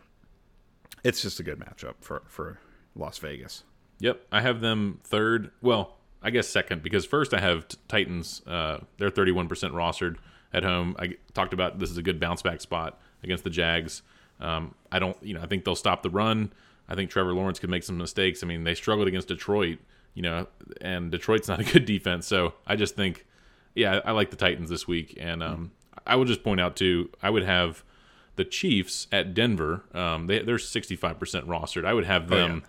[1.03, 2.59] it's just a good matchup for for
[2.95, 3.63] Las Vegas.
[3.99, 5.51] Yep, I have them third.
[5.61, 8.41] Well, I guess second because first I have Titans.
[8.47, 10.15] Uh, they're 31% rostered
[10.51, 10.95] at home.
[10.97, 14.01] I talked about this is a good bounce back spot against the Jags.
[14.39, 16.53] Um, I don't, you know, I think they'll stop the run.
[16.89, 18.43] I think Trevor Lawrence could make some mistakes.
[18.43, 19.79] I mean, they struggled against Detroit,
[20.13, 20.47] you know,
[20.81, 22.27] and Detroit's not a good defense.
[22.27, 23.25] So I just think,
[23.75, 25.17] yeah, I like the Titans this week.
[25.19, 25.71] And um,
[26.05, 27.83] I would just point out too, I would have
[28.35, 29.83] the Chiefs at Denver.
[29.93, 31.85] Um, they, they're 65% rostered.
[31.85, 32.51] I would have them.
[32.51, 32.61] Oh, yeah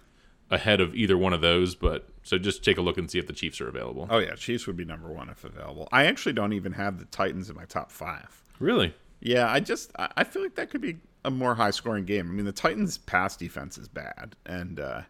[0.51, 1.75] ahead of either one of those.
[1.75, 4.07] But so just take a look and see if the Chiefs are available.
[4.11, 5.89] Oh yeah, Chiefs would be number one if available.
[5.93, 8.43] I actually don't even have the Titans in my top five.
[8.59, 8.95] Really?
[9.20, 12.28] Yeah, I just I feel like that could be a more high scoring game.
[12.28, 15.03] I mean, the Titans' pass defense is bad, and uh,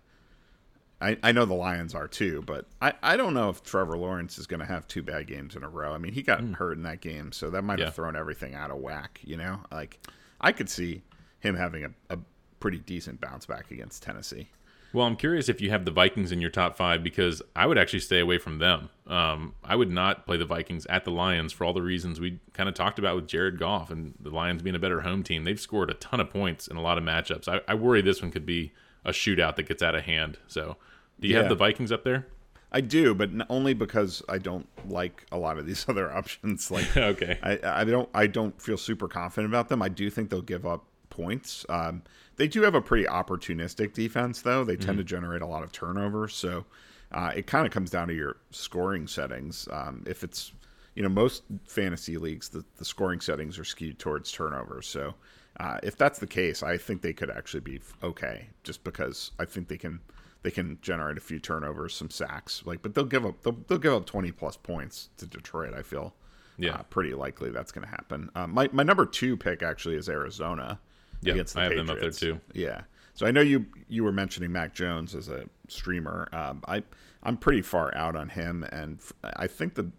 [1.00, 4.38] I I know the Lions are too, but I I don't know if Trevor Lawrence
[4.38, 5.92] is going to have two bad games in a row.
[5.92, 6.54] I mean, he got mm.
[6.54, 7.86] hurt in that game, so that might yeah.
[7.86, 9.20] have thrown everything out of whack.
[9.22, 10.00] You know, like
[10.40, 11.02] I could see
[11.40, 12.18] him having a, a
[12.60, 14.48] pretty decent bounce back against Tennessee.
[14.92, 17.76] Well, I'm curious if you have the Vikings in your top five because I would
[17.76, 18.88] actually stay away from them.
[19.06, 22.40] Um, I would not play the Vikings at the Lions for all the reasons we
[22.54, 25.44] kind of talked about with Jared Goff and the Lions being a better home team.
[25.44, 27.48] They've scored a ton of points in a lot of matchups.
[27.48, 28.72] I, I worry this one could be
[29.04, 30.38] a shootout that gets out of hand.
[30.46, 30.76] So,
[31.20, 31.40] do you yeah.
[31.40, 32.26] have the Vikings up there?
[32.70, 36.70] I do, but only because I don't like a lot of these other options.
[36.78, 39.82] Like, okay, I, I don't I don't feel super confident about them.
[39.82, 41.64] I do think they'll give up points.
[41.68, 42.02] Um,
[42.38, 44.64] they do have a pretty opportunistic defense, though.
[44.64, 44.98] They tend mm-hmm.
[44.98, 46.64] to generate a lot of turnovers, so
[47.12, 49.68] uh, it kind of comes down to your scoring settings.
[49.70, 50.52] Um, if it's
[50.94, 54.86] you know most fantasy leagues, the, the scoring settings are skewed towards turnovers.
[54.86, 55.14] So
[55.58, 59.44] uh, if that's the case, I think they could actually be okay, just because I
[59.44, 60.00] think they can
[60.42, 63.78] they can generate a few turnovers, some sacks, like, but they'll give up they'll, they'll
[63.78, 65.74] give up twenty plus points to Detroit.
[65.74, 66.14] I feel
[66.56, 68.30] yeah, uh, pretty likely that's going to happen.
[68.36, 70.78] Uh, my my number two pick actually is Arizona
[71.22, 71.88] yeah, against the I have Patriots.
[71.88, 72.40] them up there too.
[72.52, 72.82] Yeah.
[73.14, 76.28] So I know you you were mentioning Mac Jones as a streamer.
[76.32, 76.82] Um, I
[77.22, 79.90] I'm pretty far out on him, and I think the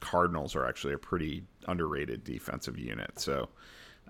[0.00, 3.18] Cardinals are actually a pretty underrated defensive unit.
[3.18, 3.48] So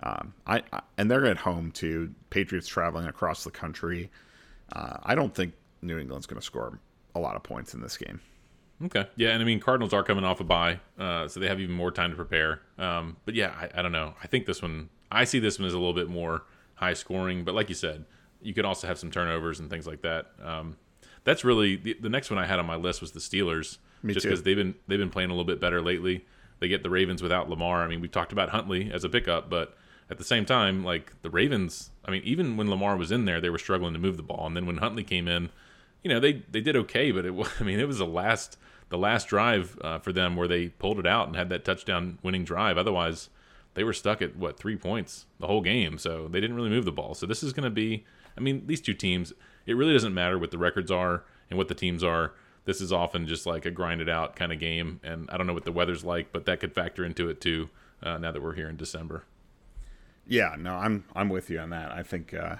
[0.03, 2.13] um, I, I, and they're at home too.
[2.29, 4.11] Patriots traveling across the country.
[4.73, 6.79] Uh, I don't think New England's going to score
[7.13, 8.19] a lot of points in this game.
[8.83, 9.07] Okay.
[9.15, 11.75] Yeah, and I mean Cardinals are coming off a bye, uh, so they have even
[11.75, 12.59] more time to prepare.
[12.77, 14.15] Um, but yeah, I, I, don't know.
[14.21, 16.43] I think this one I see this one as a little bit more
[16.75, 18.05] high scoring, but like you said,
[18.41, 20.27] you could also have some turnovers and things like that.
[20.43, 20.77] Um,
[21.23, 24.13] that's really the, the, next one I had on my list was the Steelers, Me
[24.13, 26.25] just because they've been they've been playing a little bit better lately.
[26.59, 27.83] They get the Ravens without Lamar.
[27.83, 29.75] I mean, we've talked about Huntley as a pickup, but
[30.09, 33.41] at the same time, like the Ravens, I mean, even when Lamar was in there,
[33.41, 35.49] they were struggling to move the ball, and then when Huntley came in,
[36.03, 38.57] you know, they they did okay, but it I mean, it was the last
[38.89, 42.19] the last drive uh, for them where they pulled it out and had that touchdown
[42.21, 42.77] winning drive.
[42.77, 43.29] Otherwise,
[43.75, 46.85] they were stuck at what three points the whole game, so they didn't really move
[46.85, 47.13] the ball.
[47.13, 48.05] So this is going to be,
[48.37, 49.31] I mean, these two teams.
[49.65, 52.33] It really doesn't matter what the records are and what the teams are.
[52.65, 54.99] this is often just like a grinded out kind of game.
[55.03, 57.69] And I don't know what the weather's like, but that could factor into it too.
[58.01, 59.23] Uh, now that we're here in December.
[60.27, 61.91] Yeah, no, I'm I'm with you on that.
[61.91, 62.57] I think, uh,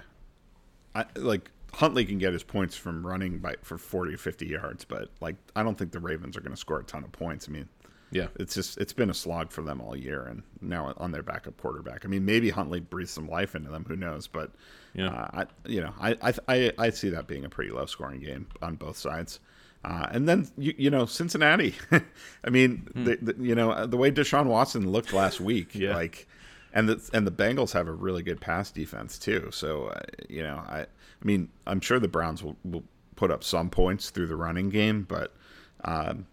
[0.94, 5.10] I like Huntley can get his points from running by for 40 50 yards, but
[5.20, 7.48] like I don't think the Ravens are going to score a ton of points.
[7.48, 7.68] I mean,
[8.10, 11.22] yeah, it's just it's been a slog for them all year, and now on their
[11.22, 12.04] backup quarterback.
[12.04, 13.84] I mean, maybe Huntley breathes some life into them.
[13.88, 14.26] Who knows?
[14.26, 14.52] But
[14.94, 17.86] yeah, uh, I you know I, I I I see that being a pretty low
[17.86, 19.40] scoring game on both sides.
[19.84, 21.74] Uh, and then you, you know Cincinnati.
[22.44, 23.04] I mean, hmm.
[23.04, 25.94] the, the, you know the way Deshaun Watson looked last week, yeah.
[25.94, 26.28] like,
[26.72, 29.50] and the and the Bengals have a really good pass defense too.
[29.52, 32.84] So uh, you know, I I mean, I'm sure the Browns will, will
[33.16, 35.34] put up some points through the running game, but
[35.84, 36.26] um,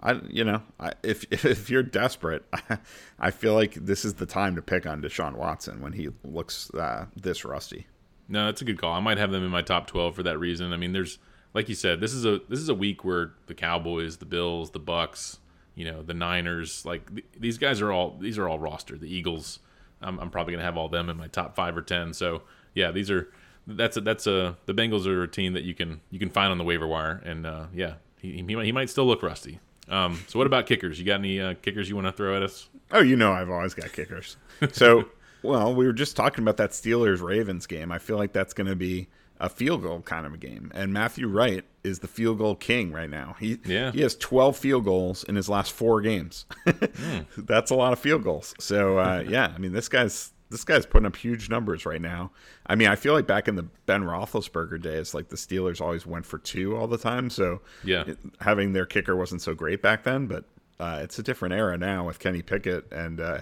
[0.00, 2.78] I you know I, if if you're desperate, I,
[3.18, 6.70] I, feel like this is the time to pick on Deshaun Watson when he looks
[6.74, 7.86] uh, this rusty.
[8.28, 8.92] No, that's a good call.
[8.92, 10.72] I might have them in my top 12 for that reason.
[10.72, 11.18] I mean, there's
[11.54, 14.70] like you said, this is a this is a week where the Cowboys, the Bills,
[14.70, 15.38] the Bucks,
[15.74, 18.96] you know, the Niners, like th- these guys are all these are all roster.
[18.96, 19.60] The Eagles,
[20.02, 22.12] I'm, I'm probably gonna have all them in my top five or ten.
[22.12, 22.42] So
[22.74, 23.32] yeah, these are
[23.66, 26.50] that's a that's a the Bengals are a team that you can you can find
[26.50, 29.60] on the waiver wire, and uh, yeah, he, he he might still look rusty.
[29.88, 30.98] Um, so what about kickers?
[30.98, 32.68] You got any uh, kickers you want to throw at us?
[32.90, 34.36] Oh, you know I've always got kickers.
[34.72, 35.08] So
[35.42, 37.92] well, we were just talking about that Steelers Ravens game.
[37.92, 39.08] I feel like that's going to be
[39.40, 40.70] a field goal kind of a game.
[40.74, 43.36] And Matthew Wright is the field goal king right now.
[43.38, 43.92] He yeah.
[43.92, 46.46] he has 12 field goals in his last four games.
[46.66, 47.26] mm.
[47.36, 48.54] That's a lot of field goals.
[48.58, 52.30] So uh, yeah, I mean this guy's this guy's putting up huge numbers right now.
[52.66, 56.06] I mean, I feel like back in the Ben Roethlisberger days, like the Steelers always
[56.06, 57.30] went for two all the time.
[57.30, 60.44] So yeah, it, having their kicker wasn't so great back then, but
[60.80, 63.40] uh, it's a different era now with Kenny Pickett and uh,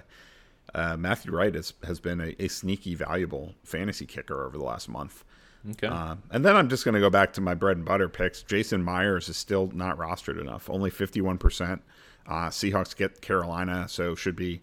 [0.75, 4.89] uh, Matthew Wright has has been a, a, sneaky valuable fantasy kicker over the last
[4.89, 5.25] month.
[5.71, 5.87] Okay.
[5.89, 8.43] Uh, and then I'm just going to go back to my bread and butter picks.
[8.43, 11.81] Jason Myers is still not rostered enough, only 51%.
[12.29, 14.61] Uh, Seahawks get Carolina, so should be.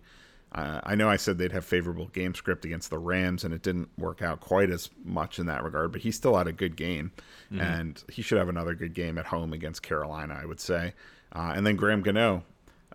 [0.53, 3.63] Uh, I know I said they'd have favorable game script against the Rams, and it
[3.63, 5.91] didn't work out quite as much in that regard.
[5.91, 7.11] But he still had a good game,
[7.51, 7.59] mm-hmm.
[7.59, 10.93] and he should have another good game at home against Carolina, I would say.
[11.35, 12.43] Uh, and then Graham Gano,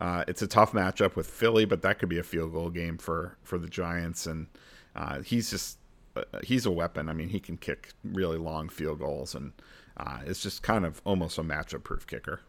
[0.00, 2.96] uh, it's a tough matchup with Philly, but that could be a field goal game
[2.96, 4.46] for for the Giants, and
[4.94, 5.78] uh, he's just
[6.16, 7.08] uh, he's a weapon.
[7.08, 9.52] I mean, he can kick really long field goals, and
[9.96, 12.40] uh, it's just kind of almost a matchup proof kicker.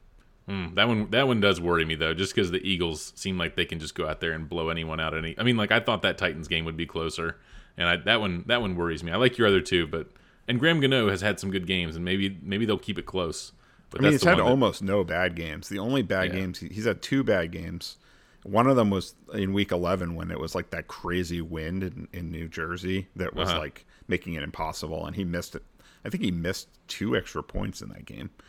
[0.49, 3.55] Mm, that one that one does worry me though, just because the Eagles seem like
[3.55, 5.15] they can just go out there and blow anyone out.
[5.15, 7.37] Any, I mean, like I thought that Titans game would be closer,
[7.77, 9.11] and I, that one that one worries me.
[9.11, 10.07] I like your other two, but
[10.47, 13.51] and Graham Gano has had some good games, and maybe maybe they'll keep it close.
[13.91, 15.69] But I mean, he's had that, almost no bad games.
[15.69, 16.39] The only bad yeah.
[16.39, 17.97] games he's had two bad games.
[18.43, 22.07] One of them was in week 11 when it was like that crazy wind in,
[22.13, 23.59] in New Jersey that was uh-huh.
[23.59, 25.63] like making it impossible, and he missed it.
[26.05, 28.29] I think he missed two extra points in that game.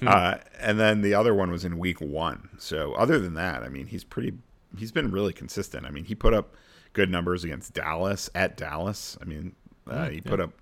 [0.00, 0.06] Hmm.
[0.06, 2.50] uh, and then the other one was in week one.
[2.58, 4.34] So other than that, I mean, he's pretty.
[4.76, 5.86] He's been really consistent.
[5.86, 6.54] I mean, he put up
[6.92, 9.16] good numbers against Dallas at Dallas.
[9.20, 9.56] I mean,
[9.88, 10.30] uh, hmm, he yeah.
[10.30, 10.52] put up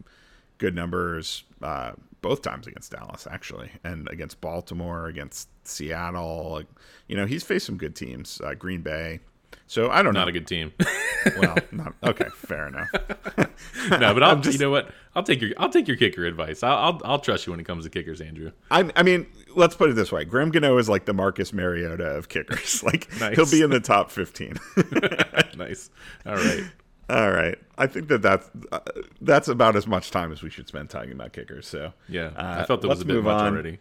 [0.58, 1.92] good numbers uh,
[2.22, 6.62] both times against Dallas, actually, and against Baltimore, against Seattle.
[7.08, 9.20] You know, he's faced some good teams, uh, Green Bay.
[9.66, 10.20] So I don't know.
[10.20, 10.72] Not a good team.
[11.38, 12.88] well, not, okay, fair enough.
[13.90, 14.90] no, but I'll just, you know what?
[15.14, 16.62] I'll take your I'll take your kicker advice.
[16.62, 18.52] I'll, I'll, I'll trust you when it comes to kickers, Andrew.
[18.70, 22.04] I I mean, let's put it this way: Graham Gano is like the Marcus Mariota
[22.04, 22.82] of kickers.
[22.86, 23.34] Like nice.
[23.34, 24.54] he'll be in the top fifteen.
[25.56, 25.90] nice.
[26.24, 26.62] All right.
[27.08, 27.58] All right.
[27.78, 28.78] I think that that's uh,
[29.20, 31.66] that's about as much time as we should spend talking about kickers.
[31.66, 33.52] So yeah, uh, I felt that was a bit much on.
[33.52, 33.78] already.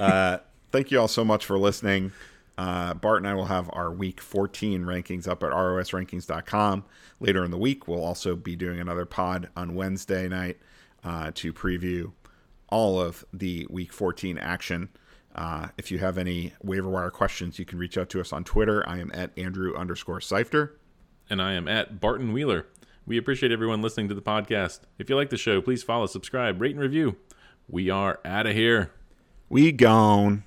[0.00, 0.38] uh,
[0.72, 2.12] thank you all so much for listening.
[2.58, 6.84] Uh, Bart and I will have our week 14 rankings up at rosrankings.com
[7.20, 7.86] later in the week.
[7.86, 10.58] We'll also be doing another pod on Wednesday night
[11.04, 12.12] uh, to preview
[12.68, 14.88] all of the week 14 action.
[15.34, 18.42] Uh, if you have any waiver wire questions, you can reach out to us on
[18.42, 18.82] Twitter.
[18.88, 20.78] I am at Andrew underscore Seifter
[21.28, 22.66] and I am at Barton Wheeler.
[23.06, 24.80] We appreciate everyone listening to the podcast.
[24.98, 27.16] If you like the show, please follow, subscribe, rate, and review.
[27.68, 28.92] We are out of here.
[29.48, 30.44] We gone.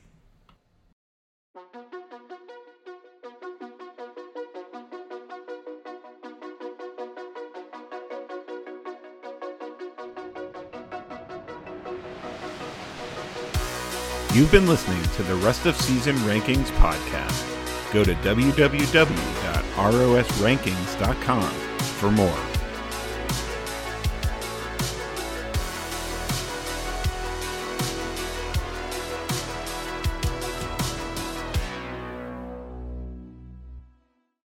[14.39, 17.91] You've been listening to the Rest of Season Rankings podcast.
[17.91, 21.51] Go to www rosrankings.com
[21.99, 22.48] for more.